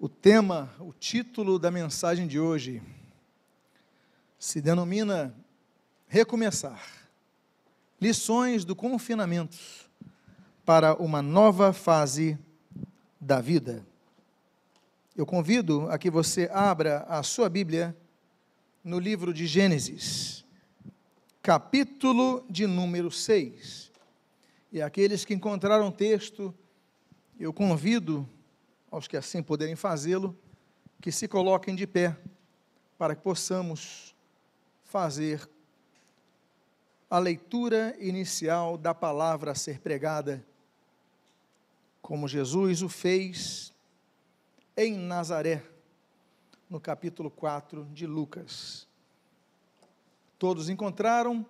O 0.00 0.08
tema, 0.08 0.72
o 0.78 0.92
título 0.92 1.58
da 1.58 1.72
mensagem 1.72 2.28
de 2.28 2.38
hoje 2.38 2.80
se 4.38 4.60
denomina 4.60 5.34
Recomeçar. 6.06 6.80
Lições 8.00 8.64
do 8.64 8.76
confinamento 8.76 9.58
para 10.64 10.94
uma 10.94 11.20
nova 11.20 11.72
fase 11.72 12.38
da 13.20 13.40
vida. 13.40 13.84
Eu 15.16 15.26
convido 15.26 15.90
a 15.90 15.98
que 15.98 16.12
você 16.12 16.48
abra 16.52 17.00
a 17.08 17.20
sua 17.24 17.48
Bíblia 17.48 17.96
no 18.84 19.00
livro 19.00 19.34
de 19.34 19.48
Gênesis, 19.48 20.44
capítulo 21.42 22.46
de 22.48 22.68
número 22.68 23.10
6. 23.10 23.90
E 24.70 24.80
aqueles 24.80 25.24
que 25.24 25.34
encontraram 25.34 25.88
o 25.88 25.92
texto, 25.92 26.54
eu 27.36 27.52
convido 27.52 28.28
aos 28.90 29.06
que 29.06 29.16
assim 29.16 29.42
puderem 29.42 29.76
fazê-lo, 29.76 30.36
que 31.00 31.12
se 31.12 31.28
coloquem 31.28 31.74
de 31.74 31.86
pé, 31.86 32.16
para 32.96 33.14
que 33.14 33.22
possamos 33.22 34.14
fazer 34.84 35.48
a 37.10 37.18
leitura 37.18 37.96
inicial 38.00 38.76
da 38.76 38.94
palavra 38.94 39.52
a 39.52 39.54
ser 39.54 39.80
pregada, 39.80 40.44
como 42.02 42.28
Jesus 42.28 42.82
o 42.82 42.88
fez 42.88 43.72
em 44.76 44.96
Nazaré, 44.96 45.62
no 46.68 46.80
capítulo 46.80 47.30
4 47.30 47.84
de 47.86 48.06
Lucas. 48.06 48.86
Todos 50.38 50.68
encontraram? 50.68 51.44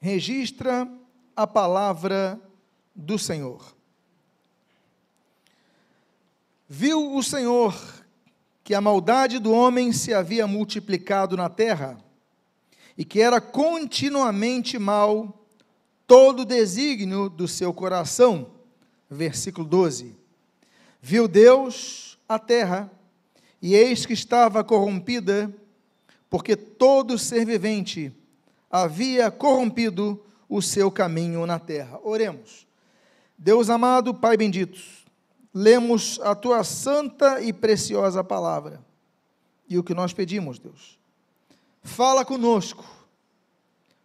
Registra 0.00 0.90
a 1.36 1.46
palavra 1.46 2.40
do 2.94 3.18
Senhor. 3.18 3.76
Viu 6.72 7.16
o 7.16 7.20
Senhor 7.20 7.76
que 8.62 8.76
a 8.76 8.80
maldade 8.80 9.40
do 9.40 9.50
homem 9.50 9.92
se 9.92 10.14
havia 10.14 10.46
multiplicado 10.46 11.36
na 11.36 11.48
terra 11.48 11.98
e 12.96 13.04
que 13.04 13.20
era 13.20 13.40
continuamente 13.40 14.78
mal 14.78 15.44
todo 16.06 16.42
o 16.42 16.44
desígnio 16.44 17.28
do 17.28 17.48
seu 17.48 17.74
coração. 17.74 18.52
Versículo 19.10 19.66
12. 19.66 20.14
Viu 21.02 21.26
Deus 21.26 22.16
a 22.28 22.38
terra, 22.38 22.88
e 23.60 23.74
eis 23.74 24.06
que 24.06 24.12
estava 24.12 24.62
corrompida, 24.62 25.52
porque 26.30 26.54
todo 26.54 27.18
ser 27.18 27.44
vivente 27.44 28.12
havia 28.70 29.28
corrompido 29.28 30.24
o 30.48 30.62
seu 30.62 30.88
caminho 30.88 31.44
na 31.46 31.58
terra. 31.58 31.98
Oremos. 32.04 32.64
Deus 33.36 33.68
amado, 33.68 34.14
Pai 34.14 34.36
bendito, 34.36 34.99
lemos 35.52 36.20
a 36.22 36.34
tua 36.34 36.62
santa 36.64 37.40
e 37.40 37.52
preciosa 37.52 38.22
palavra. 38.22 38.84
E 39.68 39.78
o 39.78 39.84
que 39.84 39.94
nós 39.94 40.12
pedimos, 40.12 40.58
Deus, 40.58 40.98
fala 41.82 42.24
conosco, 42.24 42.84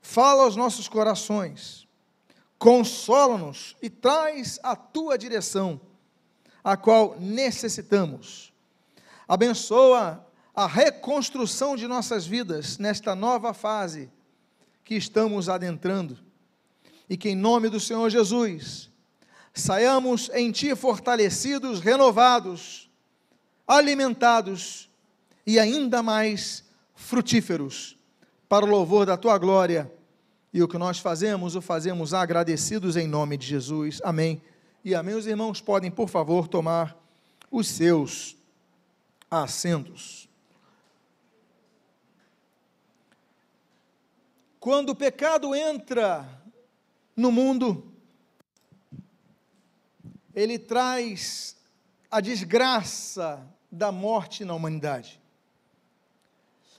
fala 0.02 0.44
aos 0.44 0.56
nossos 0.56 0.88
corações, 0.88 1.88
consola-nos 2.58 3.76
e 3.82 3.90
traz 3.90 4.60
a 4.64 4.76
tua 4.76 5.18
direção, 5.18 5.82
a 6.64 6.78
qual 6.78 7.16
necessitamos. 7.20 8.54
Abençoa 9.28 10.26
a 10.56 10.68
reconstrução 10.68 11.76
de 11.76 11.88
nossas 11.88 12.26
vidas 12.26 12.78
nesta 12.78 13.14
nova 13.14 13.54
fase 13.54 14.10
que 14.84 14.96
estamos 14.96 15.50
adentrando. 15.50 16.18
E 17.10 17.18
que 17.18 17.30
em 17.30 17.36
nome 17.36 17.70
do 17.70 17.80
Senhor 17.80 18.10
Jesus, 18.10 18.90
saiamos 19.56 20.30
em 20.34 20.52
Ti 20.52 20.76
fortalecidos, 20.76 21.80
renovados, 21.80 22.90
alimentados 23.66 24.90
e 25.48 25.58
ainda 25.58 26.04
mais 26.04 26.64
frutíferos, 26.94 27.98
para 28.50 28.66
o 28.66 28.70
louvor 28.70 29.06
da 29.06 29.16
Tua 29.16 29.38
glória. 29.38 29.92
E 30.54 30.62
o 30.62 30.68
que 30.68 30.78
nós 30.78 31.00
fazemos, 31.00 31.56
o 31.56 31.62
fazemos 31.62 32.14
agradecidos 32.14 32.96
em 32.96 33.08
nome 33.08 33.38
de 33.38 33.48
Jesus. 33.48 34.02
Amém. 34.04 34.42
E 34.84 34.94
amém. 34.94 35.16
Os 35.16 35.26
irmãos 35.26 35.62
podem, 35.62 35.90
por 35.90 36.10
favor, 36.10 36.48
tomar 36.48 36.96
os 37.50 37.68
seus 37.68 38.38
assentos. 39.32 40.30
Quando 44.60 44.90
o 44.90 44.96
pecado 44.96 45.54
entra 45.54 46.28
no 47.16 47.32
mundo, 47.32 47.95
ele 50.36 50.60
traz 50.60 51.56
a 52.12 52.20
desgraça 52.20 53.48
da 53.72 53.92
morte 53.92 54.44
na 54.44 54.54
humanidade. 54.54 55.22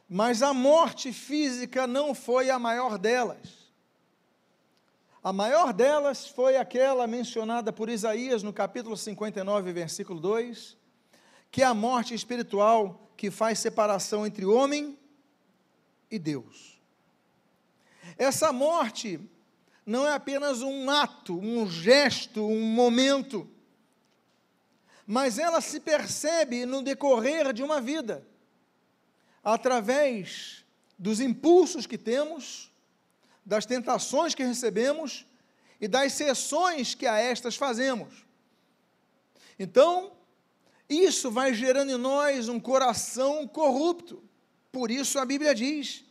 Mas 0.09 0.43
a 0.43 0.53
morte 0.53 1.13
física 1.13 1.87
não 1.87 2.15
foi 2.15 2.51
a 2.51 2.59
maior 2.59 2.99
delas. 2.99 3.67
A 5.25 5.33
maior 5.33 5.73
delas 5.73 6.29
foi 6.29 6.57
aquela 6.57 7.07
mencionada 7.07 7.73
por 7.73 7.89
Isaías 7.89 8.43
no 8.43 8.53
capítulo 8.53 8.97
59, 8.97 9.73
versículo 9.73 10.21
2, 10.21 10.77
que 11.51 11.63
é 11.63 11.65
a 11.65 11.75
morte 11.75 12.15
espiritual 12.15 13.11
que 13.17 13.31
faz 13.31 13.59
separação 13.59 14.25
entre 14.25 14.45
homem 14.45 14.97
e 16.09 16.19
Deus. 16.19 16.81
Essa 18.17 18.53
morte 18.53 19.19
não 19.87 20.05
é 20.05 20.13
apenas 20.13 20.63
um 20.63 20.91
ato, 20.91 21.39
um 21.39 21.71
gesto, 21.71 22.45
um 22.45 22.61
momento, 22.63 23.49
mas 25.07 25.39
ela 25.39 25.61
se 25.61 25.79
percebe 25.79 26.67
no 26.67 26.83
decorrer 26.83 27.53
de 27.53 27.63
uma 27.63 27.81
vida, 27.81 28.27
através 29.45 30.65
dos 30.99 31.21
impulsos 31.21 31.87
que 31.87 31.97
temos, 31.97 32.73
das 33.45 33.65
tentações 33.65 34.35
que 34.35 34.43
recebemos 34.43 35.25
e 35.81 35.87
das 35.87 36.13
sessões 36.15 36.97
que 36.97 37.07
a 37.07 37.17
estas 37.19 37.55
fazemos. 37.55 38.27
Então, 39.57 40.13
isso 40.89 41.31
vai 41.31 41.55
gerando 41.55 41.93
em 41.93 41.97
nós 41.97 42.49
um 42.49 42.59
coração 42.59 43.47
corrupto. 43.47 44.23
Por 44.73 44.91
isso 44.91 45.19
a 45.21 45.25
Bíblia 45.25 45.55
diz: 45.55 46.05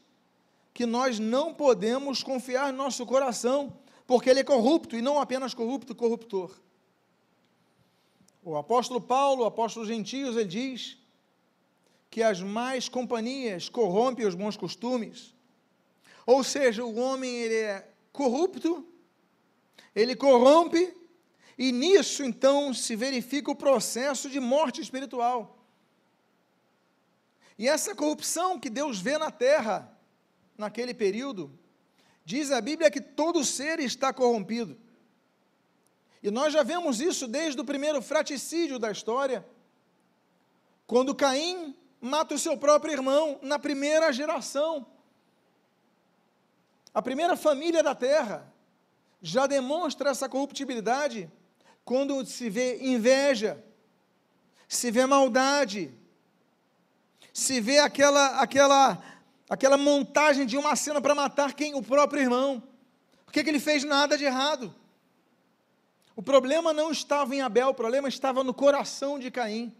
que 0.75 0.85
nós 0.85 1.19
não 1.19 1.53
podemos 1.53 2.21
confiar 2.21 2.73
no 2.73 2.79
nosso 2.79 3.05
coração, 3.05 3.79
porque 4.05 4.29
ele 4.29 4.41
é 4.41 4.43
corrupto, 4.43 4.97
e 4.97 5.01
não 5.01 5.21
apenas 5.21 5.53
corrupto, 5.53 5.95
corruptor. 5.95 6.53
O 8.43 8.57
apóstolo 8.57 8.99
Paulo, 8.99 9.43
o 9.43 9.45
apóstolo 9.45 9.85
Gentios, 9.85 10.35
ele 10.35 10.49
diz 10.49 10.97
que 12.09 12.21
as 12.21 12.41
más 12.41 12.89
companhias 12.89 13.69
corrompem 13.69 14.27
os 14.27 14.35
bons 14.35 14.57
costumes. 14.57 15.33
Ou 16.25 16.43
seja, 16.43 16.83
o 16.83 16.97
homem 16.97 17.33
ele 17.33 17.55
é 17.55 17.89
corrupto, 18.11 18.85
ele 19.95 20.13
corrompe, 20.13 20.93
e 21.57 21.71
nisso 21.71 22.21
então 22.21 22.73
se 22.73 22.97
verifica 22.97 23.49
o 23.49 23.55
processo 23.55 24.29
de 24.29 24.41
morte 24.41 24.81
espiritual. 24.81 25.57
E 27.57 27.65
essa 27.65 27.95
corrupção 27.95 28.59
que 28.59 28.69
Deus 28.69 28.99
vê 28.99 29.17
na 29.17 29.31
terra, 29.31 29.94
naquele 30.57 30.93
período, 30.93 31.51
diz 32.23 32.51
a 32.51 32.61
Bíblia 32.61 32.91
que 32.91 33.01
todo 33.01 33.43
ser 33.43 33.79
está 33.79 34.13
corrompido. 34.13 34.77
E 36.21 36.31
nós 36.31 36.51
já 36.53 36.63
vemos 36.63 36.99
isso 36.99 37.27
desde 37.27 37.61
o 37.61 37.65
primeiro 37.65 38.01
fraticídio 38.01 38.79
da 38.79 38.91
história, 38.91 39.45
quando 40.87 41.13
Caim 41.13 41.75
mata 42.01 42.35
o 42.35 42.39
seu 42.39 42.57
próprio 42.57 42.93
irmão 42.93 43.39
na 43.41 43.59
primeira 43.59 44.11
geração. 44.11 44.85
A 46.93 47.01
primeira 47.01 47.35
família 47.35 47.83
da 47.83 47.93
terra 47.93 48.51
já 49.21 49.47
demonstra 49.47 50.11
essa 50.11 50.29
corruptibilidade 50.29 51.29
quando 51.83 52.25
se 52.25 52.49
vê 52.49 52.79
inveja, 52.83 53.63
se 54.67 54.89
vê 54.89 55.05
maldade, 55.05 55.93
se 57.33 57.59
vê 57.59 57.79
aquela 57.79 58.39
aquela 58.39 59.03
aquela 59.49 59.77
montagem 59.77 60.45
de 60.45 60.57
uma 60.57 60.75
cena 60.75 61.01
para 61.01 61.15
matar 61.15 61.53
quem? 61.53 61.75
O 61.75 61.81
próprio 61.81 62.21
irmão. 62.21 62.63
Porque 63.25 63.43
que 63.43 63.49
ele 63.49 63.59
fez 63.59 63.83
nada 63.83 64.17
de 64.17 64.23
errado. 64.23 64.73
O 66.15 66.21
problema 66.21 66.71
não 66.71 66.91
estava 66.91 67.35
em 67.35 67.41
Abel, 67.41 67.69
o 67.69 67.73
problema 67.73 68.07
estava 68.07 68.43
no 68.43 68.53
coração 68.53 69.19
de 69.19 69.29
Caim. 69.29 69.75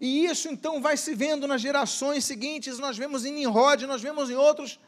E 0.00 0.24
isso 0.24 0.48
então 0.48 0.82
vai 0.82 0.96
se 0.96 1.14
vendo 1.14 1.46
nas 1.46 1.60
gerações 1.60 2.24
seguintes, 2.24 2.78
nós 2.78 2.98
vemos 2.98 3.24
em 3.24 3.32
Nimrod, 3.32 3.86
nós 3.86 4.02
vemos 4.02 4.28
em 4.28 4.34
outros. 4.34 4.80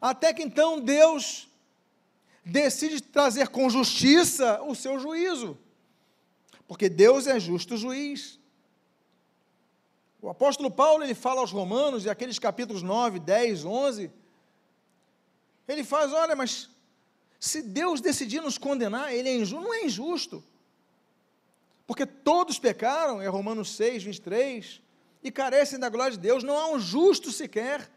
Até 0.00 0.34
que 0.34 0.42
então 0.42 0.80
Deus 0.80 1.48
decide 2.44 3.00
trazer 3.00 3.48
com 3.48 3.70
justiça 3.70 4.60
o 4.62 4.74
seu 4.74 4.98
juízo. 4.98 5.56
Porque 6.66 6.88
Deus 6.88 7.28
é 7.28 7.38
justo 7.38 7.76
juiz. 7.76 8.39
O 10.22 10.28
apóstolo 10.28 10.70
Paulo, 10.70 11.02
ele 11.02 11.14
fala 11.14 11.40
aos 11.40 11.50
romanos, 11.50 12.04
e 12.04 12.10
aqueles 12.10 12.38
capítulos 12.38 12.82
9, 12.82 13.18
10, 13.18 13.64
11, 13.64 14.10
ele 15.66 15.82
faz, 15.82 16.12
olha, 16.12 16.36
mas 16.36 16.68
se 17.38 17.62
Deus 17.62 18.00
decidir 18.00 18.42
nos 18.42 18.58
condenar, 18.58 19.14
ele 19.14 19.28
é 19.28 19.36
injusto, 19.36 19.64
não 19.64 19.72
é 19.74 19.84
injusto. 19.84 20.44
Porque 21.86 22.04
todos 22.04 22.58
pecaram, 22.58 23.20
é 23.20 23.28
Romanos 23.28 23.74
6, 23.76 24.02
23, 24.04 24.82
e 25.22 25.30
carecem 25.30 25.78
da 25.78 25.88
glória 25.88 26.12
de 26.12 26.18
Deus. 26.18 26.44
Não 26.44 26.56
há 26.56 26.68
um 26.68 26.78
justo 26.78 27.32
sequer, 27.32 27.90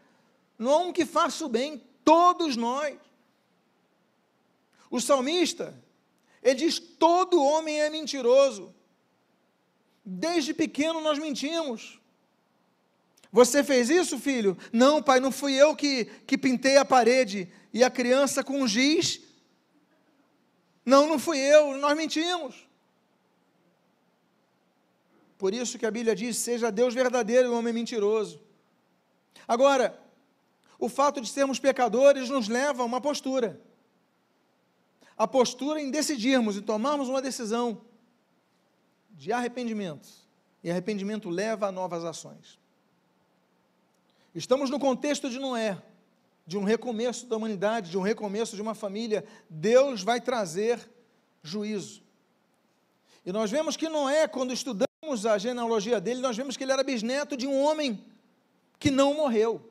não 0.58 0.72
há 0.72 0.78
um 0.78 0.92
que 0.92 1.04
faça 1.04 1.44
o 1.44 1.48
bem, 1.48 1.82
todos 2.04 2.56
nós. 2.56 2.98
O 4.90 5.00
salmista, 5.00 5.78
ele 6.42 6.54
diz: 6.54 6.78
todo 6.78 7.42
homem 7.42 7.80
é 7.80 7.90
mentiroso. 7.90 8.74
Desde 10.04 10.54
pequeno 10.54 11.00
nós 11.00 11.18
mentimos. 11.18 12.00
Você 13.34 13.64
fez 13.64 13.90
isso, 13.90 14.16
filho? 14.16 14.56
Não, 14.72 15.02
pai, 15.02 15.18
não 15.18 15.32
fui 15.32 15.54
eu 15.54 15.74
que, 15.74 16.04
que 16.24 16.38
pintei 16.38 16.76
a 16.76 16.84
parede. 16.84 17.52
E 17.72 17.82
a 17.82 17.90
criança 17.90 18.44
com 18.44 18.64
giz? 18.64 19.20
Não, 20.86 21.08
não 21.08 21.18
fui 21.18 21.38
eu, 21.38 21.76
nós 21.78 21.96
mentimos. 21.96 22.54
Por 25.36 25.52
isso 25.52 25.76
que 25.76 25.84
a 25.84 25.90
Bíblia 25.90 26.14
diz: 26.14 26.36
seja 26.36 26.70
Deus 26.70 26.94
verdadeiro 26.94 27.48
e 27.48 27.50
o 27.50 27.58
homem 27.58 27.72
mentiroso. 27.74 28.40
Agora, 29.48 30.00
o 30.78 30.88
fato 30.88 31.20
de 31.20 31.28
sermos 31.28 31.58
pecadores 31.58 32.28
nos 32.30 32.46
leva 32.46 32.84
a 32.84 32.86
uma 32.86 33.00
postura. 33.00 33.60
A 35.18 35.26
postura 35.26 35.82
em 35.82 35.90
decidirmos 35.90 36.56
e 36.56 36.62
tomarmos 36.62 37.08
uma 37.08 37.20
decisão 37.20 37.84
de 39.10 39.32
arrependimento. 39.32 40.06
E 40.62 40.70
arrependimento 40.70 41.28
leva 41.28 41.66
a 41.66 41.72
novas 41.72 42.04
ações. 42.04 42.62
Estamos 44.34 44.68
no 44.68 44.80
contexto 44.80 45.30
de 45.30 45.38
Noé, 45.38 45.80
de 46.44 46.58
um 46.58 46.64
recomeço 46.64 47.26
da 47.26 47.36
humanidade, 47.36 47.90
de 47.90 47.96
um 47.96 48.02
recomeço 48.02 48.56
de 48.56 48.62
uma 48.62 48.74
família. 48.74 49.24
Deus 49.48 50.02
vai 50.02 50.20
trazer 50.20 50.90
juízo. 51.40 52.02
E 53.24 53.30
nós 53.30 53.50
vemos 53.50 53.76
que 53.76 53.88
Noé, 53.88 54.26
quando 54.26 54.52
estudamos 54.52 55.24
a 55.24 55.38
genealogia 55.38 56.00
dele, 56.00 56.20
nós 56.20 56.36
vemos 56.36 56.56
que 56.56 56.64
ele 56.64 56.72
era 56.72 56.82
bisneto 56.82 57.36
de 57.36 57.46
um 57.46 57.62
homem 57.62 58.04
que 58.78 58.90
não 58.90 59.14
morreu. 59.14 59.70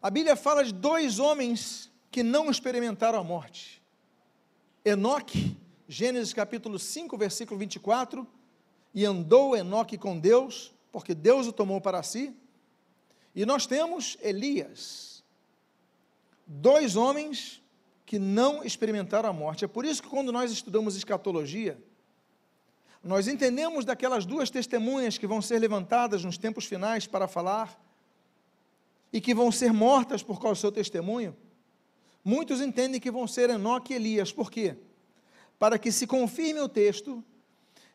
A 0.00 0.08
Bíblia 0.08 0.34
fala 0.34 0.64
de 0.64 0.72
dois 0.72 1.18
homens 1.18 1.90
que 2.10 2.22
não 2.22 2.50
experimentaram 2.50 3.18
a 3.18 3.24
morte. 3.24 3.82
Enoque, 4.82 5.56
Gênesis 5.86 6.32
capítulo 6.32 6.78
5, 6.78 7.18
versículo 7.18 7.58
24, 7.60 8.26
e 8.94 9.04
andou 9.04 9.54
Enoque 9.54 9.98
com 9.98 10.18
Deus, 10.18 10.72
porque 10.90 11.14
Deus 11.14 11.46
o 11.46 11.52
tomou 11.52 11.80
para 11.80 12.02
si. 12.02 12.34
E 13.34 13.44
nós 13.46 13.66
temos 13.66 14.16
Elias, 14.20 15.22
dois 16.46 16.96
homens 16.96 17.62
que 18.04 18.18
não 18.18 18.64
experimentaram 18.64 19.28
a 19.28 19.32
morte. 19.32 19.64
É 19.64 19.68
por 19.68 19.84
isso 19.84 20.02
que 20.02 20.08
quando 20.08 20.32
nós 20.32 20.50
estudamos 20.50 20.96
escatologia, 20.96 21.78
nós 23.02 23.28
entendemos 23.28 23.84
daquelas 23.84 24.24
duas 24.24 24.50
testemunhas 24.50 25.18
que 25.18 25.26
vão 25.26 25.40
ser 25.40 25.58
levantadas 25.58 26.24
nos 26.24 26.38
tempos 26.38 26.64
finais 26.64 27.06
para 27.06 27.28
falar 27.28 27.78
e 29.12 29.20
que 29.20 29.34
vão 29.34 29.52
ser 29.52 29.72
mortas 29.72 30.22
por 30.22 30.40
causa 30.40 30.54
do 30.54 30.60
seu 30.60 30.72
testemunho. 30.72 31.36
Muitos 32.24 32.60
entendem 32.60 33.00
que 33.00 33.10
vão 33.10 33.26
ser 33.26 33.50
Enoque 33.50 33.92
e 33.92 33.96
Elias. 33.96 34.32
Por 34.32 34.50
quê? 34.50 34.76
Para 35.58 35.78
que 35.78 35.92
se 35.92 36.06
confirme 36.06 36.60
o 36.60 36.68
texto 36.68 37.22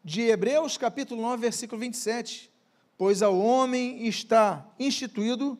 de 0.04 0.22
Hebreus 0.22 0.78
capítulo 0.78 1.22
9, 1.22 1.42
versículo 1.42 1.80
27, 1.82 2.53
pois 3.04 3.22
ao 3.22 3.38
homem 3.38 4.08
está 4.08 4.66
instituído 4.80 5.60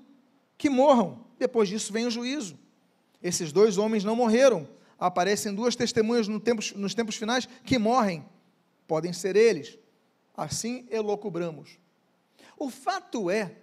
que 0.58 0.70
morram. 0.70 1.26
Depois 1.38 1.68
disso 1.68 1.92
vem 1.92 2.08
o 2.08 2.10
juízo. 2.10 2.58
Esses 3.22 3.52
dois 3.52 3.78
homens 3.78 4.06
não 4.06 4.16
morreram. 4.16 4.66
Aparecem 4.98 5.54
duas 5.54 5.76
testemunhas 5.76 6.26
no 6.26 6.40
tempos, 6.40 6.72
nos 6.72 6.96
tempos 6.96 7.18
finais 7.18 7.46
que 7.66 7.78
morrem. 7.78 8.26
Podem 8.88 9.12
ser 9.12 9.36
eles. 9.36 9.78
Assim 10.38 10.88
elocubramos. 10.90 11.78
O 12.58 12.70
fato 12.70 13.30
é 13.30 13.58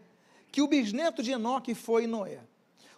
que 0.53 0.61
o 0.61 0.69
bisneto 0.69 1.23
de 1.23 1.31
Enoque 1.31 1.75
foi 1.75 2.07
Noé. 2.07 2.41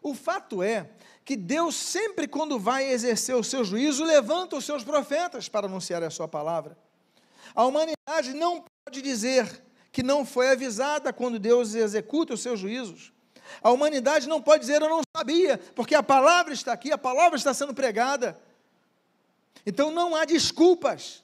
O 0.03 0.17
fato 0.17 0.65
é 0.65 0.91
que 1.25 1.37
Deus 1.37 1.77
sempre 1.77 2.27
quando 2.27 2.59
vai 2.59 2.91
exercer 2.91 3.37
o 3.37 3.45
seu 3.45 3.65
juízo, 3.65 4.03
levanta 4.03 4.57
os 4.57 4.65
seus 4.65 4.83
profetas 4.83 5.49
para 5.49 5.69
anunciar 5.69 6.03
a 6.03 6.11
sua 6.11 6.27
palavra. 6.27 6.77
A 7.55 7.65
humanidade 7.65 8.35
não 8.35 8.65
pode 8.85 9.01
dizer 9.01 9.63
que 9.93 10.03
não 10.03 10.25
foi 10.25 10.51
avisada 10.51 11.13
quando 11.13 11.39
Deus 11.39 11.75
executa 11.75 12.33
os 12.33 12.41
seus 12.41 12.59
juízos. 12.59 13.13
A 13.63 13.71
humanidade 13.71 14.27
não 14.27 14.41
pode 14.41 14.63
dizer 14.63 14.81
eu 14.81 14.89
não 14.89 15.03
sabia, 15.15 15.59
porque 15.75 15.95
a 15.95 16.03
palavra 16.03 16.55
está 16.55 16.73
aqui, 16.73 16.91
a 16.91 16.97
palavra 16.97 17.37
está 17.37 17.53
sendo 17.53 17.75
pregada. 17.75 18.41
Então 19.67 19.91
não 19.91 20.17
há 20.17 20.25
desculpas. 20.25 21.23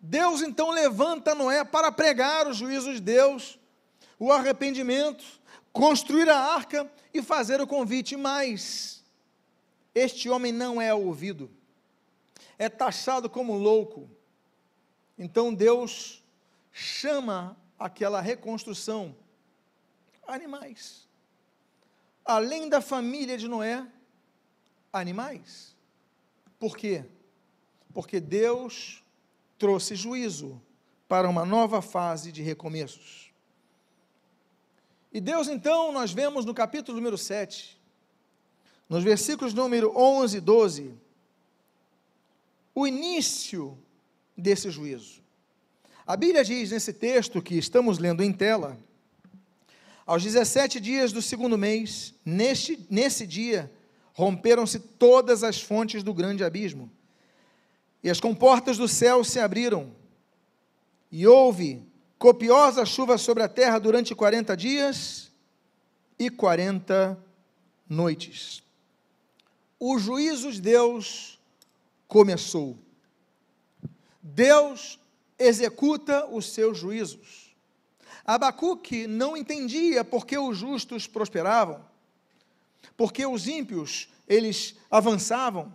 Deus 0.00 0.40
então 0.40 0.70
levanta 0.70 1.34
Noé 1.34 1.62
para 1.64 1.92
pregar 1.92 2.48
os 2.48 2.56
juízos 2.56 2.94
de 2.94 3.00
Deus, 3.00 3.58
o 4.18 4.32
arrependimento, 4.32 5.24
construir 5.72 6.28
a 6.30 6.38
arca 6.38 6.90
e 7.12 7.22
fazer 7.22 7.60
o 7.60 7.66
convite, 7.66 8.16
mas 8.16 9.04
este 9.94 10.30
homem 10.30 10.52
não 10.52 10.80
é 10.80 10.94
ouvido, 10.94 11.50
é 12.58 12.68
taxado 12.68 13.28
como 13.28 13.56
louco. 13.56 14.10
Então 15.18 15.54
Deus 15.54 16.23
chama 16.76 17.56
aquela 17.78 18.20
reconstrução 18.20 19.14
animais. 20.26 21.08
Além 22.24 22.68
da 22.68 22.80
família 22.80 23.38
de 23.38 23.46
Noé, 23.46 23.86
animais. 24.92 25.76
Por 26.58 26.76
quê? 26.76 27.04
Porque 27.92 28.18
Deus 28.18 29.04
trouxe 29.56 29.94
juízo 29.94 30.60
para 31.06 31.28
uma 31.30 31.46
nova 31.46 31.80
fase 31.80 32.32
de 32.32 32.42
recomeços. 32.42 33.32
E 35.12 35.20
Deus, 35.20 35.46
então, 35.46 35.92
nós 35.92 36.12
vemos 36.12 36.44
no 36.44 36.52
capítulo 36.52 36.96
número 36.96 37.16
7, 37.16 37.80
nos 38.88 39.04
versículos 39.04 39.54
número 39.54 39.96
11 39.96 40.38
e 40.38 40.40
12, 40.40 40.98
o 42.74 42.84
início 42.84 43.78
desse 44.36 44.70
juízo. 44.70 45.23
A 46.06 46.16
Bíblia 46.16 46.44
diz 46.44 46.70
nesse 46.70 46.92
texto 46.92 47.40
que 47.40 47.56
estamos 47.56 47.98
lendo 47.98 48.22
em 48.22 48.30
tela, 48.30 48.78
aos 50.04 50.22
17 50.22 50.78
dias 50.78 51.12
do 51.12 51.22
segundo 51.22 51.56
mês, 51.56 52.12
neste, 52.22 52.86
nesse 52.90 53.26
dia, 53.26 53.72
romperam-se 54.12 54.78
todas 54.78 55.42
as 55.42 55.62
fontes 55.62 56.02
do 56.02 56.12
grande 56.12 56.44
abismo, 56.44 56.90
e 58.02 58.10
as 58.10 58.20
comportas 58.20 58.76
do 58.76 58.86
céu 58.86 59.24
se 59.24 59.40
abriram, 59.40 59.90
e 61.10 61.26
houve 61.26 61.82
copiosa 62.18 62.84
chuva 62.84 63.16
sobre 63.16 63.42
a 63.42 63.48
terra 63.48 63.78
durante 63.78 64.14
40 64.14 64.54
dias 64.58 65.32
e 66.18 66.28
40 66.28 67.18
noites. 67.88 68.62
O 69.80 69.98
juízo 69.98 70.52
de 70.52 70.60
Deus 70.60 71.40
começou. 72.06 72.76
Deus 74.22 74.98
executa 75.38 76.26
os 76.26 76.52
seus 76.52 76.78
juízos. 76.78 77.54
Abacuque 78.24 79.06
não 79.06 79.36
entendia 79.36 80.04
por 80.04 80.26
que 80.26 80.38
os 80.38 80.56
justos 80.56 81.06
prosperavam, 81.06 81.84
porque 82.96 83.26
os 83.26 83.46
ímpios 83.46 84.08
eles 84.28 84.76
avançavam. 84.90 85.74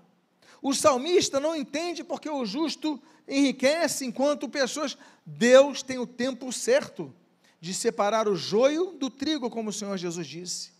O 0.61 0.73
salmista 0.73 1.39
não 1.39 1.55
entende 1.55 2.03
porque 2.03 2.29
o 2.29 2.45
justo 2.45 3.01
enriquece 3.27 4.05
enquanto 4.05 4.49
pessoas. 4.49 4.97
Deus 5.25 5.83
tem 5.83 5.99
o 5.99 6.07
tempo 6.07 6.51
certo 6.51 7.13
de 7.61 7.73
separar 7.73 8.27
o 8.27 8.35
joio 8.35 8.93
do 8.93 9.09
trigo, 9.09 9.49
como 9.49 9.69
o 9.69 9.73
Senhor 9.73 9.97
Jesus 9.97 10.25
disse. 10.25 10.71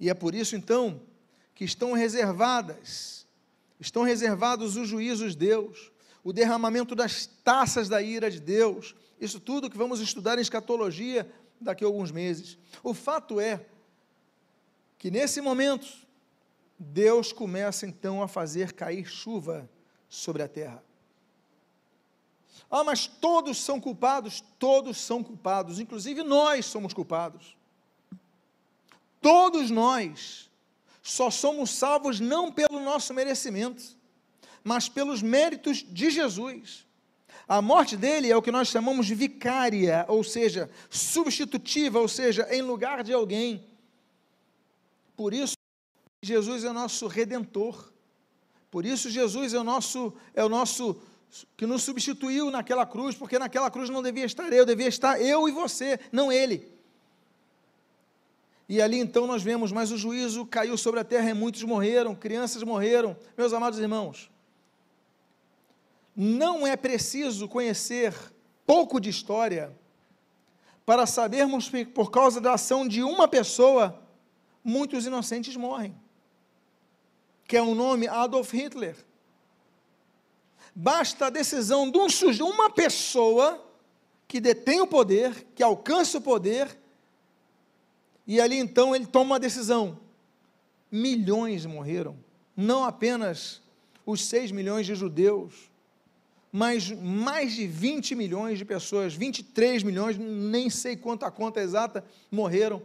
E 0.00 0.10
é 0.10 0.14
por 0.14 0.34
isso 0.34 0.56
então 0.56 1.00
que 1.54 1.64
estão 1.64 1.92
reservadas, 1.92 3.26
estão 3.80 4.02
reservados 4.02 4.76
os 4.76 4.88
juízos 4.88 5.32
de 5.32 5.46
Deus, 5.46 5.90
o 6.26 6.32
derramamento 6.32 6.96
das 6.96 7.24
taças 7.44 7.88
da 7.88 8.02
ira 8.02 8.28
de 8.28 8.40
Deus, 8.40 8.96
isso 9.20 9.38
tudo 9.38 9.70
que 9.70 9.78
vamos 9.78 10.00
estudar 10.00 10.36
em 10.36 10.40
escatologia 10.40 11.32
daqui 11.60 11.84
a 11.84 11.86
alguns 11.86 12.10
meses. 12.10 12.58
O 12.82 12.92
fato 12.92 13.38
é 13.38 13.64
que 14.98 15.08
nesse 15.08 15.40
momento, 15.40 15.86
Deus 16.76 17.32
começa 17.32 17.86
então 17.86 18.24
a 18.24 18.26
fazer 18.26 18.72
cair 18.72 19.06
chuva 19.06 19.70
sobre 20.08 20.42
a 20.42 20.48
terra. 20.48 20.82
Ah, 22.68 22.82
mas 22.82 23.06
todos 23.06 23.58
são 23.58 23.80
culpados? 23.80 24.42
Todos 24.58 24.96
são 24.96 25.22
culpados, 25.22 25.78
inclusive 25.78 26.24
nós 26.24 26.66
somos 26.66 26.92
culpados. 26.92 27.56
Todos 29.20 29.70
nós 29.70 30.50
só 31.04 31.30
somos 31.30 31.70
salvos 31.70 32.18
não 32.18 32.50
pelo 32.50 32.80
nosso 32.80 33.14
merecimento, 33.14 33.95
mas 34.66 34.88
pelos 34.88 35.22
méritos 35.22 35.86
de 35.88 36.10
Jesus. 36.10 36.84
A 37.46 37.62
morte 37.62 37.96
dele 37.96 38.28
é 38.28 38.36
o 38.36 38.42
que 38.42 38.50
nós 38.50 38.66
chamamos 38.66 39.06
de 39.06 39.14
vicária, 39.14 40.04
ou 40.08 40.24
seja, 40.24 40.68
substitutiva, 40.90 42.00
ou 42.00 42.08
seja, 42.08 42.48
em 42.50 42.62
lugar 42.62 43.04
de 43.04 43.12
alguém. 43.12 43.64
Por 45.16 45.32
isso, 45.32 45.54
Jesus 46.20 46.64
é 46.64 46.72
nosso 46.72 47.06
redentor. 47.06 47.92
Por 48.68 48.84
isso 48.84 49.08
Jesus 49.08 49.54
é 49.54 49.60
o 49.60 49.62
nosso 49.62 50.12
é 50.34 50.44
o 50.44 50.48
nosso 50.48 51.00
que 51.56 51.64
nos 51.64 51.84
substituiu 51.84 52.50
naquela 52.50 52.84
cruz, 52.84 53.14
porque 53.14 53.38
naquela 53.38 53.70
cruz 53.70 53.88
não 53.88 54.02
devia 54.02 54.24
estar 54.24 54.52
eu, 54.52 54.66
devia 54.66 54.88
estar 54.88 55.20
eu 55.20 55.48
e 55.48 55.52
você, 55.52 56.00
não 56.10 56.32
ele. 56.32 56.68
E 58.68 58.82
ali 58.82 58.98
então 58.98 59.28
nós 59.28 59.44
vemos, 59.44 59.70
mas 59.70 59.92
o 59.92 59.96
juízo 59.96 60.44
caiu 60.44 60.76
sobre 60.76 60.98
a 60.98 61.04
terra 61.04 61.30
e 61.30 61.34
muitos 61.34 61.62
morreram, 61.62 62.16
crianças 62.16 62.64
morreram. 62.64 63.16
Meus 63.38 63.52
amados 63.52 63.78
irmãos, 63.78 64.28
não 66.16 66.66
é 66.66 66.74
preciso 66.76 67.46
conhecer 67.46 68.14
pouco 68.66 68.98
de 68.98 69.10
história 69.10 69.76
para 70.86 71.04
sabermos 71.06 71.68
que 71.68 71.84
por 71.84 72.10
causa 72.10 72.40
da 72.40 72.54
ação 72.54 72.88
de 72.88 73.02
uma 73.02 73.28
pessoa, 73.28 74.02
muitos 74.64 75.04
inocentes 75.04 75.54
morrem. 75.56 75.94
Que 77.44 77.56
é 77.56 77.62
o 77.62 77.74
nome 77.74 78.08
Adolf 78.08 78.52
Hitler. 78.52 78.96
Basta 80.74 81.26
a 81.26 81.30
decisão 81.30 81.90
de 81.90 81.98
um 81.98 82.08
sujeito, 82.08 82.46
uma 82.46 82.70
pessoa 82.70 83.62
que 84.28 84.40
detém 84.40 84.80
o 84.80 84.86
poder, 84.86 85.46
que 85.54 85.62
alcança 85.62 86.18
o 86.18 86.20
poder, 86.20 86.78
e 88.26 88.40
ali 88.40 88.56
então 88.56 88.94
ele 88.94 89.06
toma 89.06 89.32
uma 89.32 89.40
decisão. 89.40 89.98
Milhões 90.90 91.64
morreram, 91.66 92.16
não 92.56 92.84
apenas 92.84 93.62
os 94.04 94.24
6 94.24 94.50
milhões 94.50 94.86
de 94.86 94.94
judeus, 94.94 95.70
mas 96.52 96.90
mais 96.90 97.54
de 97.54 97.66
20 97.66 98.14
milhões 98.14 98.58
de 98.58 98.64
pessoas, 98.64 99.14
23 99.14 99.82
milhões, 99.82 100.16
nem 100.18 100.70
sei 100.70 100.96
quanto 100.96 101.24
a 101.24 101.30
conta 101.30 101.60
exata, 101.60 102.04
morreram 102.30 102.82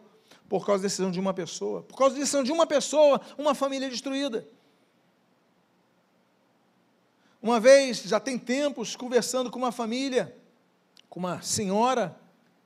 por 0.49 0.65
causa 0.65 0.83
da 0.83 0.87
decisão 0.87 1.11
de 1.11 1.19
uma 1.19 1.33
pessoa. 1.33 1.81
Por 1.83 1.97
causa 1.97 2.15
da 2.15 2.19
decisão 2.19 2.43
de 2.43 2.51
uma 2.51 2.67
pessoa, 2.67 3.21
uma 3.37 3.55
família 3.55 3.89
destruída. 3.89 4.45
Uma 7.41 7.59
vez, 7.59 8.03
já 8.03 8.19
tem 8.19 8.37
tempos, 8.37 8.95
conversando 8.95 9.49
com 9.49 9.57
uma 9.57 9.71
família, 9.71 10.35
com 11.09 11.19
uma 11.19 11.41
senhora, 11.41 12.19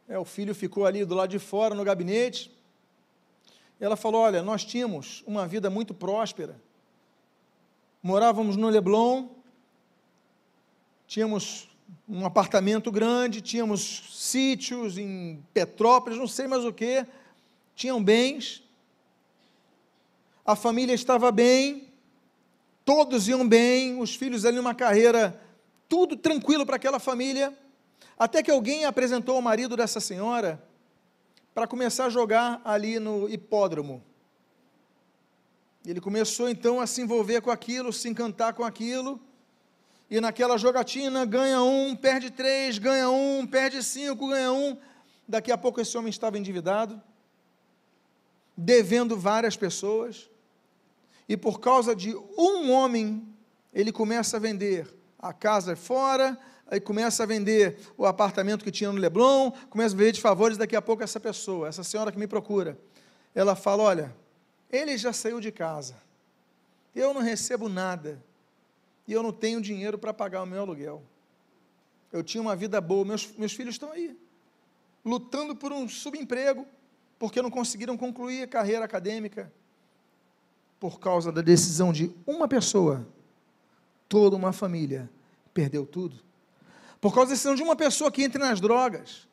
é, 0.07 0.19
o 0.19 0.25
filho 0.25 0.53
ficou 0.53 0.85
ali 0.85 1.05
do 1.05 1.15
lado 1.15 1.29
de 1.29 1.39
fora 1.39 1.73
no 1.73 1.83
gabinete, 1.83 2.51
ela 3.79 3.95
falou: 3.95 4.21
Olha, 4.21 4.41
nós 4.41 4.63
tínhamos 4.63 5.23
uma 5.25 5.47
vida 5.47 5.69
muito 5.69 5.93
próspera. 5.93 6.59
Morávamos 8.01 8.55
no 8.55 8.69
Leblon, 8.69 9.29
tínhamos 11.07 11.69
um 12.07 12.25
apartamento 12.25 12.91
grande, 12.91 13.41
tínhamos 13.41 14.03
sítios 14.11 14.97
em 14.97 15.43
Petrópolis, 15.53 16.17
não 16.17 16.27
sei 16.27 16.47
mais 16.47 16.63
o 16.65 16.73
que, 16.73 17.05
tinham 17.75 18.03
bens, 18.03 18.63
a 20.45 20.55
família 20.55 20.93
estava 20.93 21.31
bem, 21.31 21.91
todos 22.83 23.27
iam 23.27 23.47
bem, 23.47 23.99
os 23.99 24.15
filhos 24.15 24.45
ali 24.45 24.57
numa 24.57 24.75
carreira, 24.75 25.41
tudo 25.89 26.15
tranquilo 26.15 26.65
para 26.65 26.75
aquela 26.75 26.99
família, 26.99 27.57
até 28.17 28.43
que 28.43 28.51
alguém 28.51 28.85
apresentou 28.85 29.35
ao 29.35 29.41
marido 29.41 29.75
dessa 29.75 29.99
senhora 29.99 30.63
para 31.53 31.67
começar 31.67 32.05
a 32.05 32.09
jogar 32.09 32.61
ali 32.63 32.99
no 32.99 33.29
hipódromo. 33.29 34.03
Ele 35.85 36.01
começou 36.01 36.49
então 36.49 36.79
a 36.79 36.87
se 36.87 37.01
envolver 37.01 37.41
com 37.41 37.51
aquilo, 37.51 37.93
se 37.93 38.09
encantar 38.09 38.53
com 38.53 38.63
aquilo, 38.63 39.19
e 40.09 40.21
naquela 40.21 40.57
jogatina 40.57 41.25
ganha 41.25 41.61
um, 41.61 41.95
perde 41.95 42.29
três, 42.29 42.77
ganha 42.77 43.09
um, 43.09 43.45
perde 43.45 43.81
cinco, 43.81 44.27
ganha 44.27 44.51
um. 44.51 44.77
Daqui 45.27 45.51
a 45.51 45.57
pouco 45.57 45.81
esse 45.81 45.97
homem 45.97 46.09
estava 46.09 46.37
endividado, 46.37 47.01
devendo 48.55 49.17
várias 49.17 49.57
pessoas, 49.57 50.29
e 51.27 51.35
por 51.35 51.59
causa 51.59 51.95
de 51.95 52.15
um 52.37 52.71
homem, 52.71 53.27
ele 53.73 53.91
começa 53.91 54.37
a 54.37 54.39
vender 54.39 54.87
a 55.17 55.33
casa 55.33 55.75
fora, 55.75 56.37
aí 56.67 56.79
começa 56.79 57.23
a 57.23 57.25
vender 57.25 57.79
o 57.97 58.05
apartamento 58.05 58.63
que 58.63 58.71
tinha 58.71 58.91
no 58.91 58.99
Leblon, 58.99 59.51
começa 59.71 59.95
a 59.95 59.97
vender 59.97 60.11
de 60.11 60.21
favores, 60.21 60.57
daqui 60.57 60.75
a 60.75 60.81
pouco 60.81 61.01
essa 61.01 61.19
pessoa, 61.19 61.67
essa 61.67 61.83
senhora 61.83 62.11
que 62.11 62.19
me 62.19 62.27
procura, 62.27 62.77
ela 63.33 63.55
fala: 63.55 63.81
Olha, 63.81 64.15
ele 64.71 64.95
já 64.97 65.11
saiu 65.11 65.39
de 65.39 65.51
casa, 65.51 65.95
eu 66.95 67.11
não 67.11 67.21
recebo 67.21 67.67
nada, 67.67 68.23
e 69.07 69.13
eu 69.13 69.21
não 69.21 69.31
tenho 69.31 69.61
dinheiro 69.61 69.97
para 69.97 70.13
pagar 70.13 70.43
o 70.43 70.45
meu 70.45 70.61
aluguel. 70.61 71.03
Eu 72.11 72.23
tinha 72.23 72.41
uma 72.41 72.55
vida 72.55 72.79
boa, 72.79 73.03
meus, 73.05 73.31
meus 73.37 73.53
filhos 73.53 73.75
estão 73.75 73.91
aí, 73.91 74.17
lutando 75.03 75.55
por 75.55 75.71
um 75.71 75.87
subemprego, 75.87 76.65
porque 77.19 77.41
não 77.41 77.51
conseguiram 77.51 77.97
concluir 77.97 78.43
a 78.43 78.47
carreira 78.47 78.85
acadêmica, 78.85 79.51
por 80.79 80.99
causa 80.99 81.31
da 81.31 81.41
decisão 81.41 81.91
de 81.91 82.13
uma 82.27 82.47
pessoa, 82.47 83.07
toda 84.07 84.35
uma 84.35 84.53
família 84.53 85.09
perdeu 85.53 85.85
tudo. 85.85 86.19
Por 86.99 87.13
causa 87.13 87.29
da 87.29 87.33
decisão 87.33 87.55
de 87.55 87.63
uma 87.63 87.75
pessoa 87.75 88.11
que 88.11 88.23
entra 88.23 88.39
nas 88.47 88.59
drogas. 88.59 89.27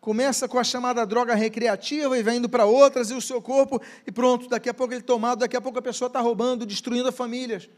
Começa 0.00 0.46
com 0.46 0.58
a 0.58 0.64
chamada 0.64 1.04
droga 1.06 1.34
recreativa 1.34 2.16
e 2.16 2.22
vai 2.22 2.36
indo 2.36 2.48
para 2.48 2.66
outras, 2.66 3.10
e 3.10 3.14
o 3.14 3.20
seu 3.20 3.40
corpo, 3.40 3.80
e 4.06 4.12
pronto, 4.12 4.48
daqui 4.48 4.68
a 4.68 4.74
pouco 4.74 4.92
ele 4.92 5.02
tomado, 5.02 5.40
daqui 5.40 5.56
a 5.56 5.60
pouco 5.60 5.78
a 5.78 5.82
pessoa 5.82 6.08
está 6.08 6.20
roubando, 6.20 6.66
destruindo 6.66 7.08
as 7.08 7.14
famílias. 7.14 7.68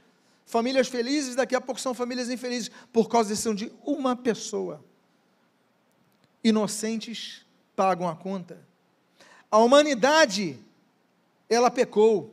Famílias 0.47 0.87
felizes, 0.87 1.35
daqui 1.35 1.57
a 1.57 1.61
pouco 1.61 1.81
são 1.81 1.93
famílias 1.93 2.31
infelizes, 2.31 2.71
por 2.93 3.09
causa 3.09 3.29
da 3.29 3.33
decisão 3.33 3.55
de 3.55 3.73
uma 3.85 4.15
pessoa. 4.15 4.83
Inocentes 6.43 7.45
pagam 7.75 8.09
a 8.09 8.15
conta. 8.15 8.65
A 9.51 9.59
humanidade, 9.59 10.57
ela 11.51 11.69
pecou. 11.69 12.33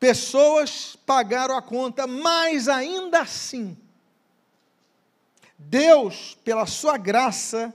Pessoas 0.00 0.96
pagaram 1.04 1.54
a 1.54 1.60
conta, 1.60 2.06
mas 2.06 2.68
ainda 2.68 3.20
assim, 3.20 3.76
Deus, 5.58 6.36
pela 6.44 6.66
sua 6.66 6.96
graça, 6.96 7.74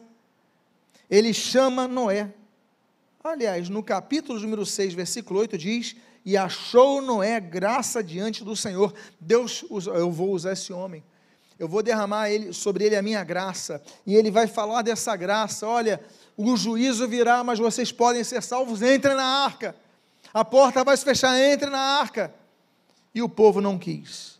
ele 1.10 1.34
chama 1.34 1.88
Noé. 1.88 2.34
Aliás, 3.24 3.70
no 3.70 3.84
capítulo 3.84 4.40
número 4.40 4.66
6, 4.66 4.94
versículo 4.94 5.40
8 5.40 5.58
diz: 5.58 5.96
E 6.24 6.38
achou 6.38 7.02
Noé 7.02 7.40
graça 7.40 8.04
diante 8.04 8.44
do 8.44 8.56
Senhor. 8.56 8.94
Deus, 9.20 9.64
eu 9.88 10.12
vou 10.12 10.32
usar 10.32 10.54
esse 10.54 10.72
homem, 10.72 11.04
eu 11.58 11.68
vou 11.68 11.82
derramar 11.84 12.30
ele, 12.30 12.54
sobre 12.54 12.86
ele 12.86 12.96
a 12.96 13.02
minha 13.02 13.24
graça, 13.24 13.82
e 14.06 14.16
ele 14.16 14.32
vai 14.32 14.48
falar 14.48 14.82
dessa 14.82 15.16
graça. 15.16 15.68
Olha, 15.68 16.04
o 16.38 16.56
juízo 16.56 17.08
virá, 17.08 17.44
mas 17.44 17.60
vocês 17.60 17.92
podem 17.92 18.24
ser 18.24 18.42
salvos. 18.42 18.82
Entrem 18.82 19.16
na 19.16 19.24
arca, 19.24 19.76
a 20.34 20.46
porta 20.46 20.84
vai 20.84 20.96
se 20.98 21.04
fechar, 21.06 21.40
entre 21.40 21.70
na 21.70 21.80
arca. 21.80 22.34
E 23.14 23.22
o 23.22 23.30
povo 23.30 23.60
não 23.60 23.78
quis. 23.78 24.40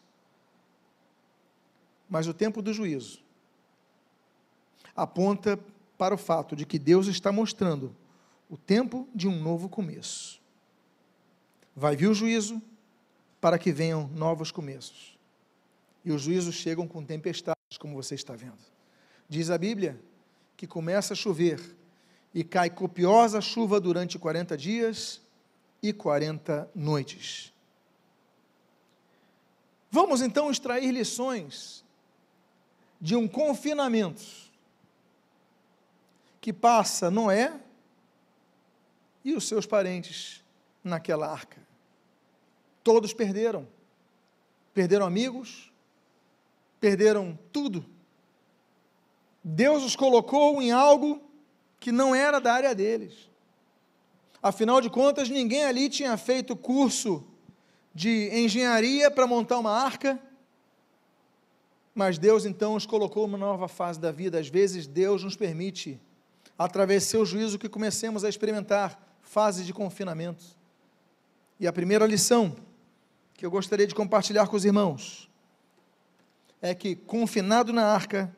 Mas 2.10 2.28
o 2.28 2.34
tempo 2.34 2.62
do 2.62 2.74
juízo 2.74 3.22
aponta 4.96 5.60
para 5.98 6.16
o 6.16 6.18
fato 6.18 6.56
de 6.56 6.66
que 6.66 6.80
Deus 6.80 7.08
está 7.08 7.32
mostrando 7.32 7.96
o 8.50 8.58
tempo 8.58 9.08
de 9.14 9.28
um 9.28 9.40
novo 9.40 9.70
começo. 9.70 10.41
Vai 11.76 11.96
vir 11.96 12.08
o 12.08 12.14
juízo 12.14 12.62
para 13.40 13.58
que 13.58 13.72
venham 13.72 14.08
novos 14.10 14.52
começos. 14.52 15.18
E 16.04 16.12
os 16.12 16.22
juízos 16.22 16.56
chegam 16.56 16.88
com 16.88 17.04
tempestades, 17.04 17.78
como 17.80 17.96
você 17.96 18.16
está 18.16 18.36
vendo. 18.36 18.60
Diz 19.28 19.50
a 19.50 19.58
Bíblia 19.58 20.00
que 20.58 20.68
começa 20.68 21.14
a 21.14 21.16
chover 21.16 21.60
e 22.34 22.44
cai 22.44 22.70
copiosa 22.70 23.42
chuva 23.42 23.80
durante 23.80 24.20
40 24.20 24.58
dias 24.58 25.22
e 25.82 25.92
40 25.92 26.70
noites. 26.76 27.52
Vamos 29.90 30.22
então 30.22 30.50
extrair 30.50 30.92
lições 30.92 31.84
de 33.00 33.16
um 33.16 33.28
confinamento 33.28 34.24
que 36.40 36.54
passa 36.54 37.12
Noé 37.12 37.60
e 39.24 39.34
os 39.34 39.48
seus 39.48 39.66
parentes 39.66 40.41
naquela 40.84 41.28
arca. 41.28 41.62
Todos 42.84 43.14
perderam. 43.14 43.68
Perderam 44.74 45.06
amigos, 45.06 45.72
perderam 46.80 47.38
tudo. 47.52 47.86
Deus 49.44 49.84
os 49.84 49.96
colocou 49.96 50.62
em 50.62 50.72
algo 50.72 51.22
que 51.80 51.92
não 51.92 52.16
era 52.16 52.40
da 52.40 52.54
área 52.54 52.74
deles. 52.74 53.30
Afinal 54.42 54.80
de 54.82 54.90
contas, 54.90 55.30
ninguém 55.30 55.66
ali 55.66 55.90
tinha 55.90 56.16
feito 56.18 56.56
curso 56.56 57.24
de 57.94 58.30
engenharia 58.32 59.12
para 59.12 59.28
montar 59.28 59.60
uma 59.60 59.72
arca. 59.72 60.20
Mas 61.94 62.18
Deus 62.18 62.46
então 62.46 62.76
os 62.76 62.86
colocou 62.86 63.28
numa 63.28 63.38
nova 63.38 63.68
fase 63.68 64.00
da 64.00 64.12
vida. 64.12 64.40
Às 64.40 64.48
vezes 64.48 64.88
Deus 64.88 65.24
nos 65.24 65.36
permite 65.36 66.00
através 66.58 67.04
do 67.04 67.10
seu 67.10 67.26
juízo, 67.26 67.60
que 67.60 67.68
comecemos 67.68 68.24
a 68.24 68.30
experimentar 68.30 69.18
fases 69.22 69.66
de 69.66 69.74
confinamento. 69.74 70.44
E 71.62 71.68
a 71.68 71.72
primeira 71.72 72.08
lição 72.08 72.56
que 73.36 73.46
eu 73.46 73.52
gostaria 73.52 73.86
de 73.86 73.94
compartilhar 73.94 74.48
com 74.48 74.56
os 74.56 74.66
irmãos 74.66 75.30
é 76.60 76.74
que, 76.74 76.96
confinado 76.96 77.72
na 77.72 77.86
arca, 77.86 78.36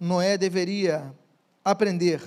Noé 0.00 0.38
deveria 0.38 1.14
aprender 1.62 2.22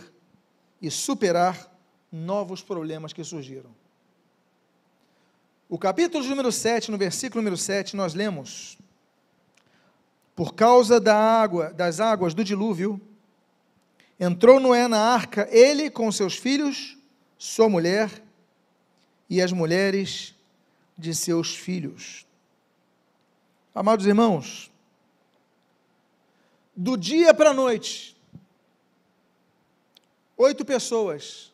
e 0.79 0.91
superar 0.91 1.67
novos 2.11 2.61
problemas 2.61 3.11
que 3.11 3.23
surgiram. 3.23 3.71
O 5.67 5.79
capítulo 5.79 6.23
número 6.23 6.51
7, 6.51 6.91
no 6.91 6.97
versículo 6.99 7.41
número 7.41 7.57
7, 7.57 7.95
nós 7.95 8.13
lemos: 8.13 8.77
Por 10.35 10.53
causa 10.53 11.01
da 11.01 11.17
água, 11.17 11.73
das 11.73 11.99
águas 11.99 12.35
do 12.35 12.43
dilúvio, 12.43 13.01
entrou 14.19 14.59
Noé 14.59 14.87
na 14.87 14.99
arca, 14.99 15.49
ele 15.49 15.89
com 15.89 16.11
seus 16.11 16.37
filhos, 16.37 16.99
sua 17.35 17.67
mulher 17.67 18.21
e 19.29 19.41
as 19.41 19.51
mulheres 19.51 20.35
de 20.97 21.13
seus 21.13 21.55
filhos. 21.55 22.25
Amados 23.73 24.05
irmãos, 24.05 24.71
do 26.75 26.95
dia 26.95 27.33
para 27.33 27.51
a 27.51 27.53
noite, 27.53 28.15
oito 30.37 30.63
pessoas 30.63 31.51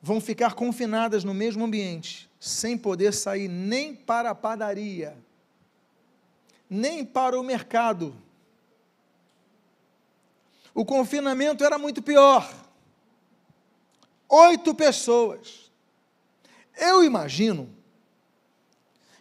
vão 0.00 0.20
ficar 0.20 0.54
confinadas 0.54 1.24
no 1.24 1.32
mesmo 1.32 1.64
ambiente, 1.64 2.30
sem 2.38 2.76
poder 2.76 3.14
sair 3.14 3.48
nem 3.48 3.94
para 3.94 4.30
a 4.30 4.34
padaria, 4.34 5.16
nem 6.68 7.02
para 7.04 7.40
o 7.40 7.42
mercado. 7.42 8.14
O 10.74 10.84
confinamento 10.84 11.64
era 11.64 11.78
muito 11.78 12.02
pior. 12.02 12.52
Oito 14.28 14.74
pessoas. 14.74 15.63
Eu 16.76 17.02
imagino 17.02 17.74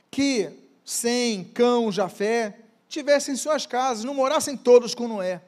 que 0.09 0.51
Sem, 0.85 1.43
Cão, 1.43 1.91
Jafé 1.91 2.59
tivessem 2.87 3.35
suas 3.35 3.65
casas, 3.65 4.03
não 4.03 4.13
morassem 4.13 4.55
todos 4.55 4.93
com 4.93 5.07
Noé. 5.07 5.41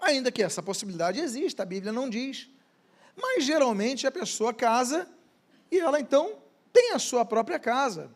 Ainda 0.00 0.32
que 0.32 0.42
essa 0.42 0.62
possibilidade 0.62 1.20
exista, 1.20 1.62
a 1.62 1.66
Bíblia 1.66 1.92
não 1.92 2.10
diz. 2.10 2.48
Mas 3.16 3.44
geralmente 3.44 4.06
a 4.06 4.10
pessoa 4.10 4.52
casa 4.52 5.08
e 5.70 5.78
ela 5.78 6.00
então 6.00 6.34
tem 6.72 6.92
a 6.92 6.98
sua 6.98 7.24
própria 7.24 7.58
casa. 7.58 8.10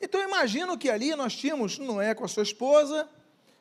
Então 0.00 0.20
imagino 0.22 0.78
que 0.78 0.90
ali 0.90 1.14
nós 1.16 1.34
tínhamos 1.34 1.78
Noé 1.78 2.14
com 2.14 2.24
a 2.24 2.28
sua 2.28 2.42
esposa, 2.42 3.08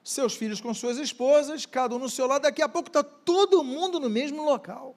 seus 0.03 0.35
filhos 0.35 0.59
com 0.59 0.73
suas 0.73 0.97
esposas, 0.97 1.65
cada 1.65 1.95
um 1.95 1.99
no 1.99 2.09
seu 2.09 2.27
lado, 2.27 2.43
daqui 2.43 2.61
a 2.61 2.69
pouco 2.69 2.89
está 2.89 3.01
todo 3.01 3.63
mundo 3.63 3.99
no 3.99 4.09
mesmo 4.09 4.43
local. 4.43 4.95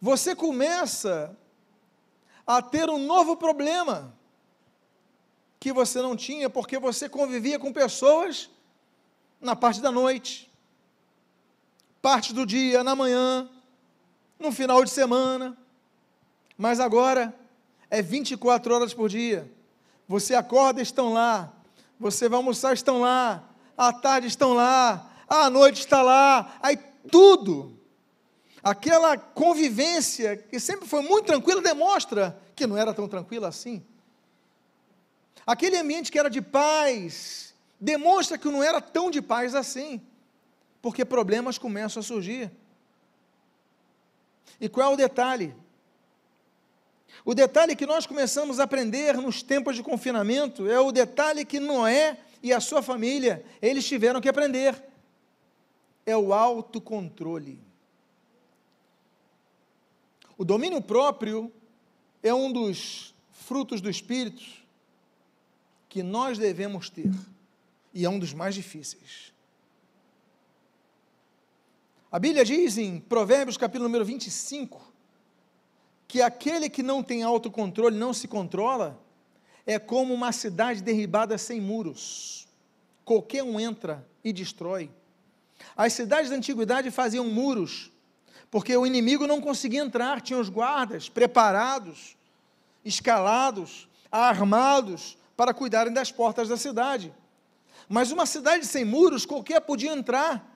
Você 0.00 0.34
começa 0.34 1.36
a 2.46 2.62
ter 2.62 2.88
um 2.88 2.98
novo 2.98 3.36
problema 3.36 4.14
que 5.58 5.72
você 5.72 6.00
não 6.00 6.16
tinha 6.16 6.48
porque 6.48 6.78
você 6.78 7.08
convivia 7.08 7.58
com 7.58 7.72
pessoas 7.72 8.50
na 9.40 9.54
parte 9.54 9.80
da 9.80 9.90
noite 9.90 10.50
parte 12.00 12.32
do 12.32 12.46
dia, 12.46 12.82
na 12.82 12.96
manhã, 12.96 13.48
no 14.38 14.50
final 14.50 14.82
de 14.84 14.90
semana, 14.90 15.56
mas 16.56 16.80
agora 16.80 17.34
é 17.90 18.00
24 18.00 18.74
horas 18.74 18.94
por 18.94 19.08
dia. 19.08 19.50
Você 20.08 20.34
acorda, 20.34 20.80
estão 20.80 21.12
lá. 21.12 21.52
Você 21.98 22.28
vai 22.28 22.38
almoçar, 22.38 22.72
estão 22.72 23.00
lá. 23.00 23.44
À 23.76 23.92
tarde 23.92 24.26
estão 24.26 24.54
lá. 24.54 25.10
À 25.28 25.48
noite 25.48 25.80
está 25.80 26.02
lá. 26.02 26.56
Aí 26.62 26.76
tudo. 27.10 27.78
Aquela 28.62 29.16
convivência 29.16 30.36
que 30.36 30.60
sempre 30.60 30.86
foi 30.86 31.02
muito 31.02 31.26
tranquila 31.26 31.62
demonstra 31.62 32.40
que 32.54 32.66
não 32.66 32.76
era 32.76 32.92
tão 32.92 33.08
tranquila 33.08 33.48
assim. 33.48 33.82
Aquele 35.46 35.78
ambiente 35.78 36.12
que 36.12 36.18
era 36.18 36.28
de 36.28 36.42
paz 36.42 37.54
demonstra 37.80 38.36
que 38.36 38.48
não 38.48 38.62
era 38.62 38.80
tão 38.80 39.10
de 39.10 39.22
paz 39.22 39.54
assim 39.54 40.00
porque 40.82 41.04
problemas 41.04 41.58
começam 41.58 42.00
a 42.00 42.04
surgir. 42.04 42.50
E 44.60 44.68
qual 44.68 44.90
é 44.90 44.94
o 44.94 44.96
detalhe? 44.96 45.54
O 47.24 47.34
detalhe 47.34 47.76
que 47.76 47.86
nós 47.86 48.06
começamos 48.06 48.58
a 48.58 48.64
aprender 48.64 49.16
nos 49.16 49.42
tempos 49.42 49.76
de 49.76 49.82
confinamento 49.82 50.70
é 50.70 50.80
o 50.80 50.92
detalhe 50.92 51.44
que 51.44 51.60
Noé 51.60 52.18
e 52.42 52.52
a 52.52 52.60
sua 52.60 52.80
família, 52.80 53.44
eles 53.60 53.86
tiveram 53.86 54.20
que 54.20 54.28
aprender. 54.28 54.82
É 56.06 56.16
o 56.16 56.32
autocontrole. 56.32 57.60
O 60.40 60.44
domínio 60.46 60.80
próprio 60.80 61.52
é 62.22 62.32
um 62.32 62.50
dos 62.50 63.14
frutos 63.30 63.82
do 63.82 63.90
espírito 63.90 64.42
que 65.86 66.02
nós 66.02 66.38
devemos 66.38 66.88
ter 66.88 67.12
e 67.92 68.06
é 68.06 68.08
um 68.08 68.18
dos 68.18 68.32
mais 68.32 68.54
difíceis. 68.54 69.34
A 72.10 72.18
Bíblia 72.18 72.42
diz 72.42 72.78
em 72.78 72.98
Provérbios, 72.98 73.58
capítulo 73.58 73.84
número 73.84 74.02
25, 74.02 74.80
que 76.08 76.22
aquele 76.22 76.70
que 76.70 76.82
não 76.82 77.02
tem 77.02 77.22
autocontrole, 77.22 77.98
não 77.98 78.14
se 78.14 78.26
controla, 78.26 78.98
é 79.66 79.78
como 79.78 80.14
uma 80.14 80.32
cidade 80.32 80.82
derribada 80.82 81.36
sem 81.36 81.60
muros. 81.60 82.48
Qualquer 83.04 83.42
um 83.42 83.60
entra 83.60 84.08
e 84.24 84.32
destrói. 84.32 84.90
As 85.76 85.92
cidades 85.92 86.30
da 86.30 86.36
antiguidade 86.36 86.90
faziam 86.90 87.26
muros, 87.26 87.92
porque 88.50 88.76
o 88.76 88.86
inimigo 88.86 89.26
não 89.26 89.40
conseguia 89.40 89.80
entrar, 89.80 90.20
tinha 90.20 90.38
os 90.38 90.48
guardas 90.48 91.08
preparados, 91.08 92.16
escalados, 92.84 93.88
armados 94.10 95.16
para 95.36 95.54
cuidarem 95.54 95.92
das 95.92 96.10
portas 96.10 96.48
da 96.48 96.56
cidade. 96.56 97.14
Mas 97.88 98.10
uma 98.10 98.26
cidade 98.26 98.66
sem 98.66 98.84
muros, 98.84 99.24
qualquer 99.24 99.60
podia 99.60 99.92
entrar 99.92 100.50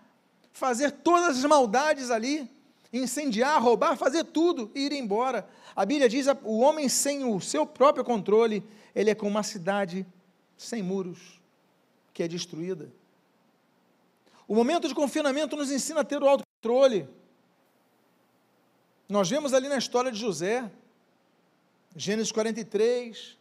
fazer 0.55 0.93
todas 0.93 1.37
as 1.37 1.45
maldades 1.45 2.11
ali, 2.11 2.49
incendiar, 2.93 3.61
roubar, 3.61 3.97
fazer 3.97 4.25
tudo 4.25 4.71
e 4.75 4.87
ir 4.87 4.93
embora. 4.93 5.47
A 5.77 5.85
Bíblia 5.85 6.09
diz: 6.09 6.27
o 6.45 6.61
homem 6.61 6.89
sem 6.89 7.25
o 7.25 7.41
seu 7.41 7.67
próprio 7.67 8.05
controle, 8.05 8.65
ele 8.95 9.11
é 9.11 9.15
como 9.15 9.33
uma 9.33 9.43
cidade 9.43 10.07
sem 10.57 10.83
muros, 10.83 11.41
que 12.15 12.23
é 12.23 12.29
destruída. 12.29 12.89
O 14.47 14.55
momento 14.55 14.89
de 14.89 14.95
confinamento 14.95 15.57
nos 15.57 15.71
ensina 15.71 16.01
a 16.01 16.05
ter 16.05 16.23
o 16.23 16.29
autocontrole. 16.29 17.09
Nós 19.09 19.29
vemos 19.29 19.53
ali 19.53 19.69
na 19.69 19.77
história 19.77 20.11
de 20.11 20.19
José, 20.19 20.71
Gênesis 21.95 22.33
43. 22.33 23.37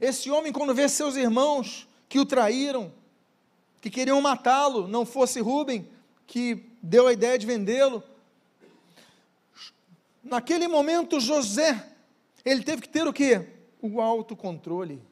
Esse 0.00 0.30
homem, 0.30 0.52
quando 0.52 0.74
vê 0.74 0.88
seus 0.88 1.16
irmãos 1.16 1.86
que 2.08 2.18
o 2.18 2.24
traíram, 2.24 2.92
que 3.80 3.90
queriam 3.90 4.20
matá-lo, 4.22 4.88
não 4.88 5.04
fosse 5.04 5.40
Rubem, 5.40 5.86
que 6.26 6.64
deu 6.82 7.06
a 7.06 7.12
ideia 7.12 7.38
de 7.38 7.46
vendê-lo. 7.46 8.02
Naquele 10.24 10.66
momento, 10.66 11.20
José, 11.20 11.88
ele 12.44 12.62
teve 12.62 12.82
que 12.82 12.88
ter 12.88 13.06
o 13.06 13.12
quê? 13.12 13.48
O 13.82 14.00
autocontrole 14.00 15.02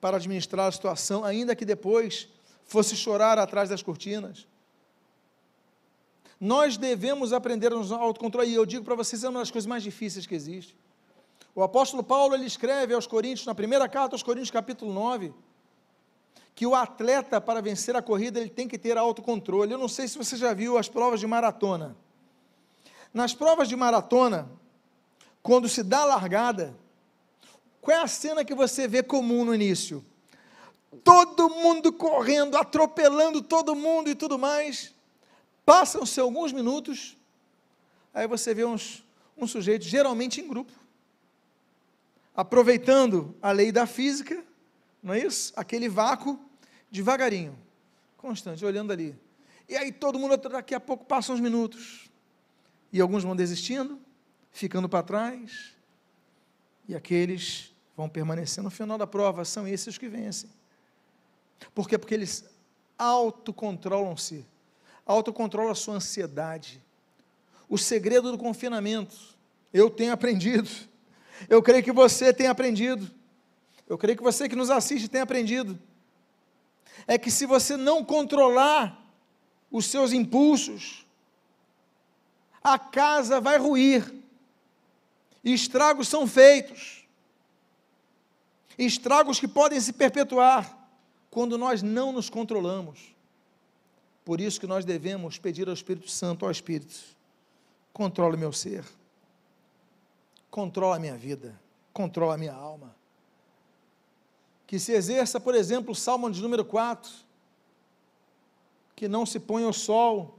para 0.00 0.18
administrar 0.18 0.68
a 0.68 0.72
situação, 0.72 1.24
ainda 1.24 1.56
que 1.56 1.64
depois 1.64 2.28
fosse 2.64 2.94
chorar 2.94 3.38
atrás 3.38 3.68
das 3.68 3.82
cortinas. 3.82 4.46
Nós 6.40 6.76
devemos 6.76 7.32
aprender 7.32 7.72
a 7.72 7.76
nos 7.76 7.90
autocontrole, 7.90 8.50
e 8.50 8.54
eu 8.54 8.66
digo 8.66 8.84
para 8.84 8.94
vocês, 8.94 9.24
é 9.24 9.28
uma 9.28 9.40
das 9.40 9.50
coisas 9.50 9.66
mais 9.66 9.82
difíceis 9.82 10.26
que 10.26 10.34
existe. 10.34 10.76
O 11.54 11.62
apóstolo 11.62 12.02
Paulo, 12.02 12.34
ele 12.34 12.44
escreve 12.44 12.92
aos 12.92 13.06
Coríntios, 13.06 13.46
na 13.46 13.54
primeira 13.54 13.88
carta 13.88 14.14
aos 14.14 14.22
Coríntios, 14.22 14.50
capítulo 14.50 14.92
9, 14.92 15.32
que 16.54 16.66
o 16.66 16.74
atleta, 16.74 17.40
para 17.40 17.62
vencer 17.62 17.96
a 17.96 18.02
corrida, 18.02 18.40
ele 18.40 18.50
tem 18.50 18.68
que 18.68 18.78
ter 18.78 18.98
autocontrole. 18.98 19.72
Eu 19.72 19.78
não 19.78 19.88
sei 19.88 20.08
se 20.08 20.18
você 20.18 20.36
já 20.36 20.52
viu 20.52 20.76
as 20.76 20.88
provas 20.88 21.20
de 21.20 21.26
maratona. 21.26 21.96
Nas 23.12 23.32
provas 23.34 23.68
de 23.68 23.76
maratona, 23.76 24.50
quando 25.42 25.68
se 25.68 25.82
dá 25.82 26.00
a 26.00 26.04
largada, 26.06 26.74
qual 27.80 27.96
é 27.96 28.00
a 28.02 28.06
cena 28.06 28.44
que 28.44 28.54
você 28.54 28.88
vê 28.88 29.02
comum 29.02 29.44
no 29.44 29.54
início? 29.54 30.04
Todo 31.04 31.48
mundo 31.48 31.92
correndo, 31.92 32.56
atropelando 32.56 33.40
todo 33.42 33.74
mundo 33.76 34.10
e 34.10 34.14
tudo 34.14 34.38
mais. 34.38 34.95
Passam-se 35.66 36.20
alguns 36.20 36.52
minutos, 36.52 37.16
aí 38.14 38.26
você 38.28 38.54
vê 38.54 38.64
uns, 38.64 39.04
um 39.36 39.48
sujeito, 39.48 39.84
geralmente 39.84 40.40
em 40.40 40.46
grupo, 40.46 40.72
aproveitando 42.36 43.34
a 43.42 43.50
lei 43.50 43.72
da 43.72 43.84
física, 43.84 44.44
não 45.02 45.12
é 45.12 45.18
isso? 45.18 45.52
Aquele 45.56 45.88
vácuo, 45.88 46.38
devagarinho, 46.88 47.58
constante, 48.16 48.64
olhando 48.64 48.92
ali. 48.92 49.18
E 49.68 49.76
aí 49.76 49.90
todo 49.90 50.20
mundo, 50.20 50.36
daqui 50.36 50.72
a 50.72 50.78
pouco, 50.78 51.04
passa 51.04 51.32
uns 51.32 51.40
minutos. 51.40 52.08
E 52.92 53.00
alguns 53.00 53.24
vão 53.24 53.34
desistindo, 53.34 54.00
ficando 54.52 54.88
para 54.88 55.02
trás. 55.02 55.74
E 56.88 56.94
aqueles 56.94 57.74
vão 57.96 58.08
permanecer 58.08 58.62
no 58.62 58.70
final 58.70 58.96
da 58.96 59.06
prova, 59.06 59.44
são 59.44 59.66
esses 59.66 59.98
que 59.98 60.08
vencem. 60.08 60.48
Por 61.74 61.88
quê? 61.88 61.98
Porque 61.98 62.14
eles 62.14 62.44
autocontrolam-se, 62.96 64.46
autocontrolam 65.06 65.70
a 65.70 65.74
sua 65.74 65.94
ansiedade. 65.94 66.82
O 67.68 67.78
segredo 67.78 68.32
do 68.32 68.38
confinamento, 68.38 69.16
eu 69.72 69.88
tenho 69.88 70.12
aprendido, 70.12 70.68
eu 71.48 71.62
creio 71.62 71.82
que 71.82 71.92
você 71.92 72.32
tem 72.32 72.48
aprendido, 72.48 73.08
eu 73.88 73.96
creio 73.96 74.16
que 74.16 74.22
você 74.22 74.48
que 74.48 74.56
nos 74.56 74.70
assiste 74.70 75.08
tem 75.08 75.20
aprendido. 75.20 75.78
É 77.06 77.16
que 77.16 77.30
se 77.30 77.46
você 77.46 77.76
não 77.76 78.04
controlar 78.04 79.00
os 79.70 79.86
seus 79.86 80.12
impulsos, 80.12 81.06
a 82.62 82.78
casa 82.78 83.40
vai 83.40 83.58
ruir. 83.58 84.12
estragos 85.44 86.08
são 86.08 86.26
feitos, 86.26 87.06
estragos 88.76 89.38
que 89.38 89.46
podem 89.46 89.80
se 89.80 89.92
perpetuar 89.92 90.76
quando 91.30 91.56
nós 91.56 91.82
não 91.82 92.10
nos 92.10 92.28
controlamos. 92.28 93.15
Por 94.26 94.40
isso 94.40 94.58
que 94.58 94.66
nós 94.66 94.84
devemos 94.84 95.38
pedir 95.38 95.68
ao 95.68 95.72
Espírito 95.72 96.10
Santo, 96.10 96.44
ao 96.44 96.50
Espírito, 96.50 96.96
controle 97.92 98.36
meu 98.36 98.52
ser, 98.52 98.84
controla 100.50 100.96
a 100.96 100.98
minha 100.98 101.16
vida, 101.16 101.56
controla 101.92 102.34
a 102.34 102.36
minha 102.36 102.52
alma. 102.52 102.92
Que 104.66 104.80
se 104.80 104.90
exerça, 104.90 105.38
por 105.38 105.54
exemplo, 105.54 105.92
o 105.92 105.94
Salmo 105.94 106.28
de 106.28 106.42
número 106.42 106.64
4, 106.64 107.08
que 108.96 109.06
não 109.06 109.24
se 109.24 109.38
ponha 109.38 109.68
o 109.68 109.72
sol 109.72 110.36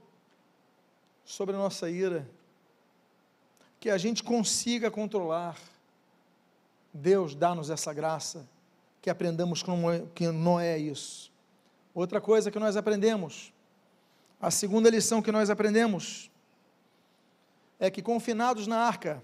sobre 1.23 1.56
a 1.56 1.58
nossa 1.58 1.89
ira, 1.89 2.30
que 3.80 3.89
a 3.89 3.97
gente 3.97 4.21
consiga 4.21 4.91
controlar. 4.91 5.58
Deus 6.93 7.34
dá-nos 7.34 7.69
essa 7.69 7.93
graça, 7.93 8.45
que 9.02 9.10
aprendamos 9.10 9.63
que 10.13 10.28
não 10.30 10.60
é 10.60 10.78
isso. 10.78 11.32
Outra 11.93 12.19
coisa 12.19 12.52
que 12.52 12.60
nós 12.60 12.76
aprendemos, 12.76 13.54
a 14.39 14.52
segunda 14.52 14.89
lição 14.89 15.21
que 15.21 15.32
nós 15.32 15.50
aprendemos, 15.50 16.30
é 17.80 17.89
que 17.89 18.02
confinados 18.02 18.67
na 18.67 18.78
arca, 18.80 19.21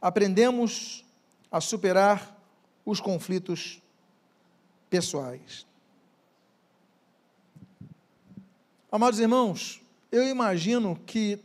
aprendemos 0.00 1.04
a 1.50 1.60
superar 1.60 2.36
os 2.84 3.00
conflitos 3.00 3.82
pessoais. 4.88 5.66
Amados 8.90 9.20
irmãos, 9.20 9.80
eu 10.10 10.26
imagino 10.26 11.00
que 11.06 11.38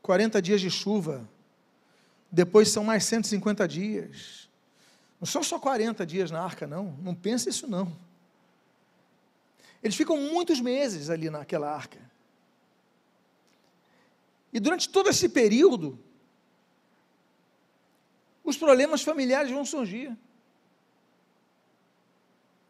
40 0.00 0.40
dias 0.40 0.60
de 0.60 0.70
chuva, 0.70 1.28
depois 2.30 2.68
são 2.70 2.84
mais 2.84 3.04
150 3.04 3.66
dias. 3.68 4.48
Não 5.20 5.26
são 5.26 5.42
só 5.42 5.58
40 5.58 6.04
dias 6.04 6.30
na 6.30 6.42
arca, 6.42 6.66
não. 6.66 6.96
Não 7.02 7.14
pense 7.14 7.48
isso, 7.48 7.66
não. 7.66 7.94
Eles 9.84 9.94
ficam 9.94 10.16
muitos 10.16 10.62
meses 10.62 11.10
ali 11.10 11.28
naquela 11.28 11.70
arca. 11.70 12.00
E 14.50 14.58
durante 14.58 14.88
todo 14.88 15.10
esse 15.10 15.28
período, 15.28 15.98
os 18.42 18.56
problemas 18.56 19.02
familiares 19.02 19.50
vão 19.50 19.62
surgir. 19.62 20.16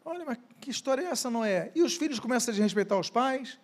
Olha, 0.03 0.25
mas 0.25 0.37
que 0.59 0.69
história 0.69 1.03
é 1.03 1.05
essa, 1.05 1.29
Noé? 1.29 1.71
E 1.73 1.81
os 1.83 1.95
filhos 1.95 2.19
começam 2.19 2.51
a 2.51 2.55
desrespeitar 2.55 2.99
os 2.99 3.09
pais, 3.09 3.57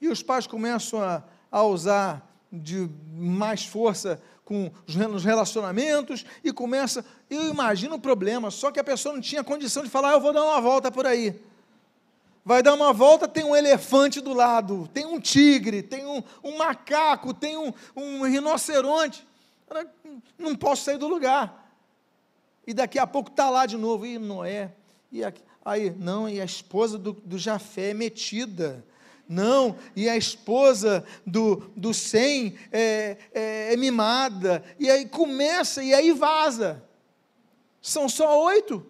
e 0.00 0.08
os 0.08 0.20
pais 0.20 0.48
começam 0.48 1.00
a, 1.00 1.22
a 1.52 1.62
usar 1.62 2.28
de 2.52 2.90
mais 3.12 3.64
força 3.64 4.20
com 4.44 4.72
os 4.86 5.24
relacionamentos 5.24 6.26
e 6.42 6.52
começa. 6.52 7.04
Eu 7.30 7.48
imagino 7.48 7.94
o 7.94 8.00
problema, 8.00 8.50
só 8.50 8.72
que 8.72 8.80
a 8.80 8.84
pessoa 8.84 9.14
não 9.14 9.20
tinha 9.20 9.44
condição 9.44 9.84
de 9.84 9.90
falar, 9.90 10.10
ah, 10.10 10.12
eu 10.14 10.20
vou 10.20 10.32
dar 10.32 10.42
uma 10.42 10.60
volta 10.60 10.90
por 10.90 11.06
aí. 11.06 11.40
Vai 12.48 12.62
dar 12.62 12.72
uma 12.72 12.94
volta, 12.94 13.28
tem 13.28 13.44
um 13.44 13.54
elefante 13.54 14.22
do 14.22 14.32
lado, 14.32 14.88
tem 14.94 15.04
um 15.04 15.20
tigre, 15.20 15.82
tem 15.82 16.06
um, 16.06 16.22
um 16.42 16.56
macaco, 16.56 17.34
tem 17.34 17.58
um, 17.58 17.70
um 17.94 18.22
rinoceronte. 18.22 19.28
Não 20.38 20.56
posso 20.56 20.84
sair 20.84 20.96
do 20.96 21.06
lugar. 21.06 21.70
E 22.66 22.72
daqui 22.72 22.98
a 22.98 23.06
pouco 23.06 23.28
está 23.28 23.50
lá 23.50 23.66
de 23.66 23.76
novo. 23.76 24.06
E 24.06 24.18
Noé. 24.18 24.72
E 25.12 25.22
aqui, 25.22 25.42
aí, 25.62 25.90
não, 25.90 26.26
e 26.26 26.40
a 26.40 26.44
esposa 26.46 26.96
do, 26.96 27.12
do 27.12 27.36
Jafé 27.36 27.90
é 27.90 27.94
metida 27.94 28.82
não, 29.28 29.76
e 29.94 30.08
a 30.08 30.16
esposa 30.16 31.04
do, 31.26 31.56
do 31.76 31.92
Sem 31.92 32.56
é, 32.72 33.18
é, 33.34 33.74
é 33.74 33.76
mimada, 33.76 34.64
e 34.78 34.88
aí 34.88 35.04
começa, 35.06 35.84
e 35.84 35.92
aí 35.92 36.12
vaza. 36.12 36.82
São 37.82 38.08
só 38.08 38.42
oito? 38.46 38.86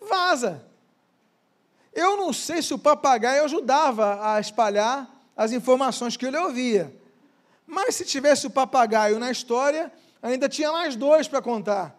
Vaza. 0.00 0.64
Eu 1.96 2.18
não 2.18 2.30
sei 2.30 2.60
se 2.60 2.74
o 2.74 2.78
papagaio 2.78 3.42
ajudava 3.44 4.34
a 4.34 4.38
espalhar 4.38 5.10
as 5.34 5.50
informações 5.50 6.14
que 6.14 6.26
ele 6.26 6.36
ouvia. 6.36 6.94
Mas 7.66 7.94
se 7.94 8.04
tivesse 8.04 8.46
o 8.46 8.50
papagaio 8.50 9.18
na 9.18 9.30
história, 9.30 9.90
ainda 10.20 10.46
tinha 10.46 10.70
mais 10.70 10.94
dois 10.94 11.26
para 11.26 11.40
contar. 11.40 11.98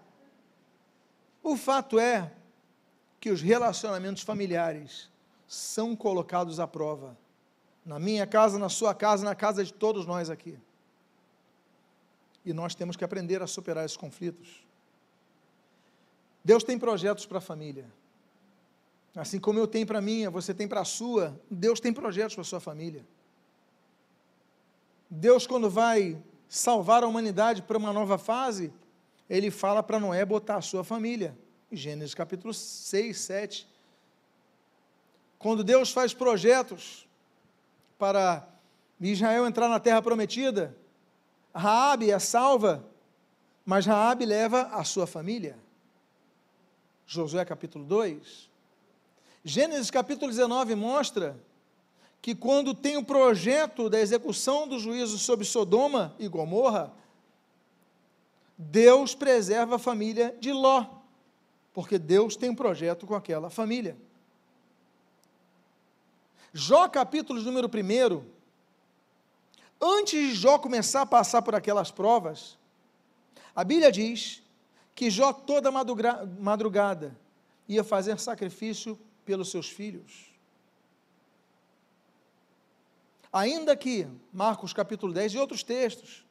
O 1.41 1.57
fato 1.57 1.99
é 1.99 2.31
que 3.19 3.31
os 3.31 3.41
relacionamentos 3.41 4.21
familiares 4.21 5.09
são 5.47 5.95
colocados 5.95 6.59
à 6.59 6.67
prova 6.67 7.17
na 7.83 7.97
minha 7.97 8.27
casa, 8.27 8.59
na 8.59 8.69
sua 8.69 8.93
casa, 8.93 9.25
na 9.25 9.33
casa 9.33 9.63
de 9.63 9.73
todos 9.73 10.05
nós 10.05 10.29
aqui. 10.29 10.59
E 12.45 12.53
nós 12.53 12.75
temos 12.75 12.95
que 12.95 13.03
aprender 13.03 13.41
a 13.41 13.47
superar 13.47 13.83
esses 13.83 13.97
conflitos. 13.97 14.63
Deus 16.43 16.63
tem 16.63 16.77
projetos 16.77 17.25
para 17.25 17.39
a 17.39 17.41
família. 17.41 17.85
Assim 19.17 19.39
como 19.39 19.57
eu 19.57 19.67
tenho 19.67 19.85
para 19.87 19.97
a 19.97 20.01
minha, 20.01 20.29
você 20.29 20.53
tem 20.53 20.67
para 20.67 20.81
a 20.81 20.85
sua, 20.85 21.41
Deus 21.49 21.79
tem 21.79 21.91
projetos 21.91 22.35
para 22.35 22.43
a 22.43 22.45
sua 22.45 22.59
família. 22.59 23.03
Deus, 25.09 25.47
quando 25.47 25.69
vai 25.69 26.21
salvar 26.47 27.03
a 27.03 27.07
humanidade 27.07 27.63
para 27.63 27.77
uma 27.77 27.91
nova 27.91 28.19
fase, 28.19 28.71
ele 29.27 29.49
fala 29.49 29.81
para 29.81 29.99
Noé 29.99 30.23
botar 30.23 30.57
a 30.57 30.61
sua 30.61 30.83
família. 30.83 31.35
Gênesis 31.71 32.13
capítulo 32.13 32.53
6, 32.53 33.17
7. 33.17 33.67
Quando 35.39 35.63
Deus 35.63 35.91
faz 35.91 36.13
projetos, 36.13 37.07
para 37.97 38.47
Israel 39.01 39.47
entrar 39.47 39.67
na 39.67 39.79
terra 39.79 40.01
prometida, 40.01 40.77
Raabe 41.53 42.11
é 42.11 42.19
salva, 42.19 42.85
mas 43.65 43.87
Raabe 43.87 44.25
leva 44.25 44.63
a 44.67 44.83
sua 44.83 45.07
família. 45.07 45.57
Josué 47.07 47.43
capítulo 47.43 47.83
2. 47.83 48.56
Gênesis 49.47 49.89
capítulo 49.89 50.29
19 50.29 50.75
mostra 50.75 51.39
que 52.21 52.35
quando 52.35 52.73
tem 52.73 52.97
o 52.97 53.05
projeto 53.05 53.89
da 53.89 53.97
execução 53.97 54.67
do 54.67 54.77
juízo 54.77 55.17
sobre 55.17 55.45
Sodoma 55.45 56.13
e 56.19 56.27
Gomorra, 56.27 56.93
Deus 58.57 59.15
preserva 59.15 59.77
a 59.77 59.79
família 59.79 60.35
de 60.37 60.51
Ló, 60.51 60.85
porque 61.73 61.97
Deus 61.97 62.35
tem 62.35 62.49
um 62.49 62.55
projeto 62.55 63.07
com 63.07 63.15
aquela 63.15 63.49
família. 63.49 63.95
Jó, 66.51 66.89
capítulo 66.89 67.41
número 67.41 67.69
1, 67.69 68.25
antes 69.81 70.19
de 70.19 70.35
Jó 70.35 70.59
começar 70.59 71.03
a 71.03 71.05
passar 71.05 71.41
por 71.41 71.55
aquelas 71.55 71.89
provas, 71.89 72.57
a 73.55 73.63
Bíblia 73.63 73.93
diz 73.93 74.43
que 74.93 75.09
Jó, 75.09 75.31
toda 75.31 75.71
madrugada, 75.71 77.15
ia 77.65 77.81
fazer 77.81 78.19
sacrifício 78.19 78.99
pelos 79.27 79.51
seus 79.51 79.69
filhos. 79.69 80.31
Ainda 83.31 83.75
que 83.75 84.07
Marcos 84.33 84.73
capítulo 84.73 85.13
10 85.13 85.35
e 85.35 85.37
outros 85.37 85.61
textos 85.61 86.25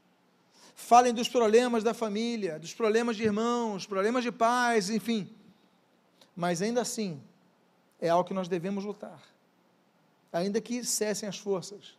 falem 0.75 1.15
dos 1.15 1.29
problemas 1.29 1.85
da 1.85 1.95
família, 1.95 2.59
dos 2.59 2.75
problemas 2.75 3.17
de 3.17 3.23
irmãos, 3.23 3.87
problemas 3.87 4.25
de 4.25 4.33
pais, 4.33 4.91
enfim, 4.91 5.33
mas 6.35 6.61
ainda 6.61 6.81
assim 6.81 7.23
é 8.01 8.09
algo 8.09 8.27
que 8.27 8.35
nós 8.35 8.49
devemos 8.49 8.85
lutar 8.85 9.23
ainda 10.37 10.61
que 10.61 10.85
cessem 10.85 11.29
as 11.29 11.39
forças. 11.39 11.97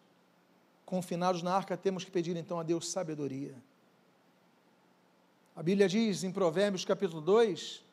Confinados 0.86 1.42
na 1.42 1.54
arca, 1.54 1.76
temos 1.76 2.04
que 2.04 2.12
pedir 2.12 2.36
então 2.36 2.60
a 2.60 2.64
Deus 2.64 2.90
sabedoria. 2.90 3.56
A 5.56 5.64
Bíblia 5.64 5.90
diz 5.90 6.24
em 6.24 6.32
Provérbios 6.32 6.86
capítulo 6.86 7.22
2 7.22 7.84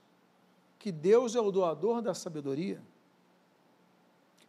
que 0.78 0.92
Deus 0.92 1.34
é 1.34 1.40
o 1.40 1.50
doador 1.50 2.02
da 2.02 2.14
sabedoria. 2.14 2.80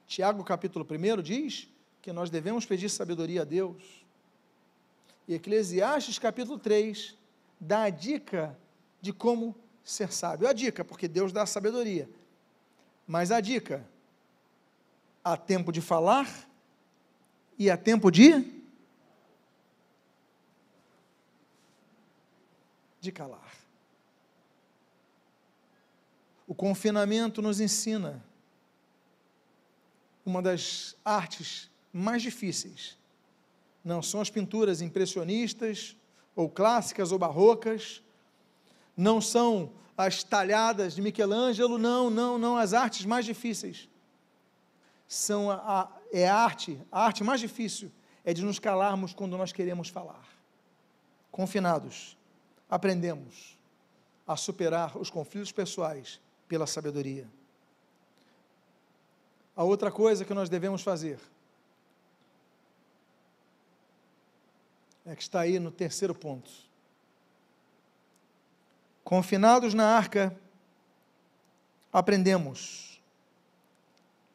Tiago 0.08 0.44
capítulo 0.44 0.86
1 0.89 1.22
diz 1.22 1.68
que 2.02 2.13
nós 2.13 2.30
devemos 2.30 2.65
pedir 2.65 2.89
sabedoria 2.89 3.41
a 3.41 3.46
Deus. 3.46 4.06
E 5.28 5.34
Eclesiastes 5.34 6.20
capítulo 6.20 6.60
3 6.60 7.15
dá 7.60 7.84
a 7.84 7.89
dica 7.89 8.58
de 9.02 9.12
como 9.12 9.56
ser 9.84 10.12
sábio. 10.12 10.48
A 10.48 10.54
dica, 10.54 10.86
porque 10.86 11.08
Deus 11.08 11.32
dá 11.32 11.44
a 11.44 11.48
sabedoria. 11.48 12.10
Mas 13.08 13.32
a 13.32 13.41
dica, 13.41 13.86
há 15.24 15.36
tempo 15.36 15.72
de 15.72 15.82
falar 15.82 16.28
e 17.58 17.70
há 17.70 17.78
tempo 17.78 18.12
de 18.12 18.54
de 23.02 23.12
calar. 23.12 23.54
O 26.48 26.56
confinamento 26.56 27.41
nos 27.41 27.60
ensina 27.60 28.24
uma 30.26 30.42
das 30.42 30.96
artes 31.06 31.70
mais 31.94 32.22
difíceis. 32.22 32.98
Não 33.84 34.02
são 34.02 34.20
as 34.20 34.30
pinturas 34.30 34.82
impressionistas, 34.82 35.96
ou 36.36 36.50
clássicas 36.50 37.12
ou 37.12 37.20
barrocas, 37.20 38.02
não 38.98 39.22
são 39.22 39.72
as 39.98 40.24
talhadas 40.24 40.96
de 40.96 41.02
Michelangelo, 41.02 41.78
não, 41.78 42.10
não, 42.10 42.38
não, 42.38 42.58
as 42.58 42.74
artes 42.74 43.06
mais 43.06 43.26
difíceis 43.26 43.88
são 45.08 45.52
a, 45.52 45.56
a, 45.56 45.92
é 46.12 46.28
a 46.28 46.36
arte, 46.36 46.80
a 46.92 47.06
arte 47.06 47.24
mais 47.24 47.40
difícil 47.40 47.92
é 48.24 48.34
de 48.34 48.44
nos 48.44 48.60
calarmos 48.60 49.14
quando 49.14 49.38
nós 49.38 49.52
queremos 49.52 49.90
falar. 49.90 50.26
confinados, 51.32 52.18
aprendemos 52.70 53.58
a 54.26 54.36
superar 54.36 54.98
os 54.98 55.10
conflitos 55.10 55.52
pessoais 55.52 56.20
pela 56.48 56.66
sabedoria. 56.66 57.28
A 59.56 59.63
outra 59.63 59.89
coisa 59.89 60.26
que 60.26 60.34
nós 60.34 60.50
devemos 60.50 60.82
fazer 60.82 61.20
é 65.06 65.15
que 65.15 65.22
está 65.22 65.41
aí 65.41 65.60
no 65.60 65.72
terceiro 65.72 66.13
ponto. 66.13 66.52
Confinados 69.04 69.74
na 69.74 69.96
arca, 69.96 70.38
aprendemos 71.94 73.02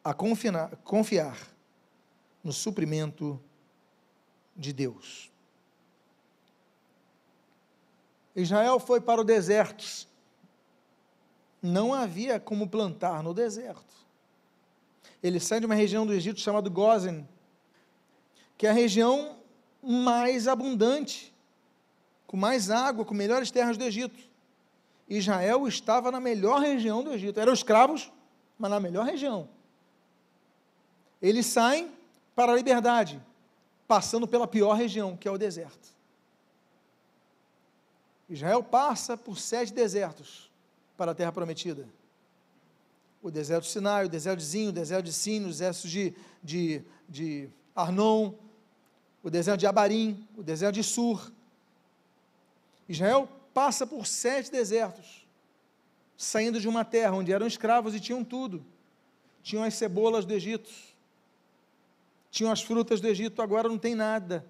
a 0.02 0.14
confinar, 0.14 0.74
confiar 0.76 1.36
no 2.42 2.52
suprimento 2.52 3.38
de 4.56 4.72
Deus. 4.72 5.30
Israel 8.34 8.78
foi 8.78 9.00
para 9.00 9.20
o 9.20 9.24
deserto. 9.24 10.08
Não 11.60 11.92
havia 11.92 12.40
como 12.40 12.68
plantar 12.68 13.22
no 13.22 13.34
deserto. 13.34 13.92
Ele 15.22 15.38
sai 15.38 15.60
de 15.60 15.66
uma 15.66 15.74
região 15.74 16.06
do 16.06 16.12
Egito 16.12 16.40
chamada 16.40 16.68
Gozen, 16.68 17.28
que 18.56 18.66
é 18.66 18.70
a 18.70 18.74
região 18.74 19.36
mais 19.82 20.46
abundante, 20.48 21.34
com 22.26 22.36
mais 22.36 22.70
água, 22.70 23.04
com 23.04 23.14
melhores 23.14 23.50
terras 23.50 23.76
do 23.76 23.84
Egito. 23.84 24.18
Israel 25.08 25.66
estava 25.66 26.10
na 26.10 26.20
melhor 26.20 26.60
região 26.60 27.02
do 27.02 27.12
Egito. 27.12 27.40
Eram 27.40 27.52
escravos, 27.52 28.10
mas 28.58 28.70
na 28.70 28.78
melhor 28.78 29.04
região. 29.04 29.48
Eles 31.20 31.46
saem 31.46 31.90
para 32.34 32.52
a 32.52 32.56
liberdade, 32.56 33.20
passando 33.88 34.26
pela 34.26 34.46
pior 34.46 34.74
região, 34.74 35.16
que 35.16 35.26
é 35.26 35.30
o 35.30 35.36
deserto. 35.36 35.88
Israel 38.28 38.62
passa 38.62 39.16
por 39.16 39.38
sete 39.38 39.72
desertos 39.72 40.48
para 40.96 41.10
a 41.10 41.14
terra 41.14 41.32
prometida. 41.32 41.88
O 43.22 43.30
deserto 43.30 43.64
de 43.64 43.70
Sinai, 43.70 44.06
o 44.06 44.08
deserto 44.08 44.38
de 44.38 44.44
Zinho, 44.44 44.70
o 44.70 44.72
deserto 44.72 45.04
de 45.04 45.12
Sino, 45.12 45.46
o 45.46 45.50
deserto 45.50 45.86
de, 45.86 46.14
de, 46.42 46.82
de 47.08 47.50
Arnon, 47.74 48.32
o 49.22 49.28
deserto 49.28 49.60
de 49.60 49.66
Abarim, 49.66 50.26
o 50.36 50.42
deserto 50.42 50.74
de 50.76 50.82
Sur. 50.82 51.30
Israel 52.88 53.28
passa 53.52 53.86
por 53.86 54.06
sete 54.06 54.50
desertos, 54.50 55.26
saindo 56.16 56.58
de 56.60 56.68
uma 56.68 56.84
terra 56.84 57.14
onde 57.14 57.32
eram 57.32 57.46
escravos 57.46 57.94
e 57.94 58.00
tinham 58.00 58.24
tudo. 58.24 58.64
Tinham 59.42 59.64
as 59.64 59.74
cebolas 59.74 60.24
do 60.24 60.32
Egito, 60.32 60.70
tinham 62.30 62.52
as 62.52 62.62
frutas 62.62 63.00
do 63.00 63.08
Egito, 63.08 63.42
agora 63.42 63.68
não 63.68 63.78
tem 63.78 63.94
nada. 63.94 64.44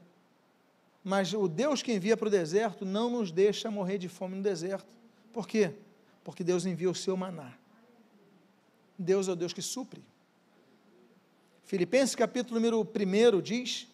Mas 1.02 1.32
o 1.32 1.48
Deus 1.48 1.82
que 1.82 1.92
envia 1.92 2.16
para 2.16 2.28
o 2.28 2.30
deserto 2.30 2.84
não 2.84 3.10
nos 3.10 3.32
deixa 3.32 3.70
morrer 3.70 3.98
de 3.98 4.08
fome 4.08 4.36
no 4.36 4.42
deserto. 4.42 4.88
Por 5.32 5.48
quê? 5.48 5.72
Porque 6.22 6.44
Deus 6.44 6.66
envia 6.66 6.90
o 6.90 6.94
seu 6.94 7.16
maná. 7.16 7.59
Deus 9.00 9.28
é 9.28 9.32
o 9.32 9.36
Deus 9.36 9.54
que 9.54 9.62
supre. 9.62 10.04
Filipenses 11.64 12.14
capítulo 12.14 12.60
número 12.60 12.80
1 12.82 13.40
diz 13.40 13.88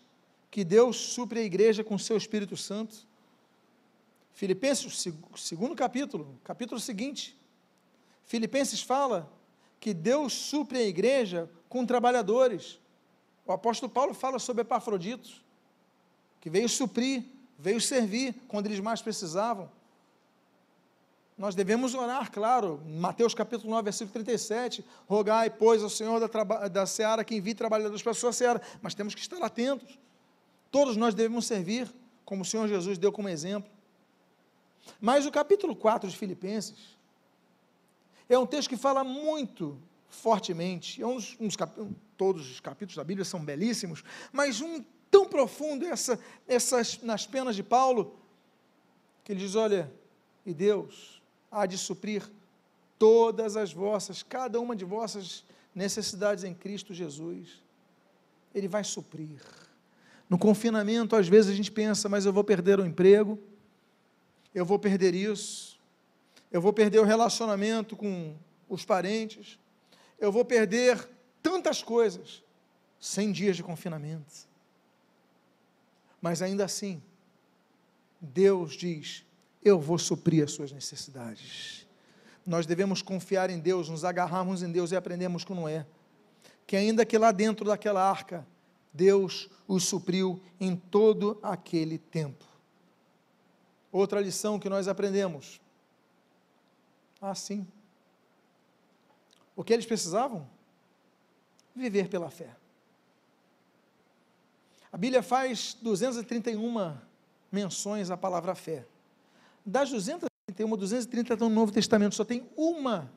que 0.51 0.65
Deus 0.65 0.97
supre 0.97 1.39
a 1.39 1.43
igreja 1.45 1.85
com 1.85 1.97
seu 1.97 2.17
Espírito 2.17 2.57
Santo. 2.57 3.07
Filipenses, 4.35 5.07
segundo 5.37 5.77
capítulo, 5.77 6.39
capítulo 6.43 6.81
seguinte, 6.81 7.39
Filipenses 8.25 8.83
fala 8.83 9.33
que 9.79 9.95
Deus 9.95 10.33
supre 10.33 10.79
a 10.79 10.83
igreja 10.83 11.49
com 11.69 11.87
trabalhadores. 11.87 12.81
O 13.47 13.53
apóstolo 13.53 13.91
Paulo 13.93 14.13
fala 14.13 14.41
sobre 14.41 14.63
Epafrodito, 14.63 15.31
que 16.41 16.51
veio 16.51 16.69
suprir, 16.69 17.25
veio 17.57 17.81
servir 17.81 18.35
quando 18.49 18.67
eles 18.67 18.81
mais 18.81 19.01
precisavam. 19.01 19.71
Nós 21.37 21.55
devemos 21.55 21.95
orar, 21.95 22.33
claro, 22.33 22.81
Mateus 22.87 23.35
capítulo 23.35 23.71
9, 23.71 23.85
versículo 23.85 24.11
37, 24.11 24.83
rogai, 25.07 25.51
pois, 25.51 25.83
ao 25.83 25.91
Senhor 25.91 26.19
da, 26.19 26.69
da 26.69 26.87
seara 26.87 27.23
que 27.23 27.35
envie 27.35 27.55
trabalhadores 27.55 28.03
para 28.03 28.13
a 28.13 28.15
sua 28.15 28.33
seara, 28.33 28.63
mas 28.81 28.95
temos 28.95 29.15
que 29.15 29.21
estar 29.21 29.43
atentos. 29.43 29.99
Todos 30.71 30.97
nós 30.97 31.15
devemos 31.15 31.47
servir, 31.47 31.95
como 32.25 32.41
o 32.41 32.45
Senhor 32.45 32.67
Jesus 32.69 32.97
deu 32.97 33.13
como 33.13 33.29
exemplo. 33.29 33.71
Mas 34.99 35.27
o 35.27 35.31
capítulo 35.31 35.77
4 35.77 36.09
de 36.09 36.17
Filipenses 36.17 36.97
é 38.31 38.39
um 38.39 38.47
texto 38.47 38.71
que 38.71 38.77
fala 38.79 39.05
muito 39.05 39.79
fortemente, 40.09 41.03
é 41.03 41.07
um 41.07 41.17
dos, 41.17 41.37
dos 41.37 41.57
todos 42.17 42.51
os 42.51 42.61
capítulos 42.61 42.97
da 42.97 43.05
Bíblia 43.05 43.27
são 43.27 43.45
belíssimos, 43.45 44.03
mas 44.33 44.63
um 44.63 44.83
tão 45.11 45.27
profundo 45.27 45.85
essa, 45.85 46.19
essas, 46.49 47.03
nas 47.03 47.27
penas 47.27 47.55
de 47.55 47.63
Paulo, 47.63 48.19
que 49.23 49.33
ele 49.33 49.41
diz: 49.41 49.55
olha, 49.55 49.93
e 50.47 50.55
Deus 50.55 51.16
há 51.57 51.65
de 51.65 51.79
suprir 51.79 52.23
todas 52.99 53.57
as 53.57 53.73
vossas, 53.73 54.23
cada 54.23 54.61
uma 54.61 54.77
de 54.77 54.85
vossas 54.85 55.45
necessidades 55.75 56.45
em 56.45 56.53
Cristo 56.53 56.93
Jesus. 56.93 57.63
Ele 58.55 58.69
vai 58.69 58.85
suprir. 58.85 59.41
No 60.29 60.39
confinamento, 60.39 61.17
às 61.17 61.29
vezes 61.29 61.51
a 61.51 61.55
gente 61.55 61.73
pensa, 61.73 62.09
mas 62.09 62.27
eu 62.27 62.33
vou 62.33 62.45
perder 62.45 62.79
o 62.79 62.85
emprego, 62.85 63.39
eu 64.55 64.65
vou 64.65 64.79
perder 64.79 65.15
isso, 65.15 65.79
eu 66.53 66.61
vou 66.61 66.73
perder 66.73 66.99
o 66.99 67.05
relacionamento 67.05 67.97
com 67.97 68.37
os 68.69 68.85
parentes, 68.85 69.59
eu 70.19 70.31
vou 70.31 70.45
perder 70.45 71.09
tantas 71.43 71.83
coisas. 71.83 72.43
100 72.99 73.33
dias 73.33 73.57
de 73.57 73.63
confinamento. 73.63 74.49
Mas 76.21 76.41
ainda 76.41 76.65
assim, 76.65 77.03
Deus 78.21 78.73
diz: 78.73 79.26
Eu 79.67 79.81
vou 79.81 79.99
suprir 79.99 80.45
as 80.45 80.53
suas 80.53 80.71
necessidades. 80.71 81.89
Nós 82.47 82.67
devemos 82.67 83.03
confiar 83.03 83.51
em 83.51 83.59
Deus, 83.59 83.89
nos 83.89 84.05
agarrarmos 84.05 84.63
em 84.63 84.71
Deus 84.71 84.93
e 84.93 84.97
aprendemos 84.97 85.43
com 85.43 85.57
Noé. 85.57 85.85
Que 86.65 86.77
ainda 86.77 87.05
que 87.05 87.19
lá 87.19 87.33
dentro 87.33 87.67
daquela 87.67 88.09
arca, 88.09 88.47
Deus 88.95 89.51
os 89.67 89.83
supriu 89.83 90.41
em 90.61 90.77
todo 90.77 91.41
aquele 91.43 91.99
tempo. 91.99 92.45
Outra 93.91 94.21
lição 94.21 94.57
que 94.57 94.69
nós 94.69 94.87
aprendemos. 94.87 95.61
Ah, 97.21 97.35
sim. 97.35 97.67
O 99.57 99.65
que 99.65 99.73
eles 99.73 99.85
precisavam? 99.85 100.49
Viver 101.75 102.09
pela 102.09 102.31
fé. 102.31 102.55
A 104.93 104.97
Bíblia 104.97 105.25
faz 105.25 105.77
231 105.83 106.97
menções 107.51 108.13
à 108.13 108.17
palavra 108.17 108.55
fé. 108.55 108.87
Das 109.67 109.91
231, 109.91 110.77
230 110.77 111.33
estão 111.35 111.49
no 111.49 111.55
Novo 111.57 111.73
Testamento, 111.73 112.15
só 112.15 112.25
tem 112.25 112.49
uma 112.57 113.13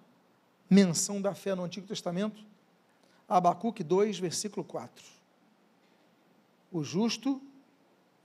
menção 0.68 1.22
da 1.22 1.36
fé 1.36 1.54
no 1.54 1.64
Antigo 1.64 1.86
Testamento. 1.86 2.44
Abacuque 3.28 3.84
2, 3.84 4.18
versículo 4.18 4.64
4. 4.64 5.06
O 6.72 6.84
justo 6.84 7.40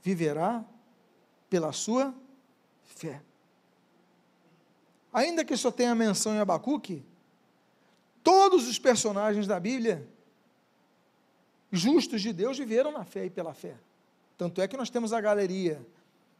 viverá 0.02 0.64
pela 1.50 1.70
sua 1.70 2.14
fé. 2.82 3.20
Ainda 5.12 5.44
que 5.44 5.56
só 5.56 5.70
tenha 5.70 5.94
menção 5.94 6.34
em 6.34 6.38
Abacuque, 6.38 7.04
todos 8.22 8.66
os 8.66 8.78
personagens 8.78 9.46
da 9.46 9.60
Bíblia 9.60 10.08
justos 11.70 12.22
de 12.22 12.32
Deus 12.32 12.56
viveram 12.56 12.90
na 12.90 13.04
fé 13.04 13.26
e 13.26 13.30
pela 13.30 13.52
fé. 13.52 13.76
Tanto 14.38 14.62
é 14.62 14.68
que 14.68 14.76
nós 14.76 14.88
temos 14.88 15.12
a 15.12 15.20
galeria 15.20 15.84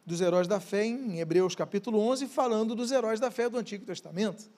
dos 0.05 0.21
heróis 0.21 0.47
da 0.47 0.61
fé 0.61 0.85
em 0.85 1.19
Hebreus 1.19 1.55
capítulo 1.55 1.99
11, 1.99 2.27
falando 2.27 2.75
dos 2.75 2.91
heróis 2.91 3.19
da 3.19 3.31
fé 3.31 3.49
do 3.49 3.59
Antigo 3.59 3.87
Testamento. 3.87 4.51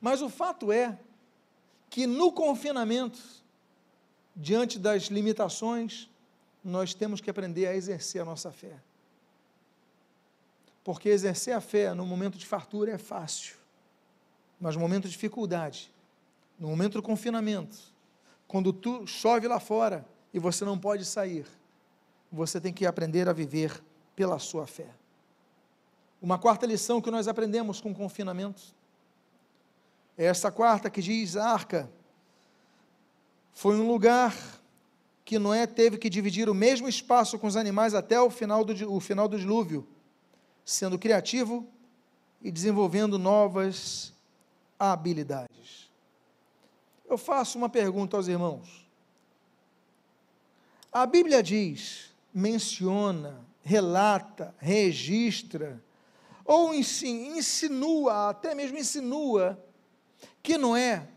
Mas 0.00 0.20
o 0.20 0.28
fato 0.28 0.70
é 0.70 0.98
que 1.88 2.06
no 2.06 2.32
confinamento, 2.32 3.18
diante 4.36 4.78
das 4.78 5.04
limitações, 5.04 6.10
nós 6.62 6.92
temos 6.92 7.20
que 7.20 7.30
aprender 7.30 7.66
a 7.66 7.74
exercer 7.74 8.20
a 8.20 8.24
nossa 8.24 8.50
fé. 8.50 8.74
Porque 10.82 11.08
exercer 11.08 11.54
a 11.54 11.60
fé 11.60 11.94
no 11.94 12.04
momento 12.04 12.36
de 12.36 12.44
fartura 12.44 12.92
é 12.92 12.98
fácil, 12.98 13.56
mas 14.60 14.74
no 14.74 14.80
momento 14.80 15.04
de 15.04 15.10
dificuldade, 15.10 15.90
no 16.58 16.68
momento 16.68 16.94
do 16.94 17.02
confinamento, 17.02 17.76
quando 18.46 18.72
tu 18.72 19.06
chove 19.06 19.48
lá 19.48 19.58
fora 19.58 20.06
e 20.32 20.38
você 20.38 20.64
não 20.64 20.78
pode 20.78 21.04
sair, 21.04 21.46
você 22.30 22.60
tem 22.60 22.72
que 22.72 22.84
aprender 22.84 23.28
a 23.28 23.32
viver 23.32 23.82
pela 24.14 24.38
sua 24.38 24.66
fé. 24.66 24.88
Uma 26.20 26.38
quarta 26.38 26.66
lição 26.66 27.00
que 27.00 27.10
nós 27.10 27.28
aprendemos 27.28 27.80
com 27.80 27.90
o 27.90 27.94
confinamento 27.94 28.62
é 30.16 30.24
essa 30.24 30.50
quarta 30.50 30.88
que 30.88 31.02
diz: 31.02 31.36
a 31.36 31.50
arca 31.50 31.90
foi 33.52 33.76
um 33.76 33.86
lugar 33.86 34.34
que 35.24 35.38
Noé 35.38 35.66
teve 35.66 35.98
que 35.98 36.10
dividir 36.10 36.48
o 36.48 36.54
mesmo 36.54 36.88
espaço 36.88 37.38
com 37.38 37.46
os 37.46 37.56
animais 37.56 37.94
até 37.94 38.20
o 38.20 38.30
final 38.30 38.64
do, 38.64 38.92
o 38.92 39.00
final 39.00 39.28
do 39.28 39.38
dilúvio, 39.38 39.86
sendo 40.64 40.98
criativo 40.98 41.66
e 42.42 42.50
desenvolvendo 42.50 43.18
novas 43.18 44.12
habilidades 44.78 45.84
eu 47.14 47.18
faço 47.18 47.56
uma 47.56 47.68
pergunta 47.68 48.16
aos 48.16 48.28
irmãos. 48.28 48.84
A 50.92 51.06
Bíblia 51.06 51.42
diz, 51.42 52.12
menciona, 52.32 53.40
relata, 53.64 54.54
registra, 54.58 55.82
ou 56.44 56.74
insinua, 56.74 58.28
até 58.30 58.54
mesmo 58.54 58.76
insinua, 58.76 59.58
que 60.42 60.58
Noé 60.58 61.08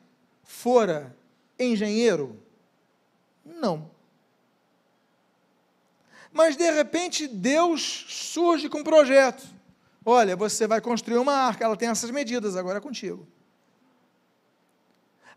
fora 0.43 1.15
engenheiro? 1.59 2.41
Não. 3.45 3.91
Mas 6.31 6.55
de 6.55 6.71
repente 6.71 7.27
Deus 7.27 8.05
surge 8.07 8.69
com 8.69 8.79
um 8.79 8.83
projeto. 8.83 9.45
Olha, 10.05 10.35
você 10.37 10.65
vai 10.65 10.79
construir 10.79 11.17
uma 11.17 11.33
arca, 11.33 11.65
ela 11.65 11.75
tem 11.75 11.89
essas 11.89 12.09
medidas, 12.11 12.55
agora 12.55 12.77
é 12.77 12.81
contigo. 12.81 13.27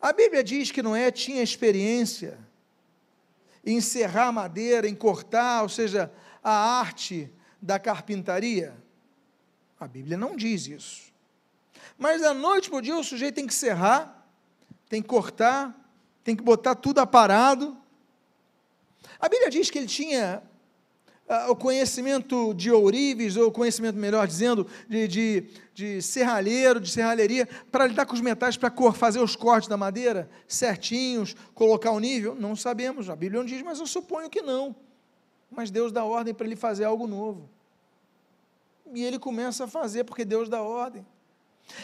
A 0.01 0.13
Bíblia 0.13 0.45
diz 0.45 0.71
que 0.71 0.83
Noé 0.83 1.11
tinha 1.11 1.43
experiência 1.43 2.39
em 3.65 3.81
serrar 3.81 4.33
madeira, 4.33 4.89
em 4.89 4.95
cortar, 4.95 5.63
ou 5.63 5.69
seja, 5.69 6.11
a 6.43 6.79
arte 6.81 7.31
da 7.61 7.79
carpintaria. 7.79 8.75
A 9.79 9.87
Bíblia 9.87 10.17
não 10.17 10.37
diz 10.37 10.67
isso. 10.67 11.11
Mas 11.99 12.21
da 12.21 12.35
noite 12.35 12.69
para 12.69 12.79
o 12.79 12.83
dia 12.83 12.97
o 12.97 13.05
sujeito 13.05 13.35
tem 13.35 13.47
que 13.47 13.55
serrar, 13.55 14.27
tem 14.89 15.03
que 15.03 15.09
cortar, 15.09 15.75
tem 16.25 16.37
que 16.37 16.43
botar 16.43 16.75
tudo 16.75 16.99
aparado. 16.99 17.77
A 19.19 19.29
Bíblia 19.29 19.51
diz 19.51 19.71
que 19.71 19.79
ele 19.79 19.87
tinha 19.87 20.43
uh, 21.29 21.51
o 21.51 21.57
conhecimento 21.57 22.53
de 22.55 22.71
ourives, 22.71 23.37
ou 23.37 23.51
conhecimento, 23.53 23.97
melhor 23.97 24.27
dizendo, 24.27 24.67
de, 24.89 25.09
de, 25.09 25.45
de 25.75 26.03
serralheiro, 26.03 26.81
de 26.81 26.91
serralheria, 26.91 27.49
para 27.71 27.87
lidar 27.87 28.07
com 28.07 28.15
os 28.15 28.21
metais, 28.21 28.57
para 28.57 28.73
fazer 28.93 29.21
os 29.21 29.37
cortes 29.37 29.69
da 29.69 29.77
madeira 29.77 30.29
certinhos, 30.49 31.35
colocar 31.55 31.91
o 31.93 32.01
nível? 32.01 32.35
Não 32.35 32.57
sabemos, 32.57 33.09
a 33.09 33.17
Bíblia 33.17 33.41
não 33.41 33.47
diz, 33.47 33.63
mas 33.63 33.79
eu 33.79 33.87
suponho 33.87 34.29
que 34.29 34.43
não. 34.43 34.75
Mas 35.51 35.71
Deus 35.71 35.91
dá 35.91 36.05
ordem 36.05 36.33
para 36.33 36.47
ele 36.47 36.57
fazer 36.57 36.85
algo 36.85 37.07
novo. 37.07 37.49
E 38.93 39.05
ele 39.05 39.19
começa 39.19 39.65
a 39.65 39.69
fazer, 39.69 40.05
porque 40.05 40.25
Deus 40.25 40.49
dá 40.49 40.63
ordem. 40.63 41.05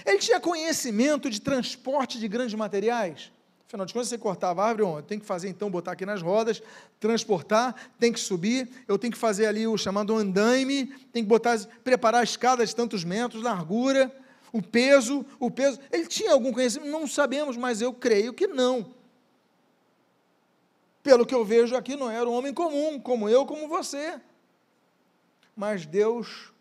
Ele 0.05 0.19
tinha 0.19 0.41
conhecimento 0.41 1.31
de 1.31 1.41
transporte 1.41 2.19
de 2.19 2.29
grandes 2.29 2.55
materiais. 2.55 3.33
Afinal 3.67 3.85
de 3.85 3.93
contas, 3.93 4.09
você 4.09 4.19
cortava 4.19 4.63
a 4.63 4.69
árvore 4.69 4.83
onde? 4.85 5.07
Tem 5.09 5.19
que 5.19 5.27
fazer 5.27 5.49
então, 5.49 5.69
botar 5.69 5.93
aqui 5.93 6.07
nas 6.07 6.23
rodas, 6.23 6.63
transportar, 7.01 7.75
tem 7.99 8.13
que 8.13 8.21
subir, 8.21 8.69
eu 8.87 8.97
tenho 8.97 9.13
que 9.13 9.19
fazer 9.19 9.47
ali 9.47 9.67
o 9.67 9.77
chamado 9.77 10.15
andaime, 10.15 10.87
tem 11.13 11.23
que 11.23 11.29
botar, 11.29 11.59
preparar 11.83 12.21
a 12.21 12.25
escada 12.25 12.65
de 12.65 12.75
tantos 12.75 13.03
metros, 13.03 13.43
largura, 13.43 14.15
o 14.53 14.63
peso, 14.63 15.27
o 15.41 15.51
peso. 15.51 15.81
Ele 15.91 16.07
tinha 16.07 16.33
algum 16.33 16.53
conhecimento? 16.53 16.91
Não 16.91 17.09
sabemos, 17.09 17.57
mas 17.57 17.81
eu 17.81 17.93
creio 17.93 18.33
que 18.33 18.47
não. 18.47 18.95
Pelo 21.07 21.25
que 21.25 21.35
eu 21.35 21.45
vejo 21.45 21.77
aqui, 21.77 21.95
não 21.95 22.11
era 22.11 22.29
um 22.29 22.33
homem 22.33 22.53
comum, 22.53 23.01
como 23.01 23.29
eu, 23.29 23.47
como 23.47 23.69
você. 23.69 24.21
Mas 25.55 25.87
Deus, 25.87 26.53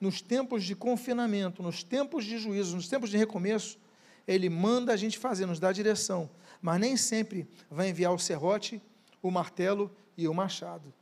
nos 0.00 0.20
tempos 0.20 0.64
de 0.64 0.74
confinamento, 0.74 1.62
nos 1.62 1.84
tempos 1.84 2.24
de 2.24 2.38
juízo, 2.38 2.74
nos 2.74 2.88
tempos 2.88 3.10
de 3.10 3.18
recomeço, 3.18 3.78
Ele 4.26 4.48
manda 4.48 4.92
a 4.92 4.96
gente 4.96 5.18
fazer, 5.18 5.44
nos 5.44 5.60
dá 5.60 5.70
direção 5.70 6.30
mas 6.60 6.80
nem 6.80 6.96
sempre 6.96 7.48
vai 7.70 7.88
enviar 7.88 8.12
o 8.12 8.18
serrote, 8.18 8.82
o 9.22 9.30
martelo 9.30 9.90
e 10.16 10.28
o 10.28 10.34
machado. 10.34 10.92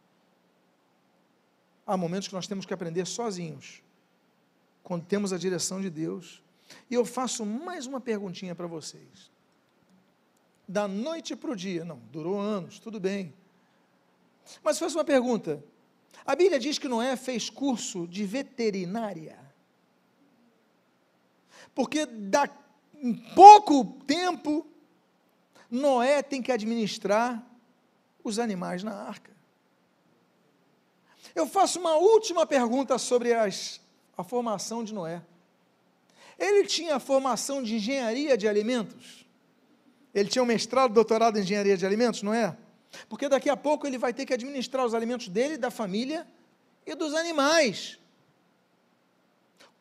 Há 1.87 1.96
momentos 1.96 2.28
que 2.28 2.34
nós 2.34 2.46
temos 2.46 2.64
que 2.64 2.74
aprender 2.74 3.06
sozinhos, 3.06 3.82
quando 4.82 5.04
temos 5.04 5.32
a 5.32 5.38
direção 5.38 5.80
de 5.80 5.90
Deus. 5.90 6.42
E 6.90 6.94
eu 6.94 7.04
faço 7.04 7.44
mais 7.44 7.87
uma 7.87 8.00
perguntinha 8.00 8.54
para 8.54 8.66
vocês. 8.66 9.30
Da 10.68 10.87
noite 10.87 11.35
para 11.35 11.50
o 11.50 11.57
dia, 11.57 11.83
não, 11.83 11.98
durou 12.12 12.38
anos, 12.38 12.78
tudo 12.78 13.00
bem. 13.00 13.33
Mas 14.62 14.78
faço 14.78 14.98
uma 14.98 15.04
pergunta. 15.04 15.64
A 16.26 16.37
Bíblia 16.37 16.61
diz 16.61 16.78
que 16.78 16.87
Noé 16.87 17.16
fez 17.16 17.48
curso 17.48 18.07
de 18.07 18.24
veterinária. 18.26 19.38
Porque 21.74 22.04
da, 22.04 22.48
em 22.94 23.14
pouco 23.14 23.85
tempo 24.04 24.66
Noé 25.70 26.22
tem 26.22 26.42
que 26.42 26.52
administrar 26.52 27.42
os 28.22 28.38
animais 28.38 28.83
na 28.83 28.92
arca. 28.92 29.33
Eu 31.35 31.46
faço 31.46 31.78
uma 31.78 31.96
última 31.96 32.46
pergunta 32.46 32.98
sobre 32.98 33.33
as, 33.33 33.81
a 34.16 34.24
formação 34.24 34.83
de 34.83 34.92
Noé. 34.92 35.22
Ele 36.38 36.66
tinha 36.66 36.96
a 36.96 37.00
formação 37.00 37.62
de 37.62 37.76
engenharia 37.76 38.37
de 38.37 38.46
alimentos? 38.46 39.28
Ele 40.14 40.29
tinha 40.29 40.42
um 40.42 40.47
mestrado, 40.47 40.92
doutorado 40.92 41.38
em 41.38 41.42
engenharia 41.42 41.77
de 41.77 41.85
alimentos, 41.85 42.23
não 42.23 42.33
é? 42.33 42.57
Porque 43.09 43.29
daqui 43.29 43.51
a 43.51 43.57
pouco 43.57 43.87
ele 43.87 43.99
vai 43.99 44.12
ter 44.12 44.25
que 44.25 44.33
administrar 44.33 44.85
os 44.85 44.94
alimentos 44.94 45.29
dele, 45.29 45.57
da 45.57 45.71
família 45.71 46.27
e 46.87 46.94
dos 46.94 47.14
animais. 47.14 47.99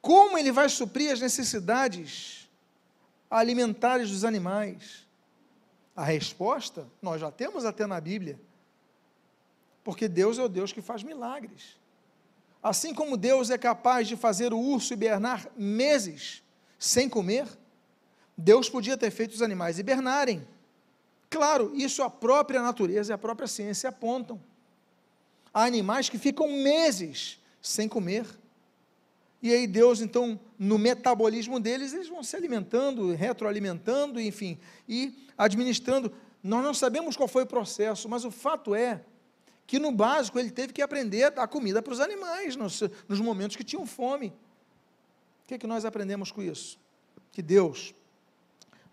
Como 0.01 0.37
ele 0.37 0.51
vai 0.51 0.69
suprir 0.69 1.11
as 1.11 1.19
necessidades 1.19 2.49
alimentares 3.29 4.09
dos 4.09 4.23
animais? 4.23 5.07
A 5.95 6.03
resposta 6.03 6.87
nós 7.01 7.21
já 7.21 7.31
temos 7.31 7.65
até 7.65 7.87
na 7.87 7.99
Bíblia. 7.99 8.39
Porque 9.83 10.07
Deus 10.07 10.37
é 10.37 10.43
o 10.43 10.49
Deus 10.49 10.71
que 10.71 10.81
faz 10.81 11.01
milagres. 11.01 11.77
Assim 12.61 12.93
como 12.93 13.15
Deus 13.15 13.49
é 13.49 13.57
capaz 13.57 14.07
de 14.07 14.15
fazer 14.15 14.53
o 14.53 14.59
urso 14.59 14.93
hibernar 14.93 15.47
meses 15.55 16.43
sem 16.77 17.07
comer, 17.07 17.47
Deus 18.37 18.69
podia 18.69 18.95
ter 18.95 19.09
feito 19.09 19.33
os 19.33 19.41
animais 19.41 19.79
hibernarem. 19.79 20.47
Claro, 21.29 21.71
isso 21.75 22.03
a 22.03 22.09
própria 22.09 22.61
natureza 22.61 23.11
e 23.11 23.15
a 23.15 23.17
própria 23.17 23.47
ciência 23.47 23.89
apontam. 23.89 24.39
Há 25.53 25.63
animais 25.63 26.07
que 26.07 26.19
ficam 26.19 26.47
meses 26.51 27.39
sem 27.61 27.89
comer. 27.89 28.25
E 29.41 29.53
aí 29.53 29.65
Deus, 29.65 30.01
então, 30.01 30.39
no 30.57 30.77
metabolismo 30.77 31.59
deles, 31.59 31.93
eles 31.93 32.07
vão 32.07 32.23
se 32.23 32.35
alimentando, 32.35 33.13
retroalimentando, 33.13 34.21
enfim, 34.21 34.59
e 34.87 35.27
administrando. 35.37 36.11
Nós 36.43 36.63
não 36.63 36.73
sabemos 36.73 37.17
qual 37.17 37.27
foi 37.27 37.43
o 37.43 37.47
processo, 37.47 38.07
mas 38.07 38.23
o 38.23 38.31
fato 38.31 38.75
é 38.75 39.01
que 39.65 39.79
no 39.79 39.91
básico 39.91 40.39
ele 40.39 40.51
teve 40.51 40.71
que 40.71 40.81
aprender 40.81 41.23
a 41.23 41.29
dar 41.29 41.47
comida 41.47 41.81
para 41.81 41.91
os 41.91 41.99
animais 41.99 42.55
nos, 42.55 42.81
nos 43.07 43.19
momentos 43.19 43.57
que 43.57 43.63
tinham 43.63 43.85
fome. 43.85 44.27
O 45.43 45.47
que 45.47 45.55
é 45.55 45.57
que 45.57 45.67
nós 45.67 45.85
aprendemos 45.85 46.31
com 46.31 46.41
isso? 46.41 46.79
Que 47.31 47.41
Deus 47.41 47.93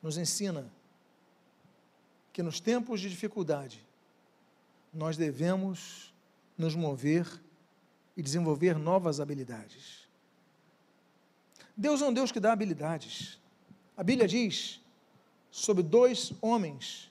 nos 0.05 0.19
ensina 0.19 0.71
que 2.31 2.43
nos 2.43 2.61
tempos 2.61 3.01
de 3.01 3.09
dificuldade 3.09 3.83
nós 4.93 5.17
devemos 5.17 6.13
nos 6.59 6.75
mover 6.75 7.27
e 8.15 8.23
desenvolver 8.23 8.79
novas 8.79 9.19
habilidades. 9.19 10.07
Deus 11.75 12.03
é 12.03 12.07
um 12.07 12.13
Deus 12.13 12.31
que 12.31 12.39
dá 12.39 12.53
habilidades. 12.53 13.41
A 13.97 14.05
Bíblia 14.05 14.29
diz 14.29 14.79
sobre 15.51 15.83
dois 15.83 16.35
homens 16.43 17.11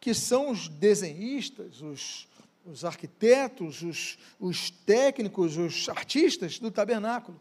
que 0.00 0.12
são 0.12 0.50
os 0.50 0.66
desenhistas, 0.66 1.80
os, 1.80 2.26
os 2.66 2.84
arquitetos, 2.84 3.80
os, 3.80 4.18
os 4.40 4.70
técnicos, 4.70 5.56
os 5.56 5.88
artistas 5.88 6.58
do 6.58 6.72
tabernáculo. 6.72 7.40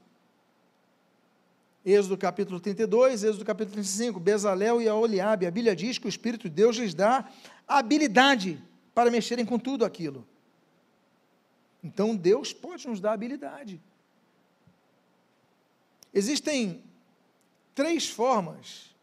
Êxodo 1.91 2.17
capítulo 2.17 2.59
32, 2.59 3.23
Êxodo 3.23 3.43
capítulo 3.43 3.73
35, 3.73 4.19
Bezalel 4.19 4.81
e 4.81 4.87
Aoliabe. 4.87 5.47
A 5.47 5.51
Bíblia 5.51 5.75
diz 5.75 5.97
que 5.97 6.05
o 6.05 6.09
Espírito 6.09 6.43
de 6.43 6.55
Deus 6.55 6.77
lhes 6.77 6.93
dá 6.93 7.27
habilidade 7.67 8.61
para 8.93 9.09
mexerem 9.09 9.45
com 9.45 9.57
tudo 9.57 9.83
aquilo. 9.83 10.27
Então 11.83 12.15
Deus 12.15 12.53
pode 12.53 12.87
nos 12.87 12.99
dar 12.99 13.13
habilidade. 13.13 13.81
Existem 16.13 16.83
três 17.73 18.07
formas 18.07 18.93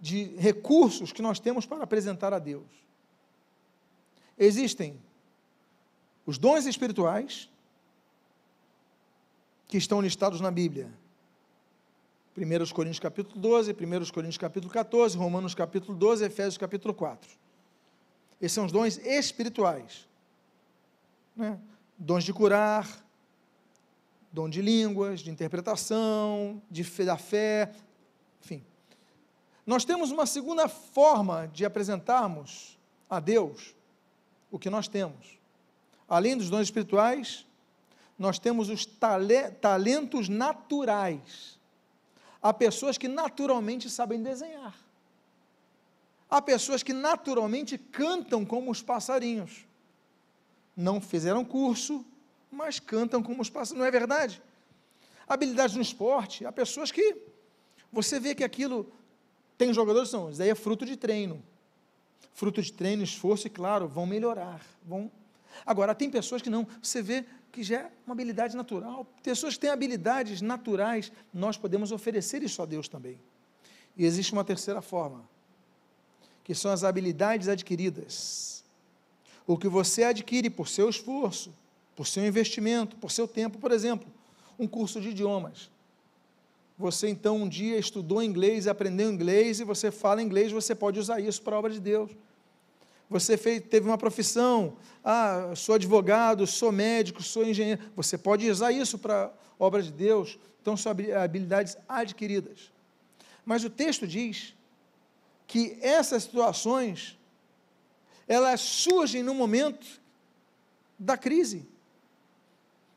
de 0.00 0.36
recursos 0.36 1.12
que 1.12 1.22
nós 1.22 1.40
temos 1.40 1.64
para 1.64 1.84
apresentar 1.84 2.32
a 2.32 2.38
Deus. 2.38 2.66
Existem 4.36 5.00
os 6.26 6.36
dons 6.36 6.66
espirituais, 6.66 7.48
que 9.66 9.76
estão 9.76 10.00
listados 10.00 10.40
na 10.40 10.50
Bíblia. 10.50 10.92
1 12.38 12.72
Coríntios 12.72 13.00
capítulo 13.00 13.40
12, 13.40 13.72
1 13.72 13.76
Coríntios 14.12 14.38
capítulo 14.38 14.72
14, 14.72 15.16
Romanos 15.16 15.54
capítulo 15.54 15.96
12, 15.98 16.24
Efésios 16.24 16.56
capítulo 16.56 16.94
4. 16.94 17.28
Esses 18.40 18.52
são 18.52 18.64
os 18.64 18.72
dons 18.72 18.96
espirituais. 18.98 20.08
Né? 21.34 21.58
Dons 21.98 22.22
de 22.22 22.32
curar, 22.32 23.04
dom 24.32 24.48
de 24.48 24.62
línguas, 24.62 25.20
de 25.20 25.30
interpretação, 25.30 26.62
de 26.70 26.84
fé, 26.84 27.04
da 27.04 27.16
fé, 27.16 27.72
enfim. 28.40 28.62
Nós 29.66 29.84
temos 29.84 30.12
uma 30.12 30.24
segunda 30.24 30.68
forma 30.68 31.48
de 31.48 31.64
apresentarmos 31.64 32.78
a 33.10 33.18
Deus 33.18 33.74
o 34.50 34.58
que 34.58 34.70
nós 34.70 34.86
temos. 34.86 35.38
Além 36.08 36.36
dos 36.36 36.48
dons 36.48 36.62
espirituais, 36.62 37.44
nós 38.16 38.38
temos 38.38 38.68
os 38.68 38.86
talentos 39.60 40.28
naturais. 40.28 41.57
Há 42.42 42.52
pessoas 42.52 42.96
que 42.96 43.08
naturalmente 43.08 43.90
sabem 43.90 44.22
desenhar. 44.22 44.74
Há 46.30 46.42
pessoas 46.42 46.82
que 46.82 46.92
naturalmente 46.92 47.78
cantam 47.78 48.44
como 48.44 48.70
os 48.70 48.82
passarinhos. 48.82 49.66
Não 50.76 51.00
fizeram 51.00 51.44
curso, 51.44 52.04
mas 52.50 52.78
cantam 52.78 53.22
como 53.22 53.42
os 53.42 53.50
pássaros, 53.50 53.78
não 53.78 53.86
é 53.86 53.90
verdade? 53.90 54.42
Habilidades 55.26 55.74
no 55.74 55.82
esporte, 55.82 56.46
há 56.46 56.52
pessoas 56.52 56.92
que 56.92 57.16
você 57.90 58.20
vê 58.20 58.34
que 58.34 58.44
aquilo 58.44 58.90
tem 59.56 59.72
jogadores 59.74 60.12
não, 60.12 60.30
isso 60.30 60.40
aí 60.40 60.50
é 60.50 60.54
fruto 60.54 60.86
de 60.86 60.96
treino. 60.96 61.42
Fruto 62.32 62.62
de 62.62 62.72
treino, 62.72 63.02
esforço 63.02 63.46
e 63.48 63.50
claro, 63.50 63.88
vão 63.88 64.06
melhorar, 64.06 64.60
vão 64.84 65.10
Agora, 65.64 65.94
tem 65.94 66.10
pessoas 66.10 66.42
que 66.42 66.50
não, 66.50 66.66
você 66.82 67.02
vê 67.02 67.24
que 67.50 67.62
já 67.62 67.80
é 67.80 67.90
uma 68.06 68.12
habilidade 68.12 68.56
natural. 68.56 69.06
Pessoas 69.22 69.54
que 69.54 69.60
têm 69.60 69.70
habilidades 69.70 70.40
naturais, 70.40 71.10
nós 71.32 71.56
podemos 71.56 71.92
oferecer 71.92 72.42
isso 72.42 72.62
a 72.62 72.66
Deus 72.66 72.88
também. 72.88 73.20
E 73.96 74.04
existe 74.04 74.32
uma 74.32 74.44
terceira 74.44 74.80
forma, 74.80 75.28
que 76.44 76.54
são 76.54 76.70
as 76.70 76.84
habilidades 76.84 77.48
adquiridas. 77.48 78.64
O 79.46 79.56
que 79.56 79.68
você 79.68 80.04
adquire 80.04 80.50
por 80.50 80.68
seu 80.68 80.88
esforço, 80.88 81.52
por 81.96 82.06
seu 82.06 82.24
investimento, 82.24 82.96
por 82.96 83.10
seu 83.10 83.26
tempo, 83.26 83.58
por 83.58 83.72
exemplo, 83.72 84.06
um 84.58 84.66
curso 84.66 85.00
de 85.00 85.08
idiomas. 85.08 85.70
Você 86.78 87.08
então 87.08 87.38
um 87.38 87.48
dia 87.48 87.76
estudou 87.76 88.22
inglês, 88.22 88.68
aprendeu 88.68 89.10
inglês 89.10 89.58
e 89.58 89.64
você 89.64 89.90
fala 89.90 90.22
inglês, 90.22 90.52
você 90.52 90.76
pode 90.76 91.00
usar 91.00 91.18
isso 91.18 91.42
para 91.42 91.56
a 91.56 91.58
obra 91.58 91.72
de 91.72 91.80
Deus. 91.80 92.10
Você 93.08 93.36
fez, 93.36 93.62
teve 93.68 93.88
uma 93.88 93.96
profissão, 93.96 94.76
ah, 95.02 95.52
sou 95.56 95.74
advogado, 95.74 96.46
sou 96.46 96.70
médico, 96.70 97.22
sou 97.22 97.44
engenheiro. 97.44 97.80
Você 97.96 98.18
pode 98.18 98.48
usar 98.50 98.72
isso 98.72 98.98
para 98.98 99.32
obra 99.58 99.82
de 99.82 99.90
Deus. 99.90 100.38
Então, 100.60 100.76
são 100.76 100.92
habilidades 100.92 101.76
adquiridas. 101.88 102.70
Mas 103.44 103.64
o 103.64 103.70
texto 103.70 104.06
diz 104.06 104.54
que 105.46 105.78
essas 105.80 106.24
situações, 106.24 107.18
elas 108.26 108.60
surgem 108.60 109.22
no 109.22 109.34
momento 109.34 109.86
da 110.98 111.16
crise. 111.16 111.66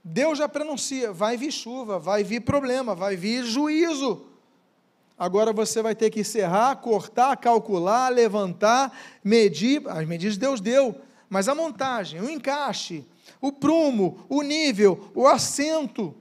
Deus 0.04 0.40
já 0.40 0.50
pronuncia, 0.50 1.14
vai 1.14 1.38
vir 1.38 1.52
chuva, 1.52 2.00
vai 2.00 2.24
vir 2.24 2.42
problema, 2.42 2.94
vai 2.94 3.16
vir 3.16 3.46
juízo. 3.46 4.26
Agora 5.22 5.54
você 5.54 5.84
vai 5.84 5.94
ter 5.94 6.10
que 6.10 6.24
serrar, 6.24 6.76
cortar, 6.78 7.38
calcular, 7.38 8.10
levantar, 8.10 8.92
medir. 9.24 9.88
As 9.88 10.08
medidas 10.08 10.36
Deus 10.36 10.60
deu, 10.60 11.00
mas 11.30 11.48
a 11.48 11.54
montagem, 11.54 12.20
o 12.20 12.28
encaixe, 12.28 13.06
o 13.40 13.52
prumo, 13.52 14.26
o 14.28 14.42
nível, 14.42 15.12
o 15.14 15.28
assento, 15.28 16.16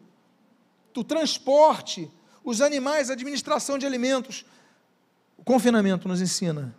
o 0.95 1.03
transporte, 1.03 2.11
os 2.45 2.61
animais, 2.61 3.09
a 3.09 3.15
administração 3.15 3.79
de 3.79 3.87
alimentos. 3.87 4.45
O 5.39 5.43
confinamento 5.43 6.07
nos 6.07 6.21
ensina 6.21 6.77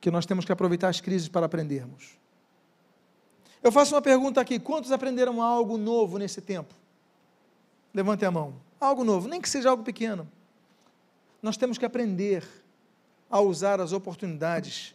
que 0.00 0.10
nós 0.10 0.24
temos 0.24 0.46
que 0.46 0.52
aproveitar 0.52 0.88
as 0.88 1.02
crises 1.02 1.28
para 1.28 1.44
aprendermos. 1.44 2.16
Eu 3.62 3.70
faço 3.70 3.94
uma 3.94 4.00
pergunta 4.00 4.40
aqui: 4.40 4.58
quantos 4.58 4.90
aprenderam 4.90 5.42
algo 5.42 5.76
novo 5.76 6.16
nesse 6.16 6.40
tempo? 6.40 6.74
Levante 7.92 8.24
a 8.24 8.30
mão. 8.30 8.54
Algo 8.80 9.04
novo, 9.04 9.28
nem 9.28 9.38
que 9.38 9.50
seja 9.50 9.68
algo 9.68 9.84
pequeno. 9.84 10.26
Nós 11.42 11.56
temos 11.56 11.78
que 11.78 11.84
aprender 11.84 12.46
a 13.30 13.40
usar 13.40 13.80
as 13.80 13.92
oportunidades 13.92 14.94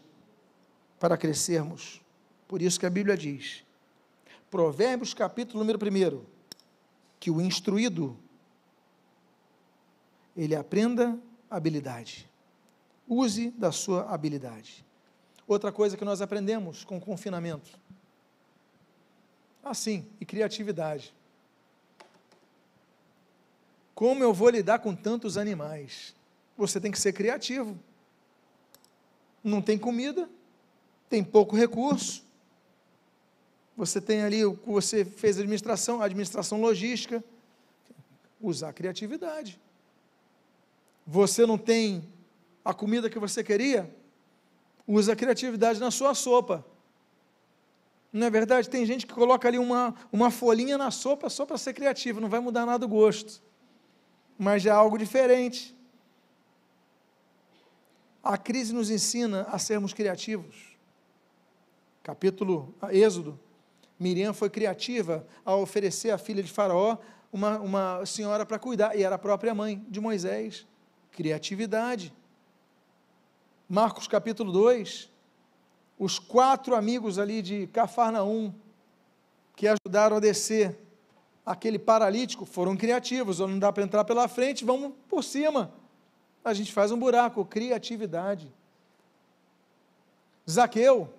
para 0.99 1.17
crescermos. 1.17 2.01
Por 2.47 2.61
isso 2.61 2.79
que 2.79 2.85
a 2.85 2.89
Bíblia 2.89 3.15
diz, 3.15 3.63
Provérbios 4.49 5.13
capítulo 5.13 5.63
número 5.63 5.79
1, 5.79 6.23
que 7.19 7.31
o 7.31 7.41
instruído 7.41 8.17
ele 10.35 10.55
aprenda 10.55 11.17
habilidade. 11.49 12.29
Use 13.07 13.51
da 13.51 13.71
sua 13.71 14.13
habilidade. 14.13 14.85
Outra 15.47 15.71
coisa 15.71 15.97
que 15.97 16.05
nós 16.05 16.21
aprendemos 16.21 16.83
com 16.83 16.97
o 16.97 17.01
confinamento. 17.01 17.79
Assim, 19.63 20.07
e 20.19 20.25
criatividade. 20.25 21.13
Como 23.93 24.23
eu 24.23 24.33
vou 24.33 24.49
lidar 24.49 24.79
com 24.79 24.95
tantos 24.95 25.37
animais? 25.37 26.15
Você 26.57 26.79
tem 26.79 26.91
que 26.91 26.99
ser 26.99 27.13
criativo. 27.13 27.77
Não 29.43 29.61
tem 29.61 29.77
comida, 29.77 30.29
tem 31.09 31.23
pouco 31.23 31.55
recurso. 31.55 32.23
Você 33.75 33.99
tem 33.99 34.23
ali 34.23 34.45
o 34.45 34.55
que 34.55 34.69
você 34.69 35.03
fez 35.03 35.37
administração, 35.37 36.01
administração 36.01 36.61
logística. 36.61 37.23
Usar 38.39 38.69
a 38.69 38.73
criatividade 38.73 39.59
você 41.05 41.45
não 41.45 41.57
tem 41.57 42.07
a 42.63 42.73
comida 42.73 43.09
que 43.09 43.19
você 43.19 43.43
queria, 43.43 43.93
usa 44.87 45.13
a 45.13 45.15
criatividade 45.15 45.79
na 45.79 45.91
sua 45.91 46.13
sopa. 46.13 46.65
Não 48.11 48.27
é 48.27 48.29
verdade? 48.29 48.69
Tem 48.69 48.85
gente 48.85 49.05
que 49.05 49.13
coloca 49.13 49.47
ali 49.47 49.57
uma, 49.57 49.93
uma 50.11 50.31
folhinha 50.31 50.77
na 50.77 50.91
sopa 50.91 51.29
só 51.29 51.45
para 51.45 51.57
ser 51.57 51.73
criativo, 51.73 52.21
não 52.21 52.29
vai 52.29 52.39
mudar 52.39 52.65
nada 52.65 52.85
o 52.85 52.89
gosto. 52.89 53.41
Mas 54.37 54.63
já 54.63 54.71
é 54.71 54.75
algo 54.75 54.97
diferente. 54.97 55.75
A 58.23 58.37
crise 58.37 58.73
nos 58.73 58.89
ensina 58.89 59.41
a 59.51 59.59
sermos 59.59 59.91
criativos. 59.91 60.55
Capítulo 62.01 62.73
Êxodo. 62.89 63.37
Miriam 63.99 64.33
foi 64.33 64.49
criativa 64.49 65.27
ao 65.43 65.61
oferecer 65.61 66.09
à 66.09 66.17
filha 66.17 66.41
de 66.41 66.49
Faraó 66.49 66.97
uma, 67.33 67.59
uma 67.59 68.05
senhora 68.05 68.45
para 68.45 68.57
cuidar, 68.57 68.97
e 68.97 69.03
era 69.03 69.15
a 69.15 69.19
própria 69.19 69.53
mãe 69.53 69.85
de 69.89 69.99
Moisés 69.99 70.65
criatividade. 71.11 72.13
Marcos 73.69 74.07
capítulo 74.07 74.51
2, 74.51 75.09
os 75.99 76.17
quatro 76.17 76.75
amigos 76.75 77.19
ali 77.19 77.41
de 77.41 77.67
Cafarnaum, 77.67 78.53
que 79.55 79.67
ajudaram 79.67 80.17
a 80.17 80.19
descer 80.19 80.77
aquele 81.45 81.77
paralítico, 81.77 82.45
foram 82.45 82.75
criativos, 82.75 83.39
não 83.39 83.59
dá 83.59 83.71
para 83.71 83.83
entrar 83.83 84.03
pela 84.05 84.27
frente, 84.27 84.65
vamos 84.65 84.93
por 85.07 85.23
cima. 85.23 85.73
A 86.43 86.53
gente 86.53 86.73
faz 86.73 86.91
um 86.91 86.99
buraco, 86.99 87.45
criatividade. 87.45 88.51
Zaqueu, 90.49 91.13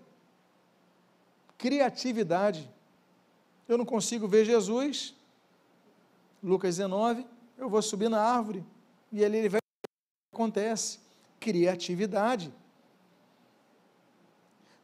criatividade. 1.56 2.70
Eu 3.66 3.78
não 3.78 3.84
consigo 3.84 4.28
ver 4.28 4.44
Jesus, 4.44 5.14
Lucas 6.42 6.76
19, 6.76 7.26
eu 7.56 7.68
vou 7.70 7.80
subir 7.80 8.10
na 8.10 8.20
árvore, 8.20 8.62
e 9.10 9.24
ali 9.24 9.38
ele 9.38 9.48
vai 9.48 9.60
acontece? 10.34 10.98
Criatividade. 11.40 12.52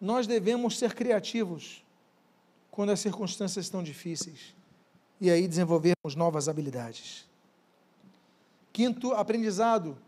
Nós 0.01 0.27
devemos 0.27 0.79
ser 0.79 0.95
criativos 0.95 1.85
quando 2.71 2.91
as 2.91 3.01
circunstâncias 3.01 3.67
estão 3.67 3.83
difíceis 3.83 4.55
e 5.21 5.31
aí 5.31 5.47
desenvolvermos 5.47 6.15
novas 6.15 6.49
habilidades. 6.49 7.29
Quinto 8.73 9.13
aprendizado, 9.13 9.99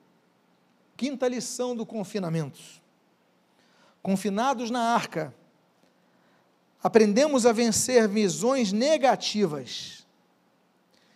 quinta 0.96 1.28
lição 1.28 1.74
do 1.74 1.84
confinamento. 1.84 2.60
Confinados 4.02 4.70
na 4.70 4.94
arca, 4.94 5.34
aprendemos 6.82 7.46
a 7.46 7.52
vencer 7.52 8.08
visões 8.08 8.72
negativas 8.72 10.06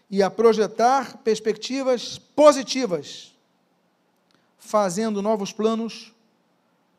e 0.09 0.23
a 0.23 0.31
projetar 0.31 1.19
perspectivas 1.19 2.17
positivas 2.19 3.35
fazendo 4.59 5.21
novos 5.23 5.53
planos 5.53 6.15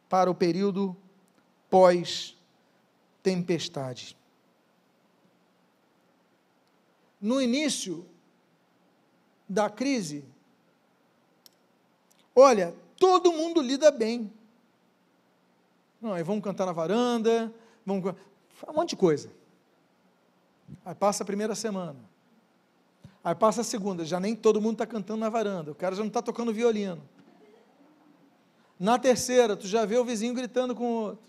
para 0.09 0.29
o 0.31 0.35
período 0.35 0.95
pós-tempestade. 1.69 4.17
No 7.19 7.41
início 7.41 8.05
da 9.49 9.69
crise, 9.69 10.23
olha, 12.41 12.75
todo 12.97 13.33
mundo 13.33 13.61
lida 13.61 13.89
bem. 13.89 14.31
Não, 15.99 16.13
aí 16.13 16.23
vamos 16.23 16.43
cantar 16.43 16.67
na 16.67 16.71
varanda, 16.71 17.51
vamos 17.85 18.13
um 18.67 18.73
monte 18.73 18.89
de 18.89 18.95
coisa. 18.95 19.29
Aí 20.85 20.93
passa 20.93 21.23
a 21.23 21.25
primeira 21.25 21.55
semana. 21.55 21.97
Aí 23.23 23.33
passa 23.33 23.61
a 23.61 23.63
segunda, 23.63 24.05
já 24.05 24.19
nem 24.19 24.35
todo 24.35 24.61
mundo 24.61 24.73
está 24.73 24.85
cantando 24.85 25.19
na 25.19 25.29
varanda, 25.29 25.71
o 25.71 25.75
cara 25.75 25.95
já 25.95 26.01
não 26.01 26.07
está 26.07 26.21
tocando 26.21 26.53
violino. 26.53 27.01
Na 28.79 28.99
terceira, 28.99 29.57
tu 29.57 29.67
já 29.67 29.85
vê 29.85 29.97
o 29.97 30.05
vizinho 30.05 30.33
gritando 30.33 30.75
com 30.75 30.83
o 30.83 31.01
outro. 31.01 31.27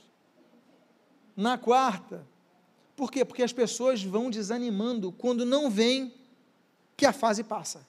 Na 1.34 1.56
quarta, 1.56 2.26
por 2.94 3.11
quê? 3.11 3.24
Porque 3.24 3.42
as 3.42 3.52
pessoas 3.52 4.02
vão 4.02 4.30
desanimando 4.30 5.11
quando 5.12 5.46
não 5.46 5.70
veem 5.70 6.12
que 6.96 7.06
a 7.06 7.12
fase 7.12 7.42
passa. 7.42 7.86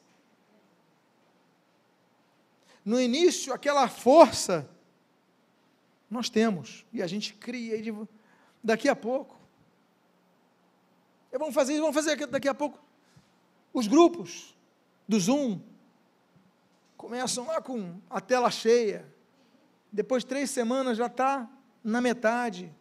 No 2.83 2.99
início, 2.99 3.53
aquela 3.53 3.87
força 3.87 4.69
nós 6.09 6.29
temos 6.29 6.85
e 6.91 7.01
a 7.01 7.07
gente 7.07 7.33
cria 7.33 7.75
e 7.75 7.93
daqui 8.63 8.89
a 8.89 8.95
pouco. 8.95 9.37
Vamos 11.31 11.53
fazer 11.53 11.73
isso, 11.73 11.81
vamos 11.81 11.95
fazer 11.95 12.25
daqui 12.27 12.47
a 12.47 12.53
pouco. 12.53 12.79
Os 13.71 13.87
grupos 13.87 14.55
do 15.07 15.19
Zoom 15.19 15.59
começam 16.97 17.45
lá 17.45 17.61
com 17.61 17.99
a 18.09 18.19
tela 18.19 18.49
cheia 18.49 19.05
depois 19.91 20.23
de 20.23 20.29
três 20.29 20.49
semanas 20.51 20.97
já 20.97 21.07
está 21.07 21.49
na 21.83 21.99
metade. 21.99 22.71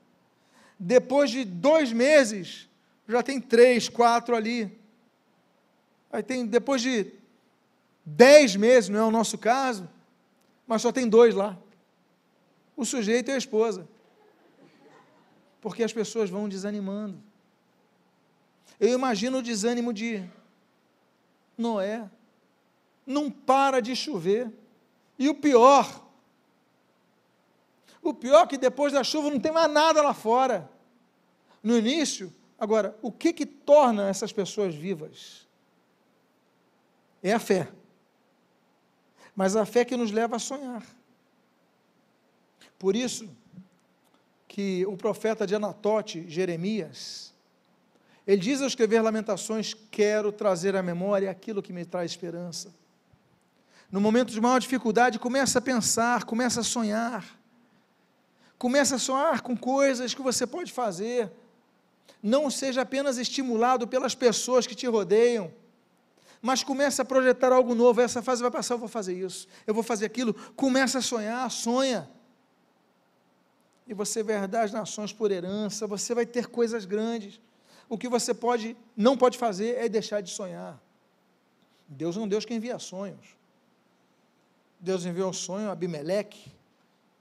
Depois 0.78 1.30
de 1.30 1.44
dois 1.44 1.92
meses, 1.92 2.68
já 3.08 3.22
tem 3.22 3.40
três, 3.40 3.88
quatro 3.88 4.36
ali. 4.36 4.78
Aí 6.12 6.22
tem, 6.22 6.46
depois 6.46 6.82
de 6.82 7.12
dez 8.16 8.56
meses, 8.56 8.88
não 8.88 8.98
é 8.98 9.04
o 9.04 9.10
nosso 9.10 9.36
caso, 9.36 9.88
mas 10.66 10.82
só 10.82 10.90
tem 10.90 11.08
dois 11.08 11.34
lá. 11.34 11.58
O 12.76 12.84
sujeito 12.84 13.30
e 13.30 13.34
a 13.34 13.38
esposa. 13.38 13.88
Porque 15.60 15.82
as 15.82 15.92
pessoas 15.92 16.30
vão 16.30 16.48
desanimando. 16.48 17.20
Eu 18.78 18.94
imagino 18.94 19.38
o 19.38 19.42
desânimo 19.42 19.92
de 19.92 20.24
Noé. 21.56 22.08
Não 23.06 23.30
para 23.30 23.80
de 23.80 23.96
chover. 23.96 24.52
E 25.18 25.28
o 25.28 25.34
pior, 25.34 26.04
o 28.02 28.14
pior 28.14 28.44
é 28.44 28.46
que 28.46 28.56
depois 28.56 28.92
da 28.92 29.02
chuva 29.02 29.30
não 29.30 29.40
tem 29.40 29.50
mais 29.50 29.70
nada 29.70 30.00
lá 30.00 30.14
fora. 30.14 30.70
No 31.62 31.76
início, 31.76 32.32
agora, 32.58 32.96
o 33.02 33.10
que 33.10 33.32
que 33.32 33.44
torna 33.44 34.08
essas 34.08 34.32
pessoas 34.32 34.74
vivas? 34.74 35.48
É 37.22 37.32
a 37.32 37.40
fé. 37.40 37.68
Mas 39.38 39.54
a 39.54 39.64
fé 39.64 39.84
que 39.84 39.96
nos 39.96 40.10
leva 40.10 40.34
a 40.34 40.38
sonhar. 40.40 40.82
Por 42.76 42.96
isso 42.96 43.30
que 44.48 44.84
o 44.86 44.96
profeta 44.96 45.46
de 45.46 45.54
Anatote, 45.54 46.28
Jeremias, 46.28 47.32
ele 48.26 48.42
diz 48.42 48.60
ao 48.60 48.66
escrever 48.66 49.00
Lamentações: 49.00 49.74
Quero 49.92 50.32
trazer 50.32 50.74
à 50.74 50.82
memória 50.82 51.30
aquilo 51.30 51.62
que 51.62 51.72
me 51.72 51.84
traz 51.84 52.10
esperança. 52.10 52.74
No 53.92 54.00
momento 54.00 54.32
de 54.32 54.40
maior 54.40 54.58
dificuldade, 54.58 55.20
começa 55.20 55.60
a 55.60 55.62
pensar, 55.62 56.24
começa 56.24 56.58
a 56.58 56.64
sonhar. 56.64 57.24
Começa 58.58 58.96
a 58.96 58.98
sonhar 58.98 59.40
com 59.40 59.56
coisas 59.56 60.14
que 60.14 60.20
você 60.20 60.48
pode 60.48 60.72
fazer. 60.72 61.30
Não 62.20 62.50
seja 62.50 62.82
apenas 62.82 63.18
estimulado 63.18 63.86
pelas 63.86 64.16
pessoas 64.16 64.66
que 64.66 64.74
te 64.74 64.88
rodeiam, 64.88 65.52
mas 66.40 66.62
começa 66.62 67.02
a 67.02 67.04
projetar 67.04 67.52
algo 67.52 67.74
novo. 67.74 68.00
Essa 68.00 68.22
fase 68.22 68.42
vai 68.42 68.50
passar, 68.50 68.74
eu 68.74 68.78
vou 68.78 68.88
fazer 68.88 69.14
isso, 69.14 69.48
eu 69.66 69.74
vou 69.74 69.82
fazer 69.82 70.06
aquilo. 70.06 70.34
Começa 70.54 70.98
a 70.98 71.02
sonhar, 71.02 71.50
sonha. 71.50 72.08
E 73.86 73.94
você 73.94 74.22
vai 74.22 74.36
herdar 74.36 74.64
as 74.64 74.72
nações 74.72 75.12
por 75.12 75.30
herança, 75.30 75.86
você 75.86 76.14
vai 76.14 76.26
ter 76.26 76.46
coisas 76.46 76.84
grandes. 76.84 77.40
O 77.88 77.96
que 77.96 78.08
você 78.08 78.34
pode, 78.34 78.76
não 78.96 79.16
pode 79.16 79.38
fazer 79.38 79.76
é 79.78 79.88
deixar 79.88 80.20
de 80.20 80.30
sonhar. 80.30 80.78
Deus 81.88 82.16
não 82.16 82.24
é 82.24 82.26
um 82.26 82.28
Deus 82.28 82.44
que 82.44 82.52
envia 82.52 82.78
sonhos. 82.78 83.36
Deus 84.78 85.06
enviou 85.06 85.30
um 85.30 85.32
sonho 85.32 85.70
a 85.70 85.72
Abimeleque, 85.72 86.52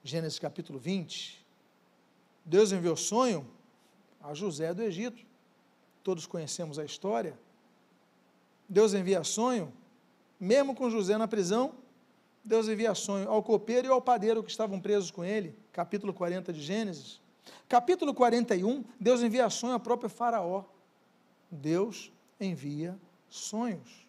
Gênesis 0.04 0.38
capítulo 0.38 0.78
20. 0.78 1.44
Deus 2.46 2.72
enviou 2.72 2.98
sonho 2.98 3.48
a 4.22 4.34
José 4.34 4.74
do 4.74 4.84
Egito. 4.84 5.26
Todos 6.04 6.26
conhecemos 6.26 6.78
a 6.78 6.86
história. 6.86 7.38
Deus 8.68 8.94
envia 8.94 9.24
sonho, 9.24 9.72
mesmo 10.40 10.76
com 10.76 10.90
José 10.90 11.18
na 11.18 11.28
prisão, 11.28 11.74
Deus 12.44 12.68
envia 12.68 12.96
sonho 12.96 13.30
ao 13.30 13.44
copeiro 13.44 13.88
e 13.88 13.92
ao 13.92 14.02
padeiro 14.02 14.44
que 14.44 14.50
estavam 14.50 14.80
presos 14.80 15.12
com 15.12 15.24
ele. 15.24 15.58
Capítulo 15.72 16.14
40 16.14 16.54
de 16.54 16.62
Gênesis. 16.62 17.20
Capítulo 17.68 18.14
41, 18.14 18.84
Deus 19.00 19.22
envia 19.22 19.50
sonho 19.50 19.74
ao 19.74 19.80
próprio 19.80 20.10
Faraó. 20.10 20.64
Deus 21.52 22.12
envia 22.40 22.98
sonhos. 23.30 24.08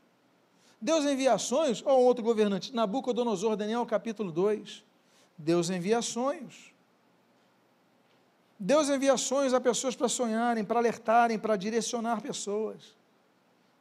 Deus 0.80 1.04
envia 1.04 1.36
sonhos 1.38 1.82
a 1.84 1.92
um 1.92 2.04
outro 2.04 2.22
governante, 2.22 2.72
Nabucodonosor, 2.74 3.56
Daniel 3.56 3.84
capítulo 3.84 4.30
2. 4.30 4.84
Deus 5.36 5.70
envia 5.70 6.00
sonhos. 6.02 6.72
Deus 8.58 8.88
envia 8.88 9.16
sonhos 9.16 9.54
a 9.54 9.60
pessoas 9.60 9.94
para 9.94 10.08
sonharem, 10.08 10.64
para 10.64 10.78
alertarem, 10.78 11.38
para 11.38 11.56
direcionar 11.56 12.20
pessoas. 12.20 12.96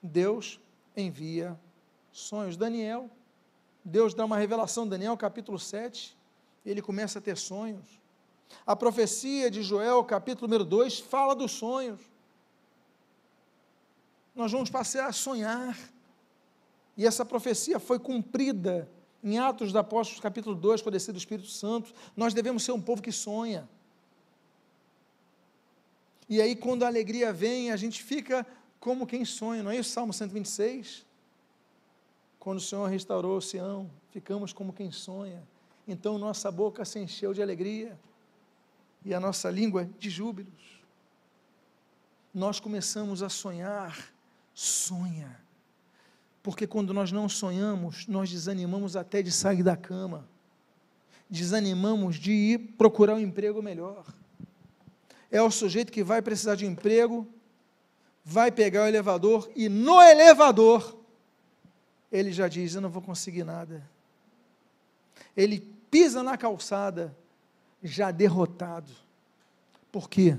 Deus 0.01 0.59
envia 1.01 1.57
sonhos. 2.11 2.57
Daniel, 2.57 3.09
Deus 3.83 4.13
dá 4.13 4.25
uma 4.25 4.37
revelação, 4.37 4.87
Daniel 4.87 5.15
capítulo 5.15 5.59
7, 5.59 6.17
ele 6.65 6.81
começa 6.81 7.19
a 7.19 7.21
ter 7.21 7.37
sonhos. 7.37 7.85
A 8.65 8.75
profecia 8.75 9.49
de 9.49 9.61
Joel, 9.61 10.03
capítulo 10.03 10.47
número 10.47 10.65
2, 10.65 10.99
fala 10.99 11.35
dos 11.35 11.51
sonhos. 11.51 11.99
Nós 14.35 14.51
vamos 14.51 14.69
passar 14.69 15.07
a 15.07 15.13
sonhar. 15.13 15.77
E 16.95 17.05
essa 17.05 17.23
profecia 17.23 17.79
foi 17.79 17.99
cumprida 17.99 18.89
em 19.23 19.37
Atos 19.37 19.69
dos 19.69 19.75
Apóstolos, 19.75 20.21
capítulo 20.21 20.55
2, 20.55 20.81
com 20.81 20.89
a 20.89 20.91
descida 20.91 21.13
do 21.13 21.19
Espírito 21.19 21.47
Santo. 21.47 21.93
Nós 22.15 22.33
devemos 22.33 22.63
ser 22.63 22.71
um 22.71 22.81
povo 22.81 23.01
que 23.01 23.11
sonha. 23.11 23.67
E 26.29 26.41
aí, 26.41 26.55
quando 26.55 26.83
a 26.83 26.87
alegria 26.87 27.31
vem, 27.31 27.71
a 27.71 27.77
gente 27.77 28.03
fica 28.03 28.45
como 28.79 29.07
quem 29.07 29.25
sonha, 29.25 29.63
não 29.63 29.71
é 29.71 29.77
isso? 29.77 29.91
Salmo 29.91 30.13
126. 30.13 31.05
Quando 32.39 32.57
o 32.57 32.61
Senhor 32.61 32.85
restaurou 32.85 33.37
o 33.37 33.41
Sião, 33.41 33.89
ficamos 34.11 34.53
como 34.53 34.71
quem 34.71 34.91
sonha. 34.91 35.43
Então 35.87 36.17
nossa 36.17 36.51
boca 36.51 36.85
se 36.85 36.99
encheu 36.99 37.33
de 37.33 37.41
alegria 37.41 37.97
e 39.03 39.13
a 39.13 39.19
nossa 39.19 39.49
língua 39.49 39.89
de 39.97 40.09
júbilos. 40.09 40.81
Nós 42.33 42.59
começamos 42.59 43.23
a 43.23 43.29
sonhar, 43.29 44.13
sonha. 44.53 45.39
Porque 46.43 46.67
quando 46.67 46.93
nós 46.93 47.11
não 47.11 47.27
sonhamos, 47.27 48.07
nós 48.07 48.29
desanimamos 48.29 48.95
até 48.95 49.21
de 49.21 49.31
sair 49.31 49.63
da 49.63 49.75
cama. 49.75 50.27
Desanimamos 51.29 52.15
de 52.15 52.31
ir 52.31 52.57
procurar 52.77 53.15
um 53.15 53.19
emprego 53.19 53.61
melhor. 53.61 54.05
É 55.29 55.41
o 55.41 55.51
sujeito 55.51 55.91
que 55.91 56.03
vai 56.03 56.21
precisar 56.21 56.55
de 56.55 56.65
emprego, 56.65 57.27
vai 58.29 58.51
pegar 58.51 58.83
o 58.83 58.87
elevador 58.87 59.49
e 59.55 59.69
no 59.69 60.01
elevador 60.01 60.97
ele 62.11 62.33
já 62.33 62.49
diz: 62.49 62.75
Eu 62.75 62.81
não 62.81 62.89
vou 62.89 63.01
conseguir 63.01 63.45
nada. 63.45 63.89
Ele 65.35 65.61
pisa 65.89 66.21
na 66.21 66.37
calçada 66.37 67.15
já 67.81 68.11
derrotado. 68.11 68.91
Por 69.89 70.09
quê? 70.09 70.37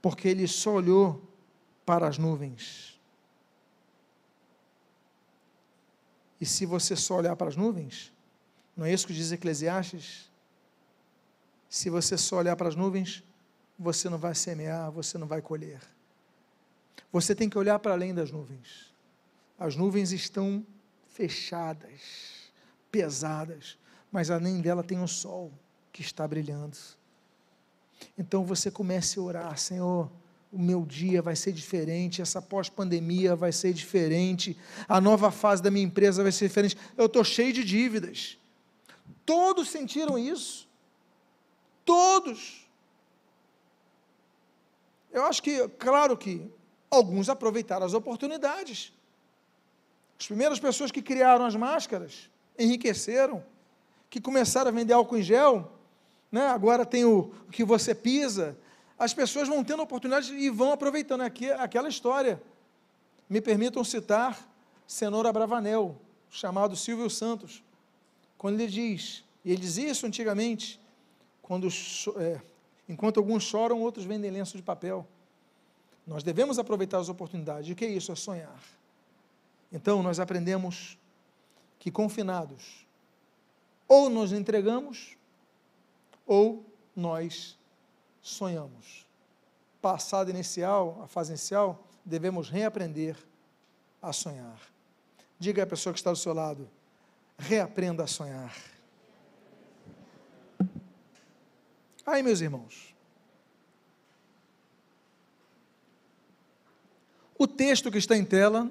Porque 0.00 0.28
ele 0.28 0.48
só 0.48 0.72
olhou 0.72 1.22
para 1.84 2.08
as 2.08 2.16
nuvens. 2.16 2.98
E 6.40 6.46
se 6.46 6.64
você 6.64 6.96
só 6.96 7.16
olhar 7.16 7.36
para 7.36 7.48
as 7.48 7.56
nuvens, 7.56 8.10
não 8.74 8.86
é 8.86 8.92
isso 8.92 9.06
que 9.06 9.12
diz 9.12 9.30
Eclesiastes? 9.30 10.30
Se 11.68 11.90
você 11.90 12.16
só 12.16 12.36
olhar 12.36 12.56
para 12.56 12.68
as 12.68 12.74
nuvens, 12.74 13.22
você 13.78 14.08
não 14.08 14.16
vai 14.16 14.34
semear, 14.34 14.90
você 14.90 15.18
não 15.18 15.26
vai 15.26 15.42
colher. 15.42 15.80
Você 17.14 17.32
tem 17.32 17.48
que 17.48 17.56
olhar 17.56 17.78
para 17.78 17.92
além 17.92 18.12
das 18.12 18.32
nuvens. 18.32 18.92
As 19.56 19.76
nuvens 19.76 20.10
estão 20.10 20.66
fechadas, 21.06 22.00
pesadas, 22.90 23.78
mas 24.10 24.32
além 24.32 24.60
dela 24.60 24.82
tem 24.82 25.00
o 25.00 25.06
sol 25.06 25.52
que 25.92 26.02
está 26.02 26.26
brilhando. 26.26 26.76
Então 28.18 28.44
você 28.44 28.68
comece 28.68 29.20
a 29.20 29.22
orar, 29.22 29.56
Senhor, 29.56 30.10
o 30.50 30.58
meu 30.58 30.84
dia 30.84 31.22
vai 31.22 31.36
ser 31.36 31.52
diferente, 31.52 32.20
essa 32.20 32.42
pós-pandemia 32.42 33.36
vai 33.36 33.52
ser 33.52 33.72
diferente, 33.72 34.58
a 34.88 35.00
nova 35.00 35.30
fase 35.30 35.62
da 35.62 35.70
minha 35.70 35.86
empresa 35.86 36.20
vai 36.20 36.32
ser 36.32 36.48
diferente. 36.48 36.76
Eu 36.96 37.06
estou 37.06 37.22
cheio 37.22 37.52
de 37.52 37.62
dívidas. 37.62 38.36
Todos 39.24 39.68
sentiram 39.68 40.18
isso. 40.18 40.68
Todos. 41.84 42.68
Eu 45.12 45.22
acho 45.26 45.40
que, 45.40 45.68
claro 45.78 46.16
que 46.16 46.50
alguns 46.94 47.28
aproveitaram 47.28 47.84
as 47.84 47.94
oportunidades. 47.94 48.92
As 50.18 50.26
primeiras 50.26 50.58
pessoas 50.58 50.90
que 50.90 51.02
criaram 51.02 51.44
as 51.44 51.56
máscaras 51.56 52.30
enriqueceram, 52.58 53.44
que 54.08 54.20
começaram 54.20 54.68
a 54.68 54.72
vender 54.72 54.92
álcool 54.92 55.18
em 55.18 55.22
gel, 55.22 55.70
né? 56.30 56.46
agora 56.48 56.86
tem 56.86 57.04
o, 57.04 57.32
o 57.48 57.50
que 57.50 57.64
você 57.64 57.94
pisa. 57.94 58.56
As 58.98 59.12
pessoas 59.12 59.48
vão 59.48 59.64
tendo 59.64 59.82
oportunidade 59.82 60.32
e 60.34 60.48
vão 60.50 60.72
aproveitando 60.72 61.22
aqui, 61.22 61.50
aquela 61.50 61.88
história. 61.88 62.40
Me 63.28 63.40
permitam 63.40 63.82
citar 63.82 64.48
Cenoura 64.86 65.32
Bravanel, 65.32 65.96
chamado 66.30 66.76
Silvio 66.76 67.08
Santos, 67.10 67.62
quando 68.36 68.60
ele 68.60 68.70
diz, 68.70 69.24
e 69.44 69.52
ele 69.52 69.60
dizia 69.60 69.90
isso 69.90 70.06
antigamente, 70.06 70.80
quando, 71.40 71.68
é, 72.16 72.40
enquanto 72.88 73.18
alguns 73.18 73.42
choram, 73.42 73.80
outros 73.80 74.04
vendem 74.04 74.30
lenço 74.30 74.56
de 74.56 74.62
papel. 74.62 75.06
Nós 76.06 76.22
devemos 76.22 76.58
aproveitar 76.58 76.98
as 76.98 77.08
oportunidades. 77.08 77.70
O 77.70 77.74
que 77.74 77.84
é 77.84 77.88
isso? 77.88 78.12
É 78.12 78.14
sonhar. 78.14 78.60
Então, 79.72 80.02
nós 80.02 80.20
aprendemos 80.20 80.98
que 81.78 81.90
confinados, 81.90 82.86
ou 83.88 84.08
nos 84.08 84.32
entregamos, 84.32 85.16
ou 86.26 86.64
nós 86.94 87.58
sonhamos. 88.22 89.06
Passado 89.82 90.30
inicial, 90.30 91.00
a 91.02 91.06
fase 91.06 91.32
inicial, 91.32 91.84
devemos 92.04 92.48
reaprender 92.48 93.16
a 94.00 94.12
sonhar. 94.12 94.60
Diga 95.38 95.62
à 95.62 95.66
pessoa 95.66 95.92
que 95.92 95.98
está 95.98 96.10
do 96.10 96.16
seu 96.16 96.32
lado: 96.32 96.70
reaprenda 97.36 98.04
a 98.04 98.06
sonhar. 98.06 98.54
Aí, 102.06 102.22
meus 102.22 102.40
irmãos, 102.40 102.93
O 107.44 107.46
texto 107.46 107.90
que 107.90 107.98
está 107.98 108.16
em 108.16 108.24
tela 108.24 108.70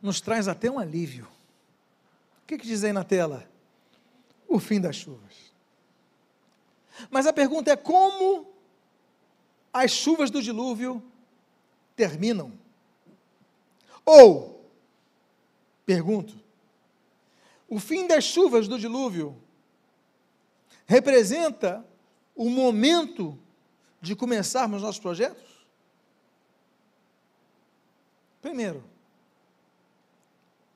nos 0.00 0.18
traz 0.18 0.48
até 0.48 0.70
um 0.70 0.78
alívio. 0.78 1.26
O 2.42 2.46
que, 2.46 2.56
que 2.56 2.66
diz 2.66 2.82
aí 2.82 2.90
na 2.90 3.04
tela? 3.04 3.46
O 4.48 4.58
fim 4.58 4.80
das 4.80 4.96
chuvas. 4.96 5.52
Mas 7.10 7.26
a 7.26 7.34
pergunta 7.34 7.70
é 7.70 7.76
como 7.76 8.50
as 9.70 9.90
chuvas 9.90 10.30
do 10.30 10.40
dilúvio 10.40 11.02
terminam? 11.94 12.50
Ou, 14.06 14.66
pergunto, 15.84 16.40
o 17.68 17.78
fim 17.78 18.06
das 18.06 18.24
chuvas 18.24 18.66
do 18.66 18.78
dilúvio 18.78 19.36
representa 20.86 21.84
o 22.34 22.48
momento 22.48 23.38
de 24.00 24.16
começarmos 24.16 24.80
nossos 24.80 24.98
projetos? 24.98 25.43
Primeiro, 28.44 28.84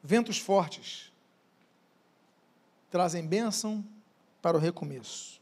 ventos 0.03 0.39
fortes 0.39 1.13
trazem 2.91 3.27
bênção 3.27 3.85
para 4.41 4.57
o 4.57 4.61
recomeço. 4.61 5.39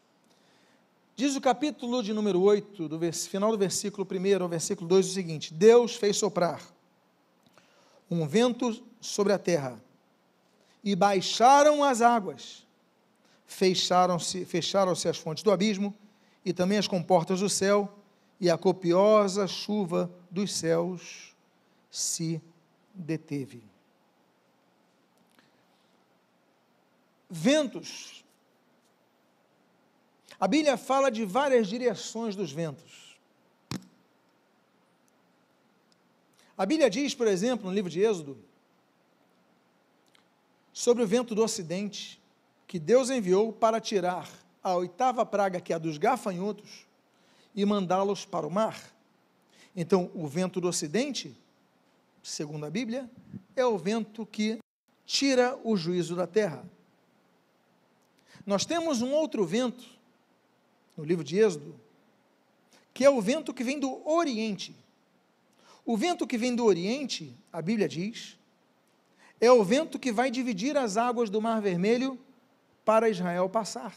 Diz 1.15 1.37
o 1.37 1.41
capítulo 1.41 2.03
de 2.03 2.13
número 2.13 2.43
8, 2.43 2.89
do 2.89 2.99
final 3.13 3.53
do 3.53 3.57
versículo 3.57 4.05
1 4.11 4.43
ao 4.43 4.49
versículo 4.49 4.89
2, 4.89 5.07
o 5.07 5.13
seguinte: 5.13 5.55
Deus 5.55 5.95
fez 5.95 6.17
soprar 6.17 6.61
um 8.11 8.27
vento 8.27 8.85
sobre 9.01 9.33
a 9.33 9.39
terra, 9.39 9.81
e 10.83 10.97
baixaram 10.97 11.85
as 11.85 12.03
águas, 12.03 12.67
fecharam-se 13.47 14.45
fecharam-se 14.45 15.09
as 15.09 15.17
fontes 15.17 15.45
do 15.45 15.53
abismo, 15.53 15.95
e 16.45 16.53
também 16.53 16.77
as 16.77 16.89
comportas 16.89 17.39
do 17.39 17.49
céu, 17.49 17.97
e 18.41 18.51
a 18.51 18.59
copiosa 18.59 19.47
chuva 19.47 20.11
dos 20.29 20.53
céus 20.53 21.36
se 21.97 22.43
deteve. 22.93 23.63
Ventos. 27.31 28.23
A 30.39 30.47
Bíblia 30.47 30.77
fala 30.77 31.11
de 31.11 31.25
várias 31.25 31.67
direções 31.67 32.37
dos 32.37 32.53
ventos. 32.53 33.19
A 36.59 36.67
Bíblia 36.67 36.91
diz, 36.91 37.15
por 37.15 37.27
exemplo, 37.27 37.67
no 37.67 37.75
livro 37.75 37.91
de 37.91 38.01
Êxodo, 38.03 38.37
sobre 40.71 41.03
o 41.03 41.07
vento 41.07 41.35
do 41.35 41.43
ocidente, 41.43 42.21
que 42.67 42.79
Deus 42.79 43.09
enviou 43.09 43.55
para 43.55 43.81
tirar 43.81 44.31
a 44.63 44.75
oitava 44.75 45.25
praga, 45.25 45.63
que 45.63 45.73
é 45.73 45.77
a 45.77 45.79
dos 45.79 45.97
gafanhotos, 45.97 46.87
e 47.55 47.65
mandá-los 47.65 48.27
para 48.27 48.47
o 48.47 48.51
mar. 48.51 48.79
Então, 49.75 50.11
o 50.15 50.29
vento 50.29 50.61
do 50.61 50.69
ocidente, 50.69 51.35
segundo 52.27 52.67
a 52.67 52.71
Bíblia, 52.71 53.09
é 53.55 53.65
o 53.65 53.79
vento 53.79 54.27
que 54.27 54.59
tira 55.05 55.57
o 55.63 55.77
juízo 55.77 56.17
da 56.17 56.27
terra. 56.27 56.69
Nós 58.45 58.67
temos 58.67 59.01
um 59.01 59.13
outro 59.13 59.47
vento, 59.47 59.85
no 60.97 61.05
livro 61.05 61.23
de 61.23 61.39
Êxodo, 61.39 61.79
que 62.93 63.05
é 63.05 63.11
o 63.11 63.21
vento 63.21 63.55
que 63.55 63.63
vem 63.63 63.79
do 63.79 64.07
Oriente. 64.09 64.75
O 65.85 65.97
vento 65.97 66.27
que 66.27 66.37
vem 66.37 66.55
do 66.55 66.65
Oriente, 66.65 67.33
a 67.53 67.63
Bíblia 67.63 67.89
diz, 67.89 68.37
é 69.41 69.51
o 69.53 69.63
vento 69.63 69.99
que 69.99 70.11
vai 70.11 70.29
dividir 70.29 70.77
as 70.77 70.97
águas 70.97 71.31
do 71.31 71.41
Mar 71.41 71.61
Vermelho 71.61 72.19
para 72.85 73.09
Israel 73.09 73.49
passar. 73.49 73.97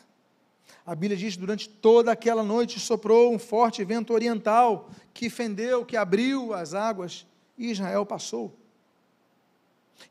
A 0.85 0.93
Bíblia 0.93 1.17
diz: 1.17 1.35
durante 1.35 1.67
toda 1.67 2.11
aquela 2.11 2.43
noite 2.43 2.79
soprou 2.79 3.33
um 3.33 3.39
forte 3.39 3.83
vento 3.83 4.13
oriental 4.13 4.89
que 5.13 5.29
fendeu, 5.29 5.83
que 5.83 5.97
abriu 5.97 6.53
as 6.53 6.75
águas 6.75 7.25
e 7.59 7.69
Israel 7.69 8.05
passou. 8.05 8.57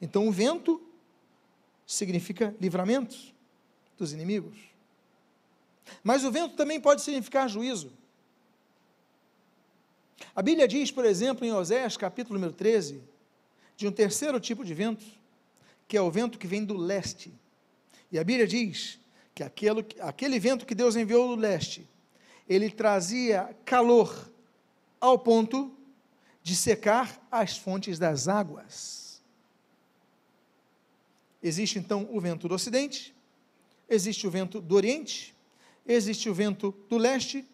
Então 0.01 0.29
o 0.29 0.31
vento 0.31 0.81
significa 1.87 2.55
livramento 2.61 3.17
dos 3.97 4.13
inimigos. 4.13 4.59
Mas 6.05 6.23
o 6.23 6.31
vento 6.31 6.55
também 6.55 6.79
pode 6.79 7.01
significar 7.01 7.49
juízo. 7.49 7.91
A 10.37 10.43
Bíblia 10.43 10.69
diz, 10.69 10.91
por 10.91 11.07
exemplo, 11.07 11.45
em 11.47 11.53
Osés, 11.53 11.97
capítulo 11.97 12.35
número 12.35 12.53
13, 12.53 13.03
de 13.77 13.89
um 13.89 13.93
terceiro 13.93 14.39
tipo 14.39 14.65
de 14.65 14.75
vento, 14.75 15.05
que 15.89 15.97
é 15.97 16.03
o 16.03 16.11
vento 16.11 16.39
que 16.39 16.47
vem 16.47 16.65
do 16.65 16.77
leste. 16.77 17.33
E 18.13 18.19
a 18.19 18.25
Bíblia 18.25 18.47
diz 18.47 19.01
que 19.35 19.43
aquele, 19.43 19.87
aquele 20.01 20.39
vento 20.39 20.67
que 20.67 20.75
Deus 20.75 20.97
enviou 20.97 21.35
do 21.35 21.41
leste, 21.41 21.89
ele 22.47 22.71
trazia 22.71 23.57
calor 23.65 24.31
ao 25.01 25.19
ponto 25.19 25.78
de 26.49 26.57
secar 26.57 27.21
as 27.31 27.59
fontes 27.59 27.99
das 27.99 28.27
águas. 28.27 29.23
Existe 31.43 31.79
então 31.79 32.09
o 32.11 32.19
vento 32.19 32.49
do 32.49 32.55
ocidente, 32.55 33.15
existe 33.87 34.27
o 34.27 34.31
vento 34.31 34.59
do 34.59 34.75
oriente, 34.75 35.37
existe 35.87 36.27
o 36.31 36.33
vento 36.33 36.75
do 36.89 36.97
leste, 36.97 37.47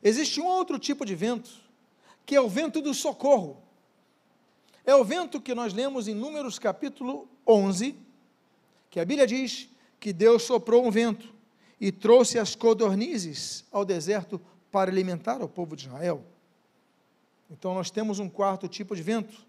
existe 0.00 0.40
um 0.40 0.46
outro 0.46 0.78
tipo 0.78 1.04
de 1.04 1.16
vento, 1.16 1.50
que 2.24 2.36
é 2.36 2.40
o 2.40 2.48
vento 2.48 2.80
do 2.80 2.94
socorro. 2.94 3.60
É 4.84 4.94
o 4.94 5.04
vento 5.04 5.40
que 5.40 5.52
nós 5.52 5.74
lemos 5.74 6.06
em 6.06 6.14
Números 6.14 6.56
capítulo 6.56 7.28
11, 7.44 7.96
que 8.88 9.00
a 9.00 9.04
Bíblia 9.04 9.26
diz 9.26 9.68
que 9.98 10.12
Deus 10.12 10.44
soprou 10.44 10.86
um 10.86 10.90
vento 10.92 11.34
e 11.80 11.90
trouxe 11.90 12.38
as 12.38 12.54
codornizes 12.54 13.64
ao 13.72 13.84
deserto 13.84 14.40
para 14.70 14.88
alimentar 14.88 15.42
o 15.42 15.48
povo 15.48 15.74
de 15.74 15.86
Israel. 15.86 16.24
Então 17.50 17.74
nós 17.74 17.90
temos 17.90 18.18
um 18.18 18.28
quarto 18.28 18.68
tipo 18.68 18.94
de 18.94 19.02
vento, 19.02 19.46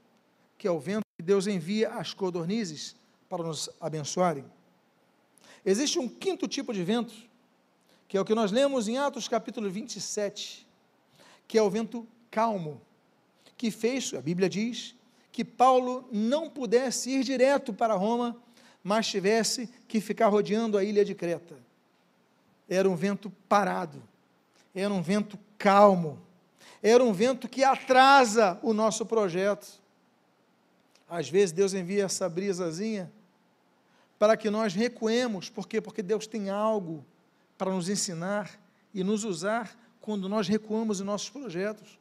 que 0.58 0.68
é 0.68 0.72
o 0.72 0.80
vento 0.80 1.06
que 1.18 1.24
Deus 1.24 1.48
envia 1.48 1.90
as 1.90 2.14
codornizes 2.14 2.96
para 3.30 3.44
nos 3.44 3.70
abençoarem. 3.82 4.46
Existe 5.66 6.00
um 6.00 6.08
quinto 6.08 6.48
tipo 6.48 6.74
de 6.74 6.84
vento, 6.84 7.14
que 8.08 8.18
é 8.18 8.22
o 8.22 8.26
que 8.26 8.36
nós 8.36 8.52
lemos 8.52 8.88
em 8.88 8.98
Atos 8.98 9.28
capítulo 9.28 9.70
27, 9.70 10.66
que 11.48 11.58
é 11.58 11.62
o 11.62 11.70
vento 11.70 12.08
calmo, 12.30 12.82
que 13.58 13.72
fez, 13.72 14.14
a 14.14 14.22
Bíblia 14.22 14.48
diz, 14.48 14.96
que 15.32 15.44
Paulo 15.44 16.08
não 16.12 16.50
pudesse 16.50 17.10
ir 17.10 17.24
direto 17.24 17.74
para 17.74 17.96
Roma, 17.96 18.38
mas 18.84 19.08
tivesse 19.08 19.68
que 19.88 20.00
ficar 20.00 20.28
rodeando 20.28 20.78
a 20.78 20.84
ilha 20.84 21.04
de 21.04 21.14
Creta. 21.14 21.58
Era 22.70 22.90
um 22.90 22.96
vento 22.96 23.30
parado, 23.50 24.02
era 24.74 24.94
um 24.94 25.02
vento 25.02 25.38
calmo, 25.58 26.20
era 26.90 27.04
um 27.04 27.12
vento 27.12 27.50
que 27.50 27.64
atrasa 27.64 28.60
o 28.62 28.74
nosso 28.74 29.06
projeto. 29.06 29.68
Às 31.10 31.30
vezes 31.30 31.52
Deus 31.52 31.74
envia 31.74 32.06
essa 32.06 32.30
brisazinha 32.30 33.12
para 34.18 34.36
que 34.36 34.50
nós 34.50 34.74
recuemos, 34.74 35.50
por 35.50 35.68
quê? 35.68 35.80
Porque 35.80 36.02
Deus 36.02 36.26
tem 36.26 36.50
algo 36.50 37.06
para 37.58 37.72
nos 37.72 37.90
ensinar 37.90 38.60
e 38.94 39.04
nos 39.04 39.24
usar 39.24 39.78
quando 40.02 40.30
nós 40.30 40.48
recuamos 40.48 41.02
em 41.02 41.04
nossos 41.04 41.30
projetos. 41.30 42.00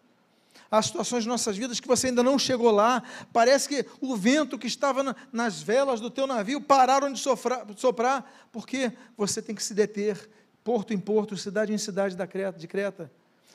Há 0.71 0.81
situações 0.81 1.25
de 1.25 1.29
nossas 1.29 1.57
vidas 1.57 1.79
que 1.79 1.87
você 1.87 2.07
ainda 2.09 2.23
não 2.23 2.39
chegou 2.39 2.71
lá, 2.71 3.03
parece 3.33 3.69
que 3.69 3.87
o 4.01 4.17
vento 4.17 4.59
que 4.59 4.67
estava 4.67 5.03
na, 5.03 5.15
nas 5.33 5.61
velas 5.61 6.01
do 6.01 6.11
teu 6.11 6.27
navio 6.27 6.61
pararam 6.61 7.13
de 7.13 7.19
sofrar, 7.19 7.67
soprar, 7.77 8.49
porque 8.51 8.93
você 9.17 9.43
tem 9.43 9.55
que 9.55 9.63
se 9.63 9.75
deter, 9.75 10.29
porto 10.65 10.95
em 10.95 10.99
porto, 10.99 11.37
cidade 11.37 11.73
em 11.73 11.79
cidade 11.79 12.17
da 12.17 12.25
de 12.25 12.67
Creta. 12.67 13.11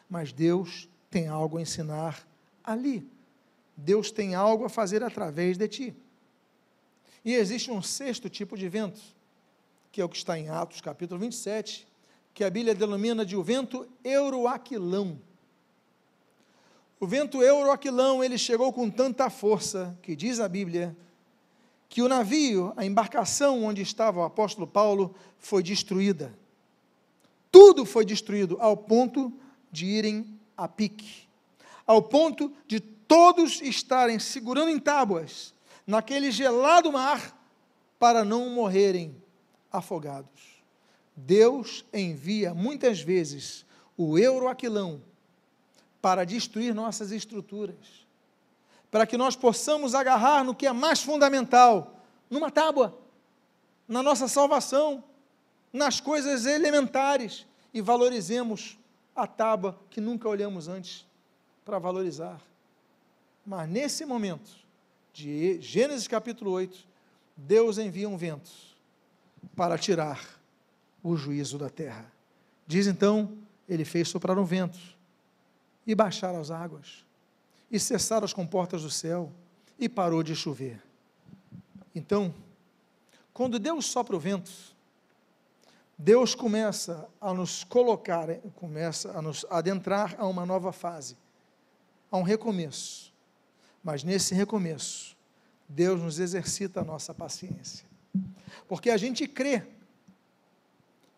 Mas 0.09 0.31
Deus 0.31 0.87
tem 1.11 1.27
algo 1.27 1.57
a 1.57 1.61
ensinar 1.61 2.25
ali. 2.63 3.05
Deus 3.75 4.09
tem 4.09 4.33
algo 4.33 4.63
a 4.63 4.69
fazer 4.69 5.03
através 5.03 5.57
de 5.57 5.67
ti. 5.67 5.95
E 7.23 7.33
existe 7.35 7.69
um 7.69 7.81
sexto 7.81 8.29
tipo 8.29 8.57
de 8.57 8.67
vento, 8.69 8.99
que 9.91 10.01
é 10.01 10.05
o 10.05 10.09
que 10.09 10.15
está 10.15 10.39
em 10.39 10.49
Atos 10.49 10.79
capítulo 10.79 11.19
27, 11.19 11.85
que 12.33 12.43
a 12.43 12.49
Bíblia 12.49 12.73
denomina 12.73 13.25
de 13.25 13.35
o 13.35 13.43
vento 13.43 13.87
euroaquilão. 14.03 15.19
O 16.99 17.05
vento 17.05 17.41
euroaquilão, 17.41 18.23
ele 18.23 18.37
chegou 18.37 18.71
com 18.71 18.89
tanta 18.89 19.29
força, 19.29 19.97
que 20.01 20.15
diz 20.15 20.39
a 20.39 20.47
Bíblia, 20.47 20.95
que 21.89 22.01
o 22.01 22.07
navio, 22.07 22.71
a 22.77 22.85
embarcação 22.85 23.65
onde 23.65 23.81
estava 23.81 24.21
o 24.21 24.23
apóstolo 24.23 24.65
Paulo, 24.65 25.13
foi 25.37 25.61
destruída. 25.61 26.33
Tudo 27.51 27.85
foi 27.85 28.05
destruído, 28.05 28.55
ao 28.61 28.77
ponto 28.77 29.33
de 29.69 29.85
irem 29.85 30.39
a 30.63 30.67
pique, 30.67 31.27
ao 31.87 32.03
ponto 32.03 32.53
de 32.67 32.79
todos 32.79 33.61
estarem 33.61 34.19
segurando 34.19 34.69
em 34.69 34.79
tábuas 34.79 35.55
naquele 35.87 36.29
gelado 36.29 36.91
mar 36.91 37.35
para 37.97 38.23
não 38.23 38.49
morrerem 38.51 39.15
afogados. 39.71 40.61
Deus 41.15 41.83
envia 41.91 42.53
muitas 42.53 43.01
vezes 43.01 43.65
o 43.97 44.19
euroaquilão 44.19 45.01
para 45.99 46.25
destruir 46.25 46.75
nossas 46.75 47.11
estruturas, 47.11 48.05
para 48.91 49.07
que 49.07 49.17
nós 49.17 49.35
possamos 49.35 49.95
agarrar 49.95 50.43
no 50.43 50.53
que 50.55 50.67
é 50.67 50.71
mais 50.71 51.01
fundamental, 51.01 51.99
numa 52.29 52.51
tábua, 52.51 52.97
na 53.87 54.03
nossa 54.03 54.27
salvação, 54.27 55.03
nas 55.73 55.99
coisas 55.99 56.45
elementares 56.45 57.47
e 57.73 57.81
valorizemos 57.81 58.77
a 59.15 59.27
tábua 59.27 59.79
que 59.89 60.01
nunca 60.01 60.27
olhamos 60.27 60.67
antes 60.67 61.05
para 61.65 61.79
valorizar. 61.79 62.41
Mas 63.45 63.69
nesse 63.69 64.05
momento, 64.05 64.51
de 65.13 65.59
Gênesis 65.61 66.07
capítulo 66.07 66.51
8, 66.51 66.87
Deus 67.35 67.77
envia 67.77 68.07
um 68.07 68.17
vento 68.17 68.51
para 69.55 69.77
tirar 69.77 70.19
o 71.03 71.15
juízo 71.15 71.57
da 71.57 71.69
terra. 71.69 72.11
Diz 72.67 72.87
então, 72.87 73.37
ele 73.67 73.83
fez 73.83 74.07
soprar 74.07 74.37
um 74.37 74.45
vento 74.45 74.79
e 75.85 75.95
baixar 75.95 76.35
as 76.35 76.51
águas, 76.51 77.05
e 77.69 77.79
cessar 77.79 78.23
as 78.23 78.33
comportas 78.33 78.83
do 78.83 78.89
céu, 78.89 79.31
e 79.79 79.89
parou 79.89 80.21
de 80.21 80.35
chover. 80.35 80.81
Então, 81.95 82.33
quando 83.33 83.57
Deus 83.57 83.85
sopra 83.87 84.15
o 84.15 84.19
vento, 84.19 84.51
Deus 86.03 86.33
começa 86.33 87.07
a 87.21 87.31
nos 87.31 87.63
colocar, 87.63 88.27
começa 88.55 89.15
a 89.15 89.21
nos 89.21 89.45
adentrar 89.51 90.15
a 90.17 90.25
uma 90.25 90.47
nova 90.47 90.71
fase, 90.71 91.15
a 92.09 92.17
um 92.17 92.23
recomeço. 92.23 93.13
Mas 93.83 94.03
nesse 94.03 94.33
recomeço, 94.33 95.15
Deus 95.69 96.01
nos 96.01 96.17
exercita 96.17 96.81
a 96.81 96.83
nossa 96.83 97.13
paciência. 97.13 97.85
Porque 98.67 98.89
a 98.89 98.97
gente 98.97 99.27
crê 99.27 99.63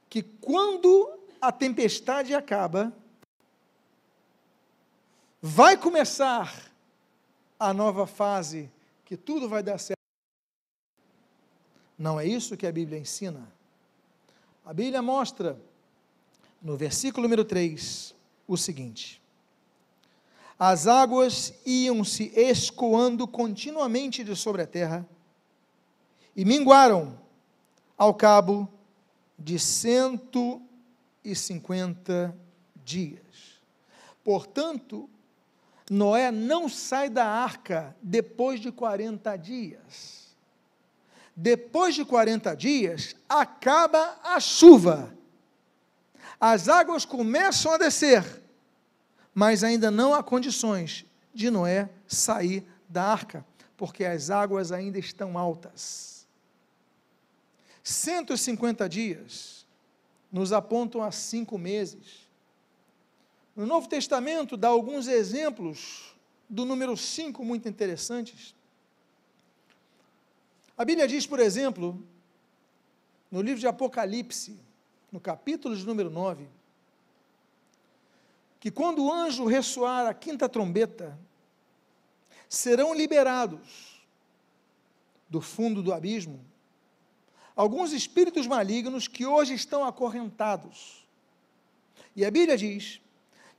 que 0.09 0.21
quando 0.21 1.17
a 1.39 1.49
tempestade 1.49 2.35
acaba, 2.35 2.91
vai 5.41 5.77
começar 5.77 6.69
a 7.57 7.73
nova 7.73 8.05
fase, 8.05 8.69
que 9.05 9.15
tudo 9.15 9.47
vai 9.47 9.63
dar 9.63 9.77
certo. 9.77 9.97
Não 11.97 12.19
é 12.19 12.25
isso 12.27 12.57
que 12.57 12.67
a 12.67 12.71
Bíblia 12.71 12.99
ensina. 12.99 13.49
A 14.65 14.73
Bíblia 14.73 15.01
mostra, 15.01 15.59
no 16.61 16.77
versículo 16.77 17.23
número 17.23 17.43
3, 17.43 18.15
o 18.47 18.55
seguinte: 18.55 19.21
As 20.57 20.87
águas 20.87 21.53
iam 21.65 22.01
se 22.05 22.31
escoando 22.33 23.27
continuamente 23.27 24.23
de 24.23 24.37
sobre 24.37 24.61
a 24.61 24.67
terra 24.67 25.05
e 26.33 26.45
minguaram 26.45 27.19
ao 27.97 28.13
cabo 28.13 28.71
de 29.37 29.59
150 29.59 32.33
dias. 32.85 33.59
Portanto, 34.23 35.09
Noé 35.89 36.31
não 36.31 36.69
sai 36.69 37.09
da 37.09 37.25
arca 37.25 37.93
depois 38.01 38.61
de 38.61 38.71
40 38.71 39.35
dias. 39.35 40.22
Depois 41.35 41.95
de 41.95 42.05
40 42.05 42.55
dias, 42.55 43.15
acaba 43.27 44.19
a 44.23 44.39
chuva. 44.39 45.13
As 46.39 46.67
águas 46.69 47.05
começam 47.05 47.71
a 47.71 47.77
descer, 47.77 48.23
mas 49.33 49.63
ainda 49.63 49.89
não 49.89 50.13
há 50.13 50.21
condições 50.21 51.05
de 51.33 51.49
Noé 51.49 51.89
sair 52.07 52.65
da 52.87 53.03
arca, 53.03 53.45
porque 53.75 54.05
as 54.05 54.29
águas 54.29 54.71
ainda 54.71 54.99
estão 54.99 55.37
altas. 55.37 56.27
150 57.83 58.87
dias 58.87 59.65
nos 60.31 60.53
apontam 60.53 61.01
a 61.03 61.11
cinco 61.11 61.57
meses. 61.57 62.27
No 63.55 63.65
Novo 63.65 63.87
Testamento 63.87 64.55
dá 64.55 64.69
alguns 64.69 65.07
exemplos 65.07 66.15
do 66.49 66.65
número 66.65 66.95
5 66.95 67.43
muito 67.43 67.67
interessantes. 67.67 68.55
A 70.83 70.85
Bíblia 70.85 71.07
diz, 71.07 71.25
por 71.25 71.39
exemplo, 71.39 72.05
no 73.31 73.41
livro 73.41 73.57
de 73.57 73.65
Apocalipse, 73.65 74.59
no 75.09 75.17
capítulo 75.17 75.77
de 75.77 75.85
número 75.85 76.09
9, 76.09 76.45
que 78.59 78.69
quando 78.69 79.01
o 79.01 79.09
anjo 79.09 79.45
ressoar 79.45 80.05
a 80.07 80.13
quinta 80.13 80.49
trombeta, 80.49 81.17
serão 82.49 82.93
liberados 82.93 84.03
do 85.29 85.39
fundo 85.39 85.81
do 85.81 85.93
abismo 85.93 86.43
alguns 87.55 87.93
espíritos 87.93 88.45
malignos 88.45 89.07
que 89.07 89.25
hoje 89.25 89.53
estão 89.53 89.85
acorrentados. 89.85 91.07
E 92.13 92.25
a 92.25 92.29
Bíblia 92.29 92.57
diz 92.57 92.99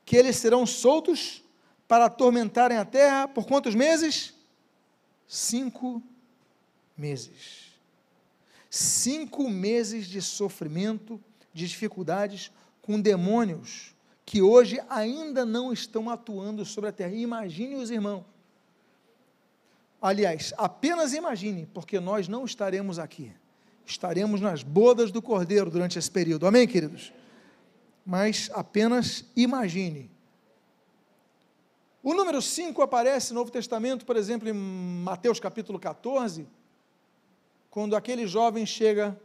que 0.05 0.15
eles 0.15 0.37
serão 0.37 0.67
soltos 0.67 1.43
para 1.89 2.05
atormentarem 2.05 2.77
a 2.77 2.85
terra 2.85 3.27
por 3.27 3.47
quantos 3.47 3.75
meses? 3.75 4.35
Cinco 5.27 5.93
meses. 5.93 6.14
Cinco 8.71 9.49
meses 9.49 10.07
de 10.07 10.21
sofrimento, 10.21 11.21
de 11.53 11.67
dificuldades 11.67 12.51
com 12.83 13.01
demônios 13.01 13.95
que 14.27 14.41
hoje 14.41 14.81
ainda 14.89 15.45
não 15.45 15.73
estão 15.73 16.09
atuando 16.09 16.65
sobre 16.65 16.91
a 16.91 16.93
terra. 16.93 17.15
imagine 17.15 17.77
os 17.77 17.91
irmãos. 17.91 18.25
Aliás, 20.01 20.53
apenas 20.59 21.15
imagine, 21.15 21.67
porque 21.73 21.99
nós 22.01 22.29
não 22.29 22.45
estaremos 22.45 22.99
aqui. 22.99 23.33
Estaremos 23.87 24.41
nas 24.41 24.63
bodas 24.63 25.11
do 25.11 25.23
Cordeiro 25.23 25.71
durante 25.71 25.99
esse 25.99 26.11
período. 26.11 26.47
Amém, 26.47 26.67
queridos? 26.67 27.13
Mas 28.05 28.51
apenas 28.53 29.25
imagine. 29.37 30.11
O 32.03 32.13
número 32.13 32.43
5 32.43 32.83
aparece 32.83 33.33
no 33.33 33.41
Novo 33.41 33.51
Testamento, 33.51 34.05
por 34.05 34.17
exemplo, 34.17 34.49
em 34.49 34.53
Mateus 34.53 35.41
capítulo 35.41 35.79
14, 35.79 36.47
quando 37.75 37.97
aquele 37.97 38.25
jovem 38.25 38.65
chega 38.65 39.21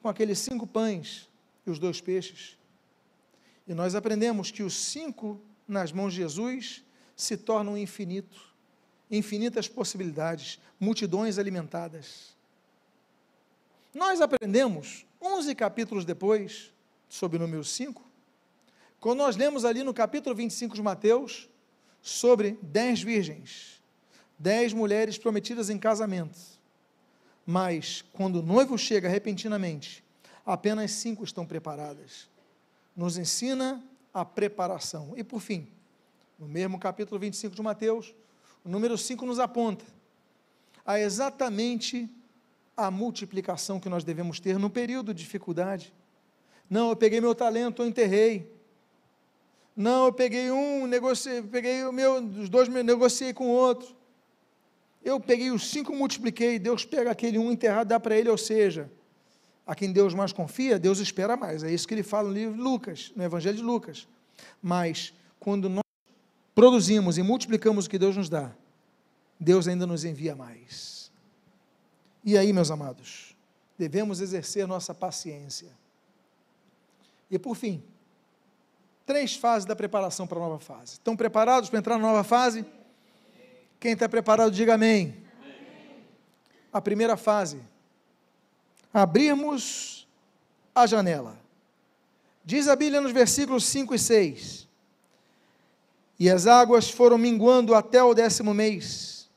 com 0.00 0.08
aqueles 0.08 0.38
cinco 0.38 0.68
pães 0.68 1.28
e 1.66 1.70
os 1.70 1.80
dois 1.80 2.00
peixes. 2.00 2.56
E 3.66 3.74
nós 3.74 3.96
aprendemos 3.96 4.52
que 4.52 4.62
os 4.62 4.72
cinco 4.72 5.40
nas 5.66 5.90
mãos 5.90 6.12
de 6.12 6.20
Jesus 6.20 6.84
se 7.16 7.36
tornam 7.36 7.76
infinito, 7.76 8.54
infinitas 9.10 9.66
possibilidades, 9.66 10.60
multidões 10.78 11.40
alimentadas. 11.40 12.36
Nós 13.92 14.20
aprendemos, 14.20 15.04
11 15.20 15.52
capítulos 15.56 16.04
depois, 16.04 16.72
sobre 17.08 17.36
o 17.36 17.40
número 17.40 17.64
5, 17.64 18.00
quando 19.00 19.18
nós 19.18 19.34
lemos 19.34 19.64
ali 19.64 19.82
no 19.82 19.92
capítulo 19.92 20.36
25 20.36 20.72
de 20.72 20.82
Mateus, 20.82 21.48
sobre 22.00 22.60
dez 22.62 23.02
virgens, 23.02 23.82
dez 24.38 24.72
mulheres 24.72 25.18
prometidas 25.18 25.68
em 25.68 25.80
casamento 25.80 26.57
mas 27.50 28.04
quando 28.12 28.40
o 28.40 28.42
noivo 28.42 28.76
chega 28.76 29.08
repentinamente, 29.08 30.04
apenas 30.44 30.90
cinco 30.90 31.24
estão 31.24 31.46
preparadas. 31.46 32.28
Nos 32.94 33.16
ensina 33.16 33.82
a 34.12 34.22
preparação. 34.22 35.14
E 35.16 35.24
por 35.24 35.40
fim, 35.40 35.66
no 36.38 36.46
mesmo 36.46 36.78
capítulo 36.78 37.18
25 37.18 37.56
de 37.56 37.62
Mateus, 37.62 38.14
o 38.62 38.68
número 38.68 38.98
5 38.98 39.24
nos 39.24 39.38
aponta 39.38 39.86
a 40.84 41.00
exatamente 41.00 42.06
a 42.76 42.90
multiplicação 42.90 43.80
que 43.80 43.88
nós 43.88 44.04
devemos 44.04 44.38
ter 44.38 44.58
no 44.58 44.68
período 44.68 45.14
de 45.14 45.22
dificuldade. 45.22 45.90
Não, 46.68 46.90
eu 46.90 46.96
peguei 46.96 47.18
meu 47.18 47.34
talento, 47.34 47.80
eu 47.80 47.88
enterrei. 47.88 48.54
Não, 49.74 50.04
eu 50.04 50.12
peguei 50.12 50.50
um, 50.50 50.86
negociei, 50.86 51.40
peguei 51.40 51.82
o 51.84 51.92
meu, 51.94 52.16
os 52.16 52.50
dois, 52.50 52.68
negociei 52.68 53.32
com 53.32 53.46
o 53.46 53.52
outro. 53.52 53.96
Eu 55.08 55.18
peguei 55.18 55.50
os 55.50 55.70
cinco, 55.70 55.96
multipliquei, 55.96 56.58
Deus 56.58 56.84
pega 56.84 57.10
aquele 57.10 57.38
um 57.38 57.50
enterrado 57.50 57.88
dá 57.88 57.98
para 57.98 58.14
ele, 58.14 58.28
ou 58.28 58.36
seja, 58.36 58.90
a 59.66 59.74
quem 59.74 59.90
Deus 59.90 60.12
mais 60.12 60.34
confia, 60.34 60.78
Deus 60.78 60.98
espera 60.98 61.34
mais. 61.34 61.62
É 61.62 61.72
isso 61.72 61.88
que 61.88 61.94
ele 61.94 62.02
fala 62.02 62.28
no 62.28 62.34
livro 62.34 62.54
de 62.54 62.60
Lucas, 62.60 63.10
no 63.16 63.24
Evangelho 63.24 63.56
de 63.56 63.62
Lucas. 63.62 64.06
Mas, 64.60 65.14
quando 65.40 65.66
nós 65.70 65.82
produzimos 66.54 67.16
e 67.16 67.22
multiplicamos 67.22 67.86
o 67.86 67.90
que 67.90 67.98
Deus 67.98 68.18
nos 68.18 68.28
dá, 68.28 68.52
Deus 69.40 69.66
ainda 69.66 69.86
nos 69.86 70.04
envia 70.04 70.36
mais. 70.36 71.10
E 72.22 72.36
aí, 72.36 72.52
meus 72.52 72.70
amados, 72.70 73.34
devemos 73.78 74.20
exercer 74.20 74.68
nossa 74.68 74.92
paciência. 74.92 75.70
E 77.30 77.38
por 77.38 77.56
fim, 77.56 77.82
três 79.06 79.34
fases 79.34 79.64
da 79.64 79.74
preparação 79.74 80.26
para 80.26 80.36
a 80.36 80.42
nova 80.42 80.58
fase. 80.58 80.92
Estão 80.92 81.16
preparados 81.16 81.70
para 81.70 81.78
entrar 81.78 81.96
na 81.96 82.06
nova 82.06 82.22
fase? 82.22 82.62
Quem 83.80 83.92
está 83.92 84.08
preparado, 84.08 84.50
diga 84.50 84.74
amém. 84.74 85.14
amém. 85.38 86.04
A 86.72 86.80
primeira 86.80 87.16
fase, 87.16 87.60
abrirmos 88.92 90.08
a 90.74 90.86
janela. 90.86 91.38
Diz 92.44 92.66
a 92.66 92.74
Bíblia 92.74 93.00
nos 93.00 93.12
versículos 93.12 93.64
5 93.64 93.94
e 93.94 93.98
6. 93.98 94.68
E 96.18 96.28
as 96.28 96.46
águas 96.46 96.90
foram 96.90 97.16
minguando 97.16 97.74
até 97.74 98.02
o 98.02 98.14
décimo 98.14 98.52
mês, 98.52 99.30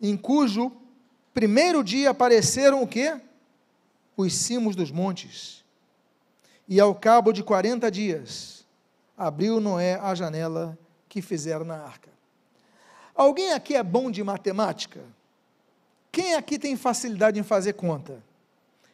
em 0.00 0.16
cujo 0.16 0.70
primeiro 1.32 1.82
dia 1.82 2.10
apareceram 2.10 2.82
o 2.82 2.86
quê? 2.86 3.18
Os 4.16 4.34
cimos 4.34 4.76
dos 4.76 4.90
montes. 4.90 5.64
E 6.68 6.78
ao 6.78 6.94
cabo 6.94 7.32
de 7.32 7.42
quarenta 7.42 7.90
dias, 7.90 8.66
abriu 9.16 9.60
Noé 9.60 9.94
a 9.94 10.14
janela 10.14 10.78
que 11.08 11.22
fizeram 11.22 11.64
na 11.64 11.78
arca. 11.78 12.17
Alguém 13.18 13.52
aqui 13.52 13.74
é 13.74 13.82
bom 13.82 14.12
de 14.12 14.22
matemática? 14.22 15.04
Quem 16.12 16.36
aqui 16.36 16.56
tem 16.56 16.76
facilidade 16.76 17.36
em 17.36 17.42
fazer 17.42 17.72
conta? 17.72 18.22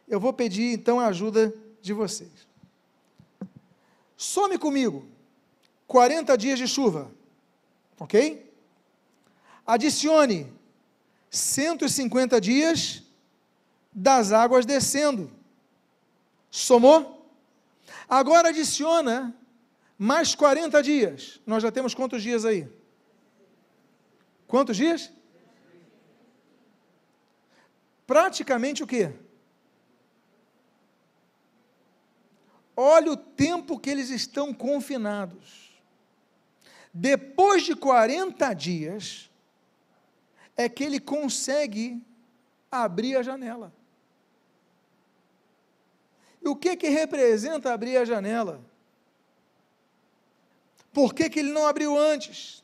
Eu 0.08 0.18
vou 0.18 0.32
pedir 0.32 0.72
então 0.72 0.98
a 0.98 1.08
ajuda 1.08 1.54
de 1.82 1.92
vocês. 1.92 2.48
Some 4.16 4.56
comigo 4.56 5.06
40 5.86 6.38
dias 6.38 6.58
de 6.58 6.66
chuva, 6.66 7.10
ok? 8.00 8.50
Adicione 9.66 10.50
150 11.28 12.40
dias 12.40 13.02
das 13.92 14.32
águas 14.32 14.64
descendo. 14.64 15.30
Somou? 16.50 17.28
Agora 18.08 18.48
adiciona 18.48 19.36
mais 19.98 20.34
40 20.34 20.82
dias. 20.82 21.42
Nós 21.46 21.62
já 21.62 21.70
temos 21.70 21.94
quantos 21.94 22.22
dias 22.22 22.46
aí? 22.46 22.66
Quantos 24.54 24.76
dias? 24.76 25.12
Praticamente 28.06 28.84
o 28.84 28.86
quê? 28.86 29.12
Olha 32.76 33.10
o 33.10 33.16
tempo 33.16 33.80
que 33.80 33.90
eles 33.90 34.10
estão 34.10 34.54
confinados. 34.54 35.72
Depois 36.92 37.64
de 37.64 37.74
40 37.74 38.54
dias, 38.54 39.28
é 40.56 40.68
que 40.68 40.84
ele 40.84 41.00
consegue 41.00 42.00
abrir 42.70 43.16
a 43.16 43.24
janela. 43.24 43.74
E 46.40 46.46
o 46.46 46.54
que 46.54 46.76
que 46.76 46.88
representa 46.90 47.72
abrir 47.72 47.96
a 47.96 48.04
janela? 48.04 48.64
Por 50.92 51.12
que, 51.12 51.28
que 51.28 51.40
ele 51.40 51.50
não 51.50 51.66
abriu 51.66 51.98
antes? 51.98 52.63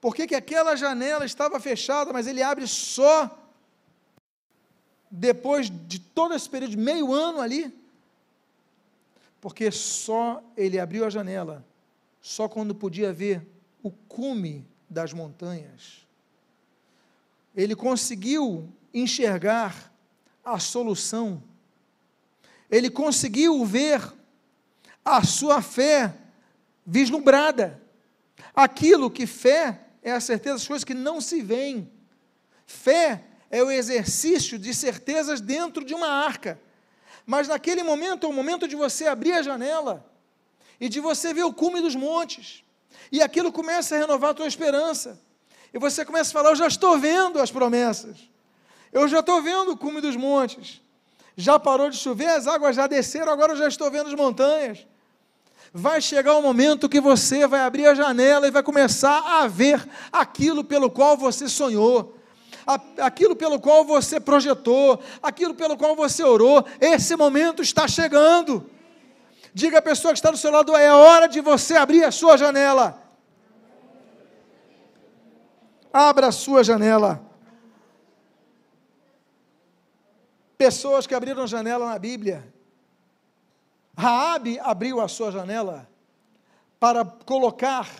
Por 0.00 0.14
que, 0.14 0.26
que 0.26 0.34
aquela 0.34 0.76
janela 0.76 1.24
estava 1.24 1.58
fechada, 1.58 2.12
mas 2.12 2.26
ele 2.26 2.42
abre 2.42 2.66
só 2.66 3.36
depois 5.10 5.70
de 5.70 5.98
todo 5.98 6.34
esse 6.34 6.48
período 6.48 6.70
de 6.70 6.76
meio 6.76 7.12
ano 7.12 7.40
ali? 7.40 7.74
Porque 9.40 9.70
só 9.70 10.42
ele 10.56 10.78
abriu 10.78 11.04
a 11.04 11.10
janela, 11.10 11.64
só 12.20 12.48
quando 12.48 12.74
podia 12.74 13.12
ver 13.12 13.46
o 13.82 13.90
cume 13.90 14.66
das 14.88 15.12
montanhas. 15.12 16.06
Ele 17.54 17.74
conseguiu 17.74 18.72
enxergar 18.94 19.92
a 20.44 20.58
solução. 20.58 21.42
Ele 22.70 22.88
conseguiu 22.88 23.64
ver 23.64 24.00
a 25.04 25.24
sua 25.24 25.60
fé 25.60 26.14
vislumbrada. 26.86 27.82
Aquilo 28.54 29.10
que 29.10 29.26
fé 29.26 29.87
é 30.02 30.12
a 30.12 30.20
certeza 30.20 30.56
das 30.56 30.66
coisas 30.66 30.84
que 30.84 30.94
não 30.94 31.20
se 31.20 31.42
veem. 31.42 31.90
Fé 32.66 33.24
é 33.50 33.62
o 33.62 33.70
exercício 33.70 34.58
de 34.58 34.74
certezas 34.74 35.40
dentro 35.40 35.84
de 35.84 35.94
uma 35.94 36.08
arca. 36.08 36.60
Mas 37.26 37.48
naquele 37.48 37.82
momento 37.82 38.26
é 38.26 38.28
o 38.28 38.32
momento 38.32 38.66
de 38.66 38.76
você 38.76 39.06
abrir 39.06 39.32
a 39.32 39.42
janela 39.42 40.04
e 40.80 40.88
de 40.88 41.00
você 41.00 41.34
ver 41.34 41.44
o 41.44 41.52
cume 41.52 41.80
dos 41.80 41.94
montes. 41.94 42.64
E 43.10 43.22
aquilo 43.22 43.52
começa 43.52 43.94
a 43.94 43.98
renovar 43.98 44.30
a 44.30 44.34
tua 44.34 44.46
esperança. 44.46 45.20
E 45.72 45.78
você 45.78 46.04
começa 46.04 46.30
a 46.30 46.32
falar: 46.32 46.50
Eu 46.50 46.56
já 46.56 46.66
estou 46.66 46.98
vendo 46.98 47.40
as 47.40 47.50
promessas. 47.50 48.16
Eu 48.92 49.06
já 49.08 49.20
estou 49.20 49.42
vendo 49.42 49.72
o 49.72 49.76
cume 49.76 50.00
dos 50.00 50.16
montes. 50.16 50.80
Já 51.36 51.58
parou 51.58 51.88
de 51.88 51.96
chover, 51.96 52.28
as 52.28 52.46
águas 52.46 52.74
já 52.74 52.86
desceram, 52.86 53.32
agora 53.32 53.52
eu 53.52 53.56
já 53.56 53.68
estou 53.68 53.90
vendo 53.90 54.08
as 54.08 54.14
montanhas. 54.14 54.86
Vai 55.72 56.00
chegar 56.00 56.34
o 56.34 56.38
um 56.38 56.42
momento 56.42 56.88
que 56.88 57.00
você 57.00 57.46
vai 57.46 57.60
abrir 57.60 57.86
a 57.86 57.94
janela 57.94 58.48
e 58.48 58.50
vai 58.50 58.62
começar 58.62 59.42
a 59.42 59.46
ver 59.46 59.86
aquilo 60.10 60.64
pelo 60.64 60.90
qual 60.90 61.16
você 61.16 61.48
sonhou 61.48 62.18
aquilo 62.98 63.34
pelo 63.34 63.58
qual 63.58 63.82
você 63.82 64.20
projetou, 64.20 65.00
aquilo 65.22 65.54
pelo 65.54 65.76
qual 65.76 65.96
você 65.96 66.22
orou, 66.22 66.64
esse 66.78 67.16
momento 67.16 67.62
está 67.62 67.88
chegando. 67.88 68.68
Diga 69.54 69.78
à 69.78 69.82
pessoa 69.82 70.12
que 70.12 70.18
está 70.18 70.30
do 70.30 70.36
seu 70.36 70.50
lado: 70.50 70.76
é 70.76 70.92
hora 70.92 71.26
de 71.26 71.40
você 71.40 71.76
abrir 71.76 72.04
a 72.04 72.10
sua 72.10 72.36
janela. 72.36 73.02
Abra 75.92 76.28
a 76.28 76.32
sua 76.32 76.62
janela. 76.62 77.24
Pessoas 80.58 81.06
que 81.06 81.14
abriram 81.14 81.46
janela 81.46 81.88
na 81.88 81.98
Bíblia. 81.98 82.52
Raabe 83.98 84.60
abriu 84.60 85.00
a 85.00 85.08
sua 85.08 85.32
janela 85.32 85.90
para 86.78 87.04
colocar 87.04 87.90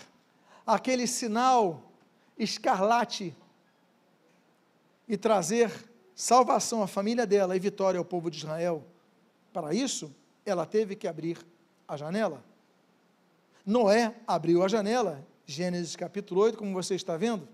aquele 0.65 1.09
sinal 1.09 1.83
escarlate 2.39 3.35
e 5.09 5.17
trazer 5.17 5.73
salvação 6.15 6.85
à 6.85 6.87
família 6.87 7.27
dela 7.27 7.57
e 7.57 7.59
vitória 7.59 7.99
ao 7.99 8.05
povo 8.05 8.31
de 8.31 8.37
Israel. 8.37 8.85
Para 9.53 9.75
isso, 9.75 10.15
ela 10.47 10.65
teve 10.65 10.95
que 10.95 11.09
abrir 11.09 11.45
a 11.89 11.97
janela. 11.97 12.45
Noé 13.67 14.15
abriu 14.25 14.63
a 14.63 14.69
janela, 14.69 15.27
Gênesis 15.47 15.97
capítulo 15.97 16.43
8, 16.43 16.57
como 16.57 16.73
você 16.73 16.95
está 16.95 17.17
vendo. 17.17 17.49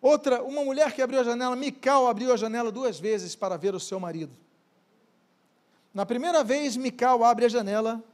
Outra, 0.00 0.44
uma 0.44 0.64
mulher 0.64 0.92
que 0.92 1.02
abriu 1.02 1.18
a 1.18 1.24
janela, 1.24 1.56
Mical 1.56 2.06
abriu 2.06 2.32
a 2.32 2.36
janela 2.36 2.70
duas 2.70 3.00
vezes 3.00 3.34
para 3.34 3.56
ver 3.56 3.74
o 3.74 3.80
seu 3.80 3.98
marido. 3.98 4.45
Na 5.96 6.04
primeira 6.04 6.44
vez, 6.44 6.76
Mical 6.76 7.24
abre 7.24 7.46
a 7.46 7.48
janela 7.48 8.04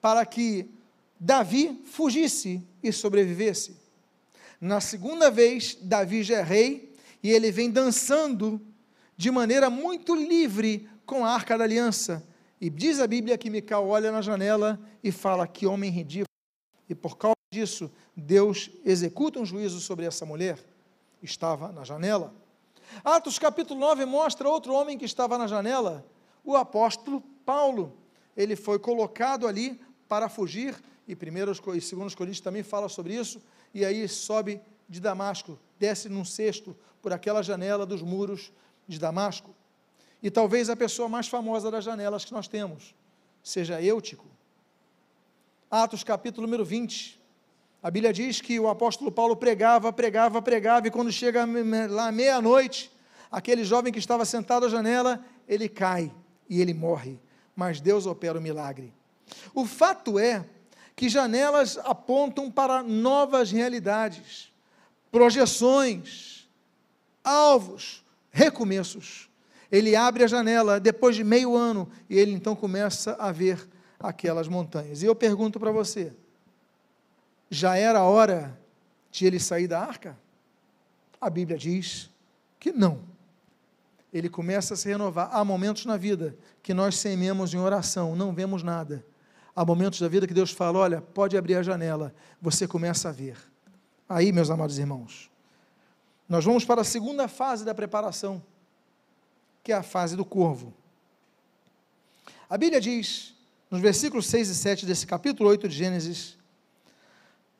para 0.00 0.24
que 0.24 0.70
Davi 1.18 1.82
fugisse 1.84 2.62
e 2.80 2.92
sobrevivesse. 2.92 3.76
Na 4.60 4.80
segunda 4.80 5.28
vez, 5.28 5.76
Davi 5.82 6.22
já 6.22 6.36
é 6.36 6.42
rei 6.44 6.94
e 7.20 7.32
ele 7.32 7.50
vem 7.50 7.68
dançando 7.68 8.60
de 9.16 9.28
maneira 9.28 9.68
muito 9.68 10.14
livre 10.14 10.88
com 11.04 11.24
a 11.24 11.30
arca 11.30 11.58
da 11.58 11.64
aliança. 11.64 12.24
E 12.60 12.70
diz 12.70 13.00
a 13.00 13.08
Bíblia 13.08 13.36
que 13.36 13.50
Mical 13.50 13.88
olha 13.88 14.12
na 14.12 14.22
janela 14.22 14.78
e 15.02 15.10
fala: 15.10 15.44
Que 15.44 15.66
homem 15.66 15.90
ridículo. 15.90 16.28
E 16.88 16.94
por 16.94 17.18
causa 17.18 17.34
disso, 17.52 17.90
Deus 18.16 18.70
executa 18.84 19.40
um 19.40 19.44
juízo 19.44 19.80
sobre 19.80 20.06
essa 20.06 20.24
mulher. 20.24 20.64
Estava 21.20 21.72
na 21.72 21.82
janela. 21.82 22.32
Atos 23.04 23.36
capítulo 23.36 23.80
9 23.80 24.04
mostra 24.04 24.48
outro 24.48 24.74
homem 24.74 24.96
que 24.96 25.04
estava 25.04 25.36
na 25.36 25.48
janela, 25.48 26.06
o 26.44 26.56
apóstolo 26.56 27.20
Paulo. 27.44 27.96
Ele 28.36 28.56
foi 28.56 28.78
colocado 28.78 29.46
ali 29.46 29.80
para 30.08 30.28
fugir, 30.28 30.74
e 31.06 31.14
primeiro 31.14 31.52
e 31.74 31.80
segundo 31.80 32.14
Coríntios 32.16 32.40
também 32.40 32.62
fala 32.62 32.88
sobre 32.88 33.14
isso, 33.14 33.42
e 33.74 33.84
aí 33.84 34.06
sobe 34.08 34.60
de 34.88 35.00
Damasco, 35.00 35.58
desce 35.78 36.08
num 36.08 36.24
cesto 36.24 36.76
por 37.00 37.12
aquela 37.12 37.42
janela 37.42 37.86
dos 37.86 38.02
muros 38.02 38.52
de 38.86 38.98
Damasco. 38.98 39.54
E 40.22 40.30
talvez 40.30 40.68
a 40.70 40.76
pessoa 40.76 41.08
mais 41.08 41.28
famosa 41.28 41.70
das 41.70 41.84
janelas 41.84 42.24
que 42.24 42.32
nós 42.32 42.46
temos 42.46 42.94
seja 43.42 43.82
Eutico. 43.82 44.26
Atos 45.70 46.04
capítulo 46.04 46.46
número 46.46 46.64
20. 46.64 47.20
A 47.82 47.90
Bíblia 47.90 48.12
diz 48.12 48.40
que 48.40 48.60
o 48.60 48.68
apóstolo 48.68 49.10
Paulo 49.10 49.34
pregava, 49.34 49.92
pregava, 49.92 50.40
pregava, 50.40 50.86
e 50.86 50.90
quando 50.90 51.10
chega 51.10 51.44
lá 51.90 52.12
meia-noite, 52.12 52.92
aquele 53.30 53.64
jovem 53.64 53.92
que 53.92 53.98
estava 53.98 54.24
sentado 54.24 54.66
à 54.66 54.68
janela, 54.68 55.24
ele 55.48 55.68
cai 55.68 56.12
e 56.48 56.60
ele 56.60 56.74
morre. 56.74 57.18
Mas 57.54 57.80
Deus 57.80 58.06
opera 58.06 58.38
o 58.38 58.42
milagre. 58.42 58.92
O 59.54 59.66
fato 59.66 60.18
é 60.18 60.44
que 60.94 61.08
janelas 61.08 61.78
apontam 61.78 62.50
para 62.50 62.82
novas 62.82 63.50
realidades, 63.50 64.52
projeções, 65.10 66.48
alvos, 67.24 68.04
recomeços. 68.30 69.28
Ele 69.70 69.96
abre 69.96 70.24
a 70.24 70.26
janela 70.26 70.78
depois 70.78 71.16
de 71.16 71.24
meio 71.24 71.56
ano 71.56 71.90
e 72.08 72.18
ele 72.18 72.32
então 72.32 72.54
começa 72.54 73.14
a 73.18 73.32
ver 73.32 73.68
aquelas 73.98 74.48
montanhas. 74.48 75.02
E 75.02 75.06
eu 75.06 75.14
pergunto 75.14 75.58
para 75.58 75.70
você: 75.70 76.12
já 77.50 77.76
era 77.76 78.00
a 78.00 78.04
hora 78.04 78.58
de 79.10 79.26
ele 79.26 79.38
sair 79.38 79.66
da 79.66 79.80
arca? 79.80 80.18
A 81.20 81.30
Bíblia 81.30 81.56
diz 81.56 82.10
que 82.58 82.72
não. 82.72 83.11
Ele 84.12 84.28
começa 84.28 84.74
a 84.74 84.76
se 84.76 84.88
renovar. 84.88 85.30
Há 85.32 85.44
momentos 85.44 85.86
na 85.86 85.96
vida 85.96 86.36
que 86.62 86.74
nós 86.74 86.96
sememos 86.96 87.54
em 87.54 87.58
oração, 87.58 88.14
não 88.14 88.32
vemos 88.32 88.62
nada. 88.62 89.04
Há 89.54 89.64
momentos 89.64 90.00
da 90.00 90.08
vida 90.08 90.26
que 90.26 90.34
Deus 90.34 90.50
fala: 90.50 90.78
olha, 90.78 91.00
pode 91.00 91.36
abrir 91.36 91.56
a 91.56 91.62
janela, 91.62 92.14
você 92.40 92.66
começa 92.66 93.08
a 93.08 93.12
ver. 93.12 93.36
Aí, 94.08 94.32
meus 94.32 94.50
amados 94.50 94.78
irmãos, 94.78 95.30
nós 96.28 96.44
vamos 96.44 96.64
para 96.64 96.80
a 96.82 96.84
segunda 96.84 97.28
fase 97.28 97.64
da 97.64 97.74
preparação, 97.74 98.42
que 99.62 99.72
é 99.72 99.76
a 99.76 99.82
fase 99.82 100.16
do 100.16 100.24
corvo. 100.24 100.74
A 102.48 102.58
Bíblia 102.58 102.80
diz, 102.80 103.34
nos 103.70 103.80
versículos 103.80 104.26
6 104.26 104.50
e 104.50 104.54
7 104.54 104.86
desse 104.86 105.06
capítulo 105.06 105.48
8 105.48 105.68
de 105.68 105.74
Gênesis, 105.74 106.36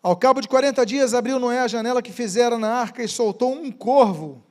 ao 0.02 0.16
cabo 0.16 0.40
de 0.40 0.48
40 0.48 0.84
dias 0.84 1.14
abriu 1.14 1.38
Noé 1.38 1.60
a 1.60 1.68
janela 1.68 2.02
que 2.02 2.12
fizera 2.12 2.58
na 2.58 2.68
arca 2.68 3.02
e 3.02 3.08
soltou 3.08 3.54
um 3.54 3.70
corvo, 3.70 4.42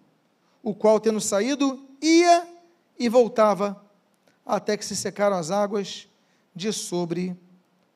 o 0.64 0.74
qual, 0.74 1.00
tendo 1.00 1.20
saído, 1.20 1.91
ia 2.02 2.48
e 2.98 3.08
voltava, 3.08 3.84
até 4.46 4.76
que 4.76 4.86
se 4.86 4.96
secaram 4.96 5.36
as 5.36 5.52
águas 5.52 6.08
de 6.56 6.74
sobre 6.74 7.38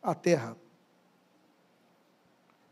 a 0.02 0.14
terra. 0.14 0.56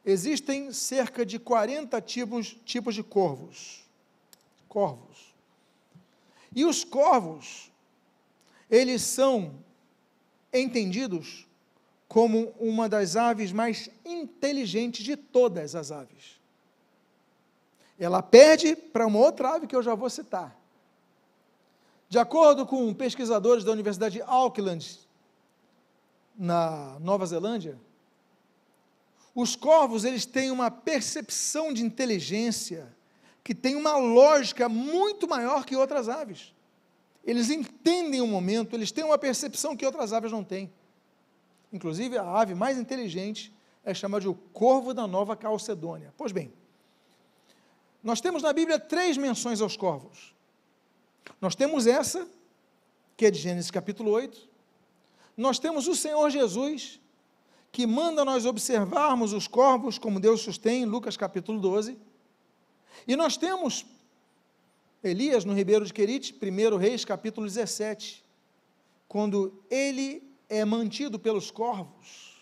Existem 0.05 0.71
cerca 0.73 1.25
de 1.25 1.39
40 1.39 1.99
tipos, 2.01 2.57
tipos 2.65 2.93
de 2.93 3.03
corvos. 3.03 3.83
Corvos. 4.67 5.33
E 6.55 6.65
os 6.65 6.83
corvos, 6.83 7.71
eles 8.69 9.01
são 9.01 9.55
entendidos 10.51 11.47
como 12.07 12.53
uma 12.59 12.87
das 12.87 13.15
aves 13.15 13.51
mais 13.51 13.89
inteligentes 14.05 15.03
de 15.03 15.15
todas 15.15 15.73
as 15.73 15.91
aves. 15.91 16.39
Ela 17.97 18.21
perde 18.21 18.75
para 18.75 19.07
uma 19.07 19.19
outra 19.19 19.55
ave 19.55 19.65
que 19.65 19.75
eu 19.75 19.81
já 19.81 19.95
vou 19.95 20.09
citar. 20.09 20.62
De 22.13 22.19
acordo 22.19 22.63
com 22.63 22.93
pesquisadores 22.93 23.63
da 23.63 23.71
Universidade 23.71 24.17
de 24.17 24.21
Auckland, 24.21 24.99
na 26.37 26.99
Nova 26.99 27.25
Zelândia, 27.25 27.75
os 29.33 29.55
corvos 29.55 30.05
eles 30.05 30.23
têm 30.23 30.51
uma 30.51 30.69
percepção 30.69 31.73
de 31.73 31.83
inteligência 31.83 32.95
que 33.43 33.55
tem 33.55 33.75
uma 33.75 33.97
lógica 33.97 34.69
muito 34.69 35.27
maior 35.27 35.65
que 35.65 35.75
outras 35.75 36.07
aves. 36.07 36.53
Eles 37.25 37.49
entendem 37.49 38.21
o 38.21 38.27
momento, 38.27 38.75
eles 38.75 38.91
têm 38.91 39.03
uma 39.03 39.17
percepção 39.17 39.75
que 39.75 39.83
outras 39.83 40.13
aves 40.13 40.31
não 40.31 40.43
têm. 40.43 40.71
Inclusive, 41.71 42.19
a 42.19 42.29
ave 42.29 42.53
mais 42.53 42.77
inteligente 42.77 43.51
é 43.83 43.91
chamada 43.91 44.21
de 44.21 44.27
o 44.27 44.35
corvo 44.35 44.93
da 44.93 45.07
Nova 45.07 45.35
Calcedônia. 45.35 46.13
Pois 46.15 46.31
bem, 46.31 46.53
nós 48.03 48.21
temos 48.21 48.43
na 48.43 48.53
Bíblia 48.53 48.77
três 48.77 49.17
menções 49.17 49.61
aos 49.61 49.75
corvos. 49.75 50.32
Nós 51.39 51.55
temos 51.55 51.87
essa, 51.87 52.27
que 53.17 53.25
é 53.25 53.31
de 53.31 53.39
Gênesis 53.39 53.71
capítulo 53.71 54.11
8. 54.11 54.49
Nós 55.35 55.59
temos 55.59 55.87
o 55.87 55.95
Senhor 55.95 56.29
Jesus, 56.29 56.99
que 57.71 57.87
manda 57.87 58.23
nós 58.23 58.45
observarmos 58.45 59.33
os 59.33 59.47
corvos 59.47 59.97
como 59.97 60.19
Deus 60.19 60.41
sustém, 60.41 60.83
em 60.83 60.85
Lucas 60.85 61.17
capítulo 61.17 61.59
12. 61.59 61.97
E 63.07 63.15
nós 63.15 63.35
temos 63.35 63.85
Elias 65.03 65.43
no 65.43 65.53
Ribeiro 65.53 65.85
de 65.85 65.93
Querite, 65.93 66.33
1 66.33 66.77
Reis 66.77 67.03
capítulo 67.03 67.45
17, 67.45 68.23
quando 69.07 69.63
ele 69.69 70.23
é 70.47 70.63
mantido 70.63 71.19
pelos 71.19 71.51
corvos 71.51 72.33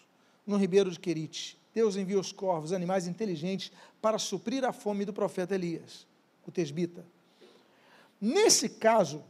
no 0.46 0.58
Ribeiro 0.58 0.92
de 0.92 1.00
Querite. 1.00 1.58
Deus 1.74 1.96
envia 1.96 2.20
os 2.20 2.32
corvos, 2.32 2.74
animais 2.74 3.08
inteligentes, 3.08 3.72
para 4.02 4.20
suprir 4.20 4.66
a 4.66 4.74
fome 4.74 5.06
do 5.06 5.14
profeta 5.14 5.56
Elias, 5.56 6.06
o 6.46 6.52
tesbita. 6.52 7.06
Nesse 8.22 8.70
caso 8.70 9.24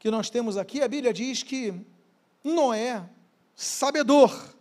que 0.00 0.10
nós 0.10 0.28
temos 0.28 0.56
aqui, 0.56 0.82
a 0.82 0.88
Bíblia 0.88 1.12
diz 1.12 1.44
que 1.44 1.72
Noé, 2.42 3.08
sabedor, 3.54 4.56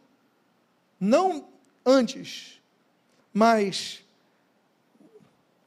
não 1.00 1.50
antes, 1.84 2.62
mas 3.34 4.06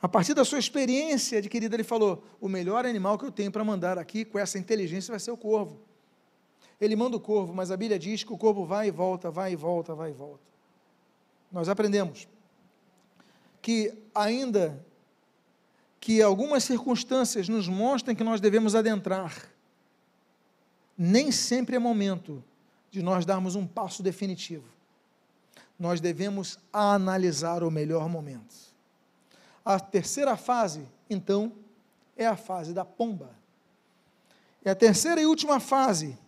a 0.00 0.08
partir 0.08 0.34
da 0.34 0.44
sua 0.44 0.58
experiência 0.58 1.38
adquirida, 1.38 1.74
ele 1.74 1.84
falou: 1.84 2.22
o 2.40 2.48
melhor 2.48 2.84
animal 2.84 3.18
que 3.18 3.24
eu 3.24 3.32
tenho 3.32 3.50
para 3.50 3.64
mandar 3.64 3.98
aqui 3.98 4.24
com 4.24 4.38
essa 4.38 4.58
inteligência 4.58 5.10
vai 5.10 5.20
ser 5.20 5.30
o 5.30 5.36
corvo. 5.36 5.80
Ele 6.80 6.96
manda 6.96 7.16
o 7.16 7.20
corvo, 7.20 7.54
mas 7.54 7.70
a 7.70 7.76
Bíblia 7.76 7.98
diz 7.98 8.24
que 8.24 8.32
o 8.32 8.38
corvo 8.38 8.64
vai 8.64 8.88
e 8.88 8.90
volta, 8.90 9.30
vai 9.30 9.52
e 9.52 9.56
volta, 9.56 9.94
vai 9.94 10.10
e 10.10 10.12
volta. 10.12 10.42
Nós 11.50 11.68
aprendemos 11.68 12.26
que, 13.60 13.94
ainda 14.12 14.84
que 16.02 16.20
algumas 16.20 16.64
circunstâncias 16.64 17.48
nos 17.48 17.68
mostrem 17.68 18.16
que 18.16 18.24
nós 18.24 18.40
devemos 18.40 18.74
adentrar, 18.74 19.48
nem 20.98 21.30
sempre 21.30 21.76
é 21.76 21.78
momento 21.78 22.42
de 22.90 23.00
nós 23.00 23.24
darmos 23.24 23.54
um 23.54 23.64
passo 23.64 24.02
definitivo. 24.02 24.64
Nós 25.78 26.00
devemos 26.00 26.58
analisar 26.72 27.62
o 27.62 27.70
melhor 27.70 28.08
momento. 28.08 28.52
A 29.64 29.78
terceira 29.78 30.36
fase, 30.36 30.88
então, 31.08 31.52
é 32.16 32.26
a 32.26 32.36
fase 32.36 32.72
da 32.72 32.84
pomba. 32.84 33.30
É 34.64 34.72
a 34.72 34.74
terceira 34.74 35.22
e 35.22 35.26
última 35.26 35.60
fase 35.60 36.18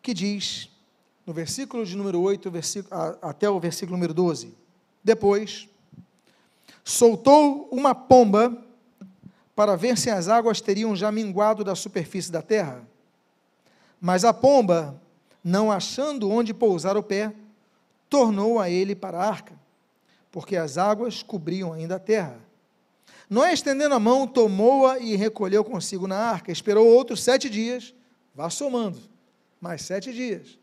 que 0.00 0.14
diz, 0.14 0.70
no 1.26 1.34
versículo 1.34 1.84
de 1.84 1.94
número 1.94 2.18
8 2.18 2.50
versículo, 2.50 2.94
até 3.20 3.50
o 3.50 3.60
versículo 3.60 3.98
número 3.98 4.14
12: 4.14 4.56
Depois, 5.04 5.68
soltou 6.84 7.68
uma 7.70 7.94
pomba 7.94 8.56
para 9.54 9.76
ver 9.76 9.98
se 9.98 10.08
as 10.08 10.28
águas 10.28 10.60
teriam 10.60 10.96
já 10.96 11.12
minguado 11.12 11.62
da 11.62 11.74
superfície 11.74 12.32
da 12.32 12.40
terra. 12.40 12.82
Mas 14.00 14.24
a 14.24 14.32
pomba, 14.32 15.00
não 15.44 15.70
achando 15.70 16.30
onde 16.30 16.54
pousar 16.54 16.96
o 16.96 17.02
pé, 17.02 17.34
tornou 18.08 18.58
a 18.58 18.70
ele 18.70 18.94
para 18.94 19.18
a 19.18 19.28
arca, 19.28 19.52
porque 20.32 20.56
as 20.56 20.78
águas 20.78 21.22
cobriam 21.22 21.72
ainda 21.72 21.96
a 21.96 22.00
terra. 22.00 22.38
Noé, 23.28 23.52
estendendo 23.52 23.94
a 23.94 24.00
mão, 24.00 24.26
tomou-a 24.26 24.98
e 24.98 25.14
recolheu 25.14 25.62
consigo 25.62 26.08
na 26.08 26.16
arca. 26.16 26.50
Esperou 26.50 26.86
outros 26.86 27.22
sete 27.22 27.48
dias, 27.48 27.94
vá 28.34 28.50
somando 28.50 28.98
mais 29.60 29.82
sete 29.82 30.12
dias. 30.12 30.58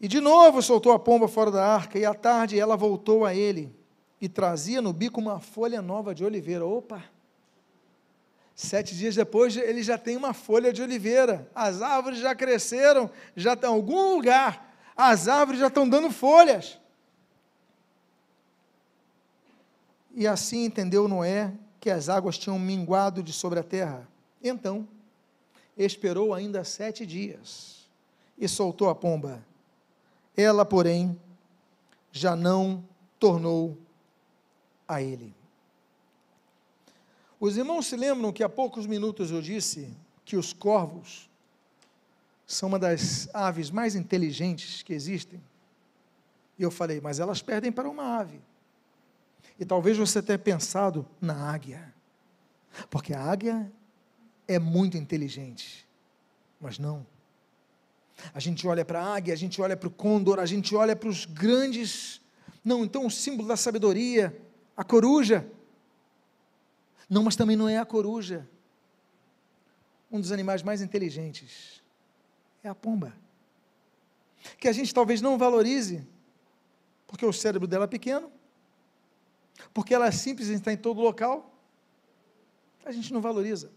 E 0.00 0.06
de 0.06 0.20
novo 0.20 0.60
soltou 0.60 0.92
a 0.92 0.98
pomba 0.98 1.26
fora 1.26 1.50
da 1.50 1.66
arca, 1.66 1.98
e 1.98 2.04
à 2.04 2.12
tarde 2.12 2.60
ela 2.60 2.76
voltou 2.76 3.24
a 3.24 3.34
ele 3.34 3.74
e 4.20 4.28
trazia 4.28 4.80
no 4.80 4.92
bico 4.92 5.20
uma 5.20 5.40
folha 5.40 5.82
nova 5.82 6.14
de 6.14 6.24
oliveira. 6.24 6.64
Opa! 6.64 7.04
Sete 8.54 8.96
dias 8.96 9.14
depois 9.14 9.54
ele 9.56 9.82
já 9.82 9.98
tem 9.98 10.16
uma 10.16 10.32
folha 10.32 10.72
de 10.72 10.82
oliveira. 10.82 11.50
As 11.54 11.82
árvores 11.82 12.18
já 12.18 12.34
cresceram, 12.34 13.10
já 13.34 13.52
estão 13.52 13.72
em 13.72 13.76
algum 13.76 14.14
lugar. 14.14 14.74
As 14.96 15.28
árvores 15.28 15.60
já 15.60 15.66
estão 15.66 15.86
dando 15.86 16.10
folhas. 16.10 16.78
E 20.14 20.26
assim 20.26 20.64
entendeu 20.64 21.06
Noé 21.06 21.52
que 21.78 21.90
as 21.90 22.08
águas 22.08 22.38
tinham 22.38 22.58
minguado 22.58 23.22
de 23.22 23.32
sobre 23.32 23.58
a 23.58 23.62
terra. 23.62 24.08
Então, 24.42 24.88
esperou 25.76 26.32
ainda 26.32 26.64
sete 26.64 27.04
dias 27.04 27.86
e 28.38 28.48
soltou 28.48 28.88
a 28.88 28.94
pomba. 28.94 29.44
Ela, 30.34 30.64
porém, 30.64 31.20
já 32.10 32.34
não 32.34 32.82
tornou 33.18 33.76
a 34.86 35.02
ele. 35.02 35.34
Os 37.38 37.56
irmãos 37.56 37.86
se 37.86 37.96
lembram 37.96 38.32
que 38.32 38.42
há 38.42 38.48
poucos 38.48 38.86
minutos 38.86 39.30
eu 39.30 39.42
disse 39.42 39.94
que 40.24 40.36
os 40.36 40.52
corvos 40.52 41.28
são 42.46 42.68
uma 42.68 42.78
das 42.78 43.28
aves 43.34 43.70
mais 43.70 43.94
inteligentes 43.94 44.82
que 44.82 44.92
existem? 44.92 45.42
E 46.58 46.62
eu 46.62 46.70
falei, 46.70 47.00
mas 47.00 47.20
elas 47.20 47.42
perdem 47.42 47.70
para 47.70 47.88
uma 47.88 48.18
ave. 48.18 48.40
E 49.58 49.64
talvez 49.64 49.96
você 49.98 50.22
tenha 50.22 50.38
pensado 50.38 51.06
na 51.20 51.50
águia, 51.50 51.92
porque 52.90 53.12
a 53.12 53.20
águia 53.20 53.70
é 54.46 54.58
muito 54.58 54.96
inteligente, 54.96 55.86
mas 56.60 56.78
não. 56.78 57.06
A 58.32 58.40
gente 58.40 58.66
olha 58.66 58.84
para 58.84 59.02
a 59.02 59.14
águia, 59.16 59.34
a 59.34 59.36
gente 59.36 59.60
olha 59.60 59.76
para 59.76 59.88
o 59.88 59.90
côndor, 59.90 60.38
a 60.38 60.46
gente 60.46 60.74
olha 60.74 60.96
para 60.96 61.08
os 61.08 61.24
grandes. 61.26 62.20
Não, 62.64 62.84
então 62.84 63.06
o 63.06 63.10
símbolo 63.10 63.48
da 63.48 63.56
sabedoria, 63.56 64.36
a 64.76 64.84
coruja. 64.84 65.50
Não, 67.08 67.22
mas 67.22 67.36
também 67.36 67.56
não 67.56 67.68
é 67.68 67.78
a 67.78 67.86
coruja. 67.86 68.48
Um 70.10 70.20
dos 70.20 70.32
animais 70.32 70.62
mais 70.62 70.82
inteligentes 70.82 71.82
é 72.62 72.68
a 72.68 72.74
pomba. 72.74 73.16
Que 74.58 74.68
a 74.68 74.72
gente 74.72 74.92
talvez 74.92 75.20
não 75.20 75.38
valorize, 75.38 76.06
porque 77.06 77.24
o 77.24 77.32
cérebro 77.32 77.66
dela 77.66 77.84
é 77.84 77.88
pequeno, 77.88 78.30
porque 79.72 79.94
ela 79.94 80.06
é 80.06 80.10
simples 80.10 80.48
e 80.48 80.54
está 80.54 80.72
em 80.72 80.76
todo 80.76 81.00
local. 81.00 81.52
A 82.84 82.92
gente 82.92 83.12
não 83.12 83.20
valoriza. 83.20 83.72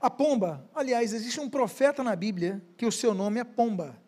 A 0.00 0.10
pomba, 0.10 0.68
aliás, 0.74 1.12
existe 1.12 1.40
um 1.40 1.48
profeta 1.48 2.02
na 2.02 2.14
Bíblia 2.14 2.62
que 2.76 2.84
o 2.84 2.92
seu 2.92 3.14
nome 3.14 3.40
é 3.40 3.44
Pomba. 3.44 3.98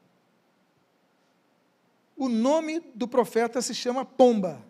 O 2.16 2.28
nome 2.28 2.80
do 2.94 3.06
profeta 3.06 3.60
se 3.60 3.74
chama 3.74 4.04
Pomba. 4.04 4.64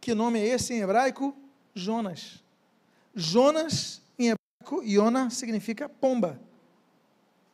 Que 0.00 0.14
nome 0.14 0.40
é 0.40 0.46
esse 0.46 0.72
em 0.72 0.80
hebraico? 0.80 1.36
Jonas. 1.74 2.42
Jonas, 3.14 4.02
em 4.18 4.30
hebraico, 4.30 4.82
Iona 4.82 5.30
significa 5.30 5.88
pomba. 5.88 6.40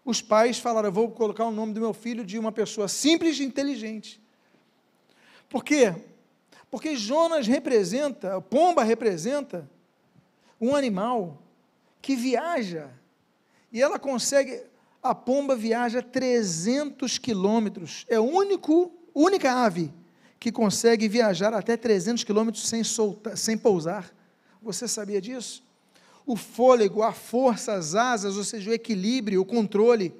Os 0.04 0.22
pais 0.22 0.58
falaram: 0.58 0.90
vou 0.90 1.10
colocar 1.10 1.44
o 1.44 1.50
nome 1.50 1.72
do 1.72 1.80
meu 1.80 1.92
filho 1.92 2.24
de 2.24 2.38
uma 2.38 2.52
pessoa 2.52 2.88
simples 2.88 3.38
e 3.38 3.44
inteligente. 3.44 4.20
Por 5.48 5.64
quê? 5.64 5.94
Porque 6.70 6.96
Jonas 6.96 7.46
representa, 7.46 8.40
pomba 8.40 8.82
representa 8.82 9.68
um 10.60 10.74
animal 10.74 11.42
que 12.00 12.14
viaja, 12.14 12.90
e 13.72 13.80
ela 13.82 13.98
consegue, 13.98 14.62
a 15.02 15.14
pomba 15.14 15.56
viaja 15.56 16.02
300 16.02 17.18
quilômetros, 17.18 18.04
é 18.08 18.16
a 18.16 18.20
único, 18.20 18.92
única 19.14 19.52
ave 19.52 19.92
que 20.38 20.52
consegue 20.52 21.08
viajar 21.08 21.52
até 21.52 21.76
300 21.76 22.24
quilômetros 22.24 22.68
sem, 22.68 22.82
sem 23.34 23.58
pousar. 23.58 24.12
Você 24.62 24.86
sabia 24.86 25.20
disso? 25.20 25.62
O 26.24 26.36
fôlego, 26.36 27.02
a 27.02 27.12
força, 27.12 27.72
as 27.72 27.94
asas, 27.94 28.36
ou 28.36 28.44
seja, 28.44 28.70
o 28.70 28.74
equilíbrio, 28.74 29.40
o 29.40 29.46
controle. 29.46 30.14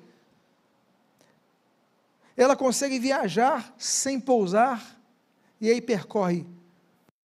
Ela 2.37 2.57
consegue 2.57 2.99
viajar 2.99 3.75
sem 3.77 4.19
pousar 4.19 4.99
e 5.61 5.69
aí 5.69 5.81
percorre 5.81 6.47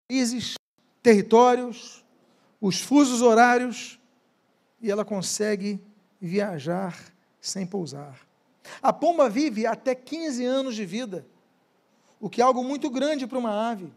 países, 0.07 0.55
territórios, 1.01 2.03
os 2.59 2.81
fusos 2.81 3.21
horários 3.21 3.99
e 4.81 4.91
ela 4.91 5.05
consegue 5.05 5.81
viajar 6.19 6.97
sem 7.39 7.65
pousar. 7.65 8.19
A 8.81 8.93
pomba 8.93 9.29
vive 9.29 9.65
até 9.65 9.93
15 9.93 10.45
anos 10.45 10.75
de 10.75 10.85
vida. 10.85 11.25
O 12.23 12.29
que 12.29 12.39
é 12.39 12.43
algo 12.45 12.63
muito 12.63 12.89
grande 12.89 13.27
para 13.27 13.37
uma 13.37 13.69
ave. 13.69 13.91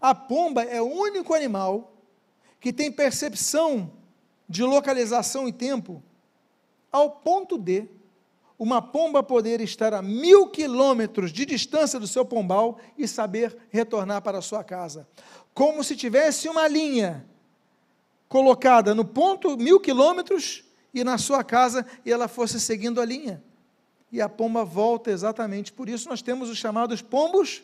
A 0.00 0.14
pomba 0.14 0.62
é 0.62 0.80
o 0.80 0.86
único 0.86 1.34
animal 1.34 1.92
que 2.58 2.72
tem 2.72 2.90
percepção 2.90 3.92
de 4.48 4.62
localização 4.62 5.46
e 5.46 5.52
tempo, 5.52 6.02
ao 6.90 7.10
ponto 7.10 7.58
de 7.58 7.86
uma 8.58 8.80
pomba 8.80 9.22
poder 9.22 9.60
estar 9.60 9.92
a 9.92 10.00
mil 10.00 10.48
quilômetros 10.48 11.30
de 11.30 11.44
distância 11.44 12.00
do 12.00 12.06
seu 12.06 12.24
pombal 12.24 12.78
e 12.96 13.06
saber 13.06 13.58
retornar 13.68 14.22
para 14.22 14.38
a 14.38 14.42
sua 14.42 14.64
casa. 14.64 15.06
Como 15.52 15.84
se 15.84 15.94
tivesse 15.94 16.48
uma 16.48 16.66
linha 16.66 17.26
colocada 18.26 18.94
no 18.94 19.04
ponto 19.04 19.58
mil 19.58 19.78
quilômetros 19.78 20.64
e 20.94 21.04
na 21.04 21.18
sua 21.18 21.44
casa 21.44 21.84
e 22.06 22.10
ela 22.10 22.26
fosse 22.26 22.58
seguindo 22.58 23.02
a 23.02 23.04
linha. 23.04 23.44
E 24.12 24.20
a 24.20 24.28
pomba 24.28 24.62
volta 24.64 25.10
exatamente. 25.10 25.72
Por 25.72 25.88
isso 25.88 26.08
nós 26.08 26.20
temos 26.20 26.50
os 26.50 26.58
chamados 26.58 27.00
pombos 27.00 27.62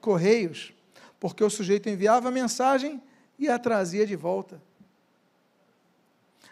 correios, 0.00 0.72
porque 1.20 1.44
o 1.44 1.50
sujeito 1.50 1.88
enviava 1.88 2.28
a 2.28 2.32
mensagem 2.32 3.00
e 3.38 3.48
a 3.48 3.58
trazia 3.58 4.06
de 4.06 4.16
volta. 4.16 4.60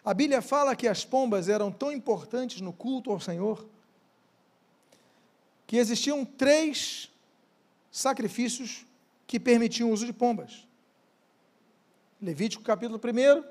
A 0.04 0.14
Bíblia 0.14 0.42
fala 0.42 0.76
que 0.76 0.86
as 0.86 1.04
pombas 1.04 1.48
eram 1.48 1.72
tão 1.72 1.90
importantes 1.90 2.60
no 2.60 2.72
culto 2.72 3.10
ao 3.10 3.18
Senhor 3.18 3.66
que 5.66 5.78
existiam 5.78 6.24
três 6.24 7.10
sacrifícios 7.90 8.86
que 9.26 9.40
permitiam 9.40 9.90
o 9.90 9.92
uso 9.92 10.06
de 10.06 10.12
pombas. 10.12 10.64
Levítico 12.22 12.62
capítulo 12.62 13.00
1, 13.02 13.44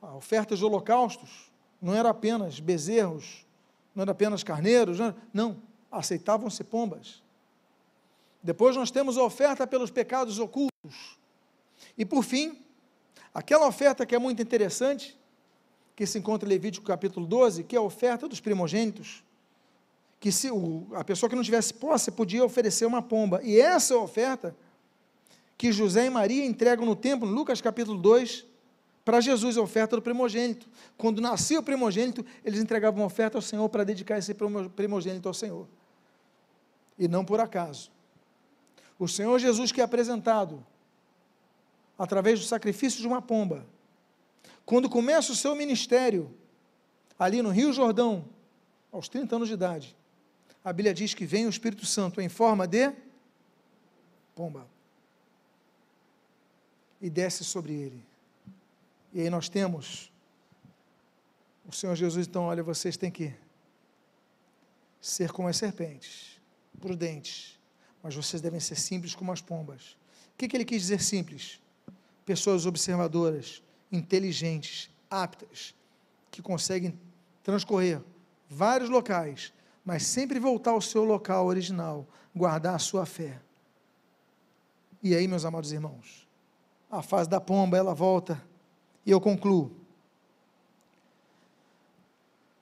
a 0.00 0.14
oferta 0.14 0.54
de 0.54 0.64
holocaustos, 0.64 1.50
não 1.82 1.94
era 1.94 2.10
apenas 2.10 2.60
bezerros, 2.60 3.44
não 3.94 4.02
era 4.02 4.12
apenas 4.12 4.42
carneiros, 4.42 4.98
não, 4.98 5.14
não 5.32 5.62
aceitavam-se 5.90 6.64
pombas. 6.64 7.22
Depois 8.42 8.76
nós 8.76 8.90
temos 8.90 9.16
a 9.16 9.22
oferta 9.22 9.66
pelos 9.66 9.90
pecados 9.90 10.38
ocultos. 10.38 11.18
E 11.96 12.04
por 12.04 12.22
fim, 12.22 12.58
aquela 13.32 13.66
oferta 13.66 14.04
que 14.04 14.14
é 14.14 14.18
muito 14.18 14.42
interessante, 14.42 15.18
que 15.96 16.06
se 16.06 16.18
encontra 16.18 16.48
em 16.48 16.50
Levítico 16.50 16.84
capítulo 16.84 17.26
12, 17.26 17.64
que 17.64 17.76
é 17.76 17.78
a 17.78 17.82
oferta 17.82 18.28
dos 18.28 18.40
primogênitos, 18.40 19.22
que 20.18 20.32
se 20.32 20.50
o, 20.50 20.88
a 20.94 21.04
pessoa 21.04 21.30
que 21.30 21.36
não 21.36 21.42
tivesse 21.42 21.72
posse 21.72 22.10
podia 22.10 22.44
oferecer 22.44 22.86
uma 22.86 23.00
pomba. 23.00 23.40
E 23.42 23.60
essa 23.60 23.94
é 23.94 23.96
a 23.96 24.00
oferta 24.00 24.56
que 25.56 25.70
José 25.70 26.06
e 26.06 26.10
Maria 26.10 26.44
entregam 26.44 26.84
no 26.84 26.96
templo, 26.96 27.28
em 27.28 27.32
Lucas 27.32 27.60
capítulo 27.60 27.98
2, 27.98 28.44
para 29.04 29.20
Jesus, 29.20 29.58
a 29.58 29.60
oferta 29.60 29.96
do 29.96 30.02
primogênito. 30.02 30.66
Quando 30.96 31.20
nascia 31.20 31.60
o 31.60 31.62
primogênito, 31.62 32.24
eles 32.44 32.60
entregavam 32.60 33.00
uma 33.00 33.06
oferta 33.06 33.36
ao 33.36 33.42
Senhor 33.42 33.68
para 33.68 33.84
dedicar 33.84 34.18
esse 34.18 34.34
primogênito 34.74 35.28
ao 35.28 35.34
Senhor. 35.34 35.68
E 36.98 37.06
não 37.06 37.24
por 37.24 37.38
acaso. 37.38 37.90
O 38.98 39.06
Senhor 39.06 39.38
Jesus 39.38 39.70
que 39.70 39.80
é 39.80 39.84
apresentado 39.84 40.64
através 41.98 42.40
do 42.40 42.46
sacrifício 42.46 43.00
de 43.00 43.06
uma 43.06 43.20
pomba, 43.20 43.66
quando 44.64 44.88
começa 44.88 45.32
o 45.32 45.36
seu 45.36 45.54
ministério, 45.54 46.34
ali 47.18 47.42
no 47.42 47.50
Rio 47.50 47.72
Jordão, 47.72 48.24
aos 48.90 49.08
30 49.08 49.36
anos 49.36 49.48
de 49.48 49.54
idade, 49.54 49.96
a 50.64 50.72
Bíblia 50.72 50.94
diz 50.94 51.12
que 51.12 51.26
vem 51.26 51.46
o 51.46 51.50
Espírito 51.50 51.84
Santo 51.84 52.20
em 52.20 52.28
forma 52.28 52.66
de 52.66 52.90
pomba 54.34 54.66
e 57.00 57.10
desce 57.10 57.44
sobre 57.44 57.74
ele. 57.74 58.13
E 59.14 59.20
aí 59.20 59.30
nós 59.30 59.48
temos 59.48 60.12
o 61.64 61.72
Senhor 61.72 61.94
Jesus, 61.94 62.26
então, 62.26 62.42
olha, 62.42 62.64
vocês 62.64 62.96
têm 62.96 63.12
que 63.12 63.32
ser 65.00 65.30
como 65.30 65.46
as 65.46 65.56
serpentes, 65.56 66.40
prudentes, 66.80 67.58
mas 68.02 68.14
vocês 68.14 68.42
devem 68.42 68.58
ser 68.58 68.74
simples 68.74 69.14
como 69.14 69.30
as 69.30 69.40
pombas. 69.40 69.96
O 70.34 70.36
que, 70.36 70.48
que 70.48 70.56
ele 70.56 70.64
quis 70.64 70.82
dizer 70.82 71.00
simples? 71.00 71.60
Pessoas 72.26 72.66
observadoras, 72.66 73.62
inteligentes, 73.92 74.90
aptas, 75.08 75.74
que 76.30 76.42
conseguem 76.42 76.98
transcorrer 77.42 78.02
vários 78.50 78.90
locais, 78.90 79.52
mas 79.84 80.04
sempre 80.04 80.40
voltar 80.40 80.72
ao 80.72 80.80
seu 80.80 81.04
local 81.04 81.46
original, 81.46 82.06
guardar 82.34 82.74
a 82.74 82.80
sua 82.80 83.06
fé. 83.06 83.40
E 85.00 85.14
aí, 85.14 85.28
meus 85.28 85.44
amados 85.44 85.70
irmãos, 85.70 86.26
a 86.90 87.00
fase 87.00 87.28
da 87.28 87.40
pomba, 87.40 87.76
ela 87.76 87.94
volta, 87.94 88.42
e 89.04 89.10
eu 89.10 89.20
concluo. 89.20 89.74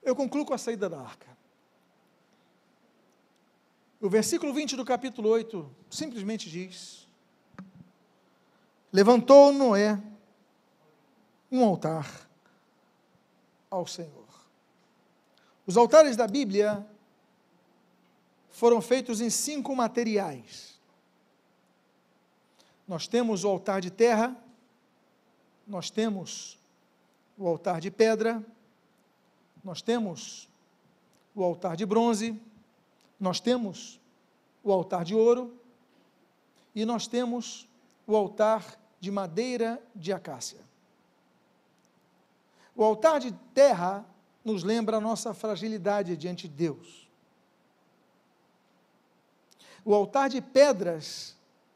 Eu 0.01 0.15
concluo 0.15 0.45
com 0.45 0.53
a 0.53 0.57
saída 0.57 0.89
da 0.89 0.99
arca. 0.99 1.27
O 4.01 4.09
versículo 4.09 4.53
20 4.53 4.75
do 4.75 4.83
capítulo 4.83 5.29
8 5.29 5.69
simplesmente 5.89 6.49
diz: 6.49 7.07
Levantou 8.91 9.53
Noé 9.53 10.01
um 11.49 11.63
altar 11.63 12.29
ao 13.69 13.87
Senhor. 13.87 14.27
Os 15.65 15.77
altares 15.77 16.17
da 16.17 16.27
Bíblia 16.27 16.85
foram 18.49 18.81
feitos 18.81 19.21
em 19.21 19.29
cinco 19.29 19.75
materiais. 19.75 20.79
Nós 22.87 23.07
temos 23.07 23.43
o 23.43 23.47
altar 23.47 23.79
de 23.79 23.89
terra, 23.89 24.37
nós 25.67 25.89
temos 25.89 26.59
o 27.37 27.47
altar 27.47 27.79
de 27.79 27.89
pedra, 27.89 28.43
nós 29.63 29.81
temos 29.81 30.49
o 31.33 31.43
altar 31.43 31.75
de 31.75 31.85
bronze, 31.85 32.39
nós 33.19 33.39
temos 33.39 33.99
o 34.63 34.71
altar 34.71 35.03
de 35.05 35.15
ouro 35.15 35.57
e 36.75 36.85
nós 36.85 37.07
temos 37.07 37.67
o 38.05 38.15
altar 38.15 38.77
de 38.99 39.11
madeira 39.11 39.81
de 39.95 40.11
acácia. 40.11 40.59
O 42.75 42.83
altar 42.83 43.19
de 43.19 43.31
terra 43.53 44.05
nos 44.43 44.63
lembra 44.63 44.97
a 44.97 45.01
nossa 45.01 45.33
fragilidade 45.33 46.17
diante 46.17 46.47
de 46.47 46.55
Deus. 46.55 47.07
O 49.85 49.93
altar 49.93 50.29
de 50.29 50.41
pedras 50.41 51.35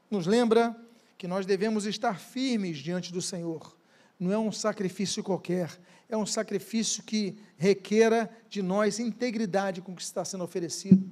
nos 0.09 0.25
lembra 0.25 0.75
que 1.17 1.27
nós 1.27 1.45
devemos 1.45 1.85
estar 1.85 2.19
firmes 2.19 2.77
diante 2.77 3.11
do 3.11 3.21
Senhor. 3.21 3.76
Não 4.19 4.31
é 4.31 4.37
um 4.37 4.51
sacrifício 4.51 5.23
qualquer, 5.23 5.79
é 6.09 6.17
um 6.17 6.25
sacrifício 6.25 7.03
que 7.03 7.37
requer 7.57 8.29
de 8.49 8.61
nós 8.61 8.99
integridade 8.99 9.81
com 9.81 9.91
o 9.91 9.95
que 9.95 10.01
está 10.01 10.25
sendo 10.25 10.43
oferecido. 10.43 11.09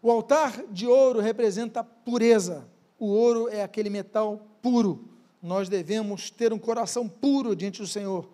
O 0.00 0.10
altar 0.10 0.64
de 0.70 0.86
ouro 0.86 1.20
representa 1.20 1.82
pureza. 1.82 2.68
O 2.98 3.06
ouro 3.06 3.48
é 3.48 3.62
aquele 3.62 3.90
metal 3.90 4.46
puro 4.62 5.08
nós 5.42 5.68
devemos 5.68 6.30
ter 6.30 6.52
um 6.52 6.58
coração 6.58 7.08
puro 7.08 7.54
diante 7.54 7.80
do 7.80 7.86
Senhor, 7.86 8.28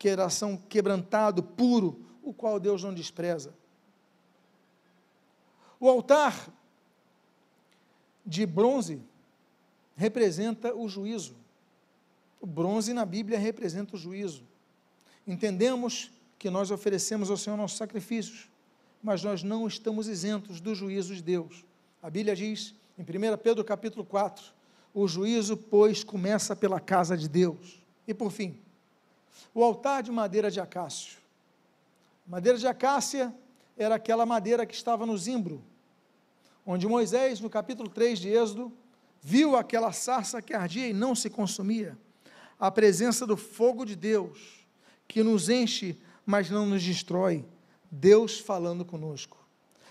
coração 0.00 0.56
quebrantado, 0.68 1.42
puro, 1.42 2.04
o 2.22 2.32
qual 2.32 2.58
Deus 2.58 2.82
não 2.82 2.94
despreza. 2.94 3.54
O 5.78 5.88
altar 5.88 6.48
de 8.24 8.46
bronze 8.46 9.00
representa 9.94 10.74
o 10.74 10.88
juízo. 10.88 11.36
O 12.40 12.46
bronze 12.46 12.92
na 12.92 13.04
Bíblia 13.04 13.38
representa 13.38 13.96
o 13.96 13.98
juízo. 13.98 14.42
Entendemos 15.26 16.10
que 16.38 16.50
nós 16.50 16.70
oferecemos 16.70 17.30
ao 17.30 17.36
Senhor 17.36 17.56
nossos 17.56 17.78
sacrifícios, 17.78 18.48
mas 19.02 19.22
nós 19.22 19.42
não 19.42 19.66
estamos 19.66 20.08
isentos 20.08 20.60
do 20.60 20.74
juízo 20.74 21.14
de 21.14 21.22
Deus. 21.22 21.64
A 22.02 22.10
Bíblia 22.10 22.36
diz, 22.36 22.74
em 22.98 23.02
1 23.02 23.36
Pedro 23.38 23.64
capítulo 23.64 24.04
4, 24.04 24.44
o 24.94 25.06
juízo, 25.06 25.56
pois, 25.56 26.02
começa 26.02 26.54
pela 26.56 26.80
casa 26.80 27.16
de 27.16 27.28
Deus. 27.28 27.82
E 28.06 28.14
por 28.14 28.30
fim, 28.30 28.58
o 29.54 29.62
altar 29.62 30.02
de 30.02 30.10
madeira 30.10 30.50
de 30.50 30.60
acácio. 30.60 31.18
Madeira 32.26 32.58
de 32.58 32.66
acácia 32.66 33.34
era 33.76 33.96
aquela 33.96 34.24
madeira 34.24 34.64
que 34.64 34.74
estava 34.74 35.04
no 35.04 35.16
zimbro, 35.16 35.62
onde 36.64 36.86
Moisés, 36.86 37.40
no 37.40 37.50
capítulo 37.50 37.88
3 37.88 38.18
de 38.18 38.28
Êxodo, 38.28 38.72
viu 39.20 39.56
aquela 39.56 39.92
sarça 39.92 40.40
que 40.40 40.54
ardia 40.54 40.88
e 40.88 40.92
não 40.92 41.14
se 41.14 41.28
consumia. 41.28 41.96
A 42.58 42.70
presença 42.70 43.26
do 43.26 43.36
fogo 43.36 43.84
de 43.84 43.94
Deus, 43.94 44.66
que 45.06 45.22
nos 45.22 45.48
enche, 45.48 45.98
mas 46.24 46.50
não 46.50 46.66
nos 46.66 46.82
destrói. 46.82 47.44
Deus 47.90 48.38
falando 48.38 48.84
conosco. 48.84 49.38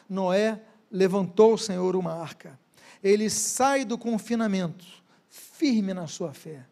Noé 0.10 0.62
levantou 0.92 1.54
o 1.54 1.58
Senhor 1.58 1.96
uma 1.96 2.14
arca 2.14 2.60
ele 3.06 3.30
sai 3.30 3.86
do 3.86 4.00
confinamento 4.00 4.84
firme 5.30 5.94
na 5.94 6.08
sua 6.08 6.34
fé. 6.34 6.66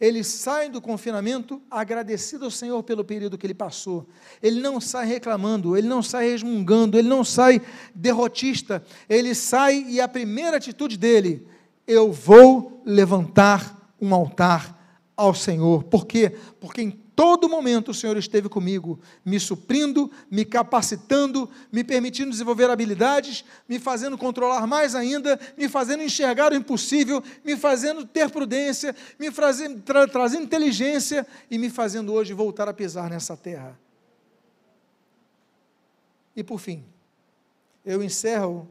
Ele 0.00 0.24
sai 0.24 0.68
do 0.68 0.80
confinamento 0.80 1.62
agradecido 1.70 2.44
ao 2.44 2.50
Senhor 2.50 2.82
pelo 2.82 3.04
período 3.04 3.38
que 3.38 3.46
ele 3.46 3.54
passou. 3.54 4.04
Ele 4.42 4.60
não 4.60 4.80
sai 4.80 5.06
reclamando, 5.06 5.76
ele 5.76 5.86
não 5.86 6.02
sai 6.02 6.28
resmungando, 6.28 6.98
ele 6.98 7.08
não 7.08 7.22
sai 7.22 7.62
derrotista. 7.94 8.84
Ele 9.08 9.32
sai 9.32 9.86
e 9.88 10.00
a 10.00 10.08
primeira 10.08 10.56
atitude 10.56 10.96
dele, 10.96 11.46
eu 11.86 12.10
vou 12.10 12.82
levantar 12.84 13.94
um 14.00 14.12
altar 14.12 14.75
ao 15.16 15.34
Senhor. 15.34 15.84
Por 15.84 16.06
quê? 16.06 16.36
Porque 16.60 16.82
em 16.82 16.90
todo 16.90 17.48
momento 17.48 17.90
o 17.90 17.94
Senhor 17.94 18.16
esteve 18.18 18.48
comigo, 18.48 19.00
me 19.24 19.40
suprindo, 19.40 20.10
me 20.30 20.44
capacitando, 20.44 21.48
me 21.72 21.82
permitindo 21.82 22.30
desenvolver 22.30 22.68
habilidades, 22.68 23.42
me 23.66 23.78
fazendo 23.78 24.18
controlar 24.18 24.66
mais 24.66 24.94
ainda, 24.94 25.40
me 25.56 25.66
fazendo 25.68 26.02
enxergar 26.02 26.52
o 26.52 26.54
impossível, 26.54 27.22
me 27.42 27.56
fazendo 27.56 28.04
ter 28.04 28.28
prudência, 28.30 28.94
me 29.18 29.30
fazendo, 29.30 29.80
tra 29.80 30.06
trazendo 30.06 30.44
inteligência 30.44 31.26
e 31.50 31.56
me 31.56 31.70
fazendo 31.70 32.12
hoje 32.12 32.34
voltar 32.34 32.68
a 32.68 32.74
pisar 32.74 33.08
nessa 33.08 33.34
terra. 33.34 33.78
E 36.36 36.44
por 36.44 36.58
fim, 36.58 36.84
eu 37.82 38.02
encerro 38.02 38.68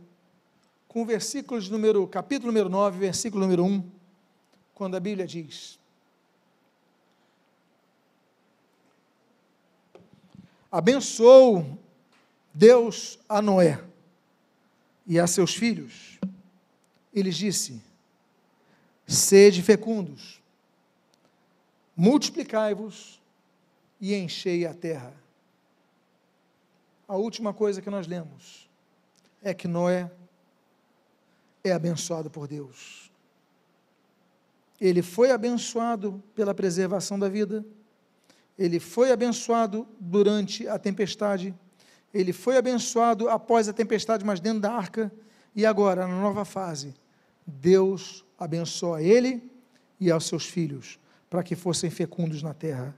com 0.87 1.01
o 1.01 1.05
versículo 1.05 1.59
de 1.59 1.71
número, 1.71 2.05
capítulo 2.07 2.51
número 2.51 2.69
9, 2.69 2.99
versículo 2.99 3.41
número 3.41 3.65
1, 3.65 3.83
quando 4.75 4.95
a 4.95 4.99
Bíblia 4.99 5.25
diz: 5.25 5.79
Abençoou 10.75 11.79
Deus 12.53 13.17
a 13.29 13.41
Noé 13.41 13.81
e 15.07 15.17
a 15.17 15.25
seus 15.25 15.55
filhos. 15.55 16.19
Ele 17.13 17.29
disse: 17.29 17.81
Sede 19.07 19.63
fecundos, 19.63 20.41
multiplicai-vos 21.95 23.21
e 24.01 24.13
enchei 24.15 24.65
a 24.65 24.73
terra. 24.73 25.13
A 27.07 27.15
última 27.15 27.53
coisa 27.53 27.81
que 27.81 27.89
nós 27.89 28.05
lemos 28.05 28.69
é 29.41 29.53
que 29.53 29.69
Noé 29.69 30.11
é 31.63 31.71
abençoado 31.71 32.29
por 32.29 32.49
Deus. 32.49 33.09
Ele 34.81 35.01
foi 35.01 35.31
abençoado 35.31 36.21
pela 36.35 36.53
preservação 36.53 37.17
da 37.17 37.29
vida, 37.29 37.63
ele 38.57 38.79
foi 38.79 39.11
abençoado 39.11 39.87
durante 39.99 40.67
a 40.67 40.79
tempestade, 40.79 41.53
ele 42.13 42.31
foi 42.31 42.57
abençoado 42.57 43.29
após 43.29 43.67
a 43.67 43.73
tempestade, 43.73 44.23
mas 44.23 44.39
dentro 44.39 44.61
da 44.61 44.71
arca, 44.71 45.11
e 45.53 45.65
agora, 45.65 46.07
na 46.07 46.19
nova 46.19 46.45
fase, 46.45 46.93
Deus 47.45 48.25
abençoa 48.39 49.01
ele 49.01 49.49
e 49.99 50.09
aos 50.11 50.25
seus 50.25 50.45
filhos, 50.45 50.99
para 51.29 51.43
que 51.43 51.55
fossem 51.55 51.89
fecundos 51.89 52.41
na 52.41 52.53
terra. 52.53 52.97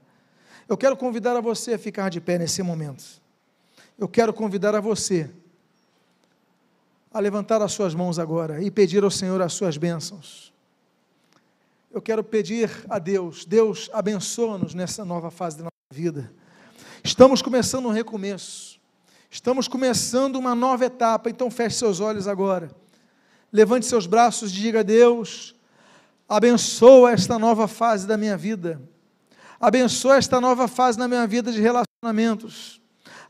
Eu 0.67 0.77
quero 0.77 0.97
convidar 0.97 1.35
a 1.35 1.41
você 1.41 1.73
a 1.73 1.79
ficar 1.79 2.09
de 2.09 2.19
pé 2.19 2.37
nesse 2.37 2.61
momento. 2.61 3.03
Eu 3.97 4.07
quero 4.07 4.33
convidar 4.33 4.75
a 4.75 4.79
você 4.79 5.29
a 7.11 7.19
levantar 7.19 7.61
as 7.61 7.71
suas 7.71 7.95
mãos 7.95 8.19
agora 8.19 8.61
e 8.61 8.69
pedir 8.69 9.03
ao 9.03 9.09
Senhor 9.09 9.41
as 9.41 9.53
suas 9.53 9.77
bênçãos. 9.77 10.53
Eu 11.97 12.01
quero 12.03 12.23
pedir 12.23 12.69
a 12.87 12.99
Deus, 12.99 13.43
Deus 13.43 13.89
abençoa-nos 13.91 14.75
nessa 14.75 15.03
nova 15.03 15.31
fase 15.31 15.57
da 15.57 15.63
nossa 15.63 15.71
vida. 15.91 16.31
Estamos 17.03 17.41
começando 17.41 17.87
um 17.87 17.91
recomeço, 17.91 18.79
estamos 19.31 19.67
começando 19.67 20.35
uma 20.35 20.53
nova 20.53 20.85
etapa, 20.85 21.27
então 21.27 21.49
feche 21.49 21.77
seus 21.77 21.99
olhos 21.99 22.27
agora, 22.27 22.69
levante 23.51 23.87
seus 23.87 24.05
braços 24.05 24.51
e 24.51 24.53
diga 24.53 24.81
a 24.81 24.83
Deus: 24.83 25.55
abençoa 26.29 27.13
esta 27.13 27.39
nova 27.39 27.67
fase 27.67 28.05
da 28.05 28.15
minha 28.15 28.37
vida, 28.37 28.79
abençoa 29.59 30.17
esta 30.17 30.39
nova 30.39 30.67
fase 30.67 30.99
na 30.99 31.07
minha 31.07 31.25
vida 31.25 31.51
de 31.51 31.59
relacionamentos, 31.59 32.79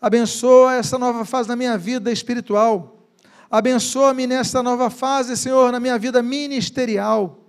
abençoa 0.02 0.76
esta 0.76 1.00
nova 1.00 1.24
fase 1.24 1.48
na 1.48 1.56
minha 1.56 1.78
vida 1.78 2.12
espiritual. 2.12 3.08
Abençoa-me 3.50 4.28
nessa 4.28 4.62
nova 4.62 4.90
fase, 4.90 5.38
Senhor, 5.38 5.72
na 5.72 5.80
minha 5.80 5.98
vida 5.98 6.22
ministerial. 6.22 7.47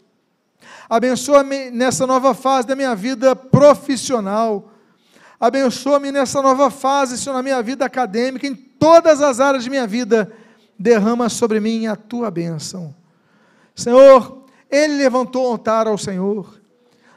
Abençoa-me 0.88 1.70
nessa 1.70 2.06
nova 2.06 2.34
fase 2.34 2.66
da 2.66 2.74
minha 2.74 2.94
vida 2.94 3.36
profissional. 3.36 4.70
Abençoa-me 5.38 6.10
nessa 6.10 6.40
nova 6.42 6.70
fase, 6.70 7.18
Senhor, 7.18 7.36
na 7.36 7.42
minha 7.42 7.62
vida 7.62 7.84
acadêmica, 7.84 8.46
em 8.46 8.54
todas 8.54 9.20
as 9.20 9.38
áreas 9.38 9.64
de 9.64 9.70
minha 9.70 9.86
vida. 9.86 10.32
Derrama 10.78 11.28
sobre 11.28 11.60
mim 11.60 11.86
a 11.86 11.96
tua 11.96 12.30
bênção. 12.30 12.94
Senhor, 13.74 14.44
ele 14.70 14.96
levantou 14.96 15.44
o 15.44 15.50
altar 15.52 15.86
ao 15.86 15.98
Senhor. 15.98 16.58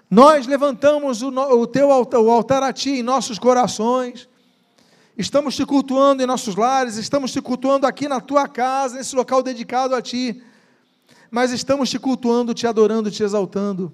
Nós 0.09 0.45
levantamos 0.45 1.21
o, 1.21 1.29
o 1.29 1.65
teu 1.65 1.91
altar, 1.91 2.19
o 2.19 2.29
altar 2.29 2.63
a 2.63 2.73
ti 2.73 2.91
em 2.99 3.03
nossos 3.03 3.39
corações. 3.39 4.27
Estamos 5.17 5.55
te 5.55 5.65
cultuando 5.65 6.21
em 6.21 6.25
nossos 6.25 6.55
lares, 6.55 6.97
estamos 6.97 7.31
te 7.31 7.41
cultuando 7.41 7.87
aqui 7.87 8.07
na 8.07 8.19
tua 8.19 8.47
casa, 8.47 8.97
nesse 8.97 9.15
local 9.15 9.41
dedicado 9.41 9.95
a 9.95 10.01
ti. 10.01 10.43
Mas 11.31 11.51
estamos 11.51 11.89
te 11.89 11.97
cultuando, 11.97 12.53
te 12.53 12.67
adorando, 12.67 13.09
te 13.09 13.23
exaltando. 13.23 13.91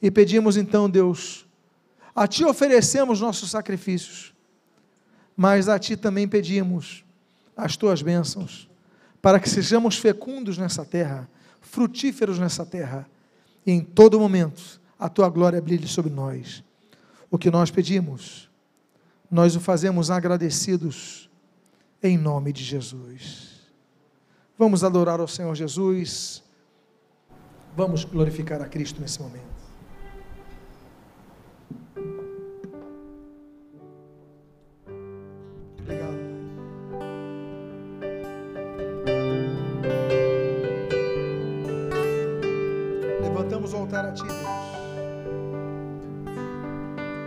E 0.00 0.10
pedimos 0.10 0.56
então, 0.56 0.88
Deus, 0.88 1.46
a 2.14 2.28
ti 2.28 2.44
oferecemos 2.44 3.20
nossos 3.20 3.50
sacrifícios, 3.50 4.34
mas 5.34 5.68
a 5.68 5.78
ti 5.78 5.96
também 5.96 6.28
pedimos 6.28 7.02
as 7.56 7.76
tuas 7.76 8.02
bênçãos, 8.02 8.68
para 9.22 9.40
que 9.40 9.48
sejamos 9.48 9.96
fecundos 9.96 10.58
nessa 10.58 10.84
terra, 10.84 11.28
frutíferos 11.62 12.38
nessa 12.38 12.66
terra, 12.66 13.08
e 13.64 13.72
em 13.72 13.80
todo 13.80 14.20
momento 14.20 14.78
a 14.98 15.08
tua 15.08 15.30
glória 15.30 15.60
brilhe 15.60 15.88
sobre 15.88 16.12
nós. 16.12 16.62
O 17.30 17.38
que 17.38 17.50
nós 17.50 17.70
pedimos 17.70 18.46
nós 19.30 19.56
o 19.56 19.60
fazemos 19.60 20.10
agradecidos 20.10 21.28
em 22.02 22.16
nome 22.16 22.52
de 22.52 22.62
Jesus. 22.62 23.56
Vamos 24.58 24.84
adorar 24.84 25.20
ao 25.20 25.28
Senhor 25.28 25.54
Jesus. 25.54 26.42
Vamos 27.76 28.04
glorificar 28.04 28.62
a 28.62 28.68
Cristo 28.68 29.02
nesse 29.02 29.20
momento. 29.20 29.44
Obrigado. 35.78 36.16
Levantamos 43.20 43.74
o 43.74 43.76
altar 43.76 44.06
a 44.06 44.12
Ti, 44.12 44.22
Deus. 44.22 44.65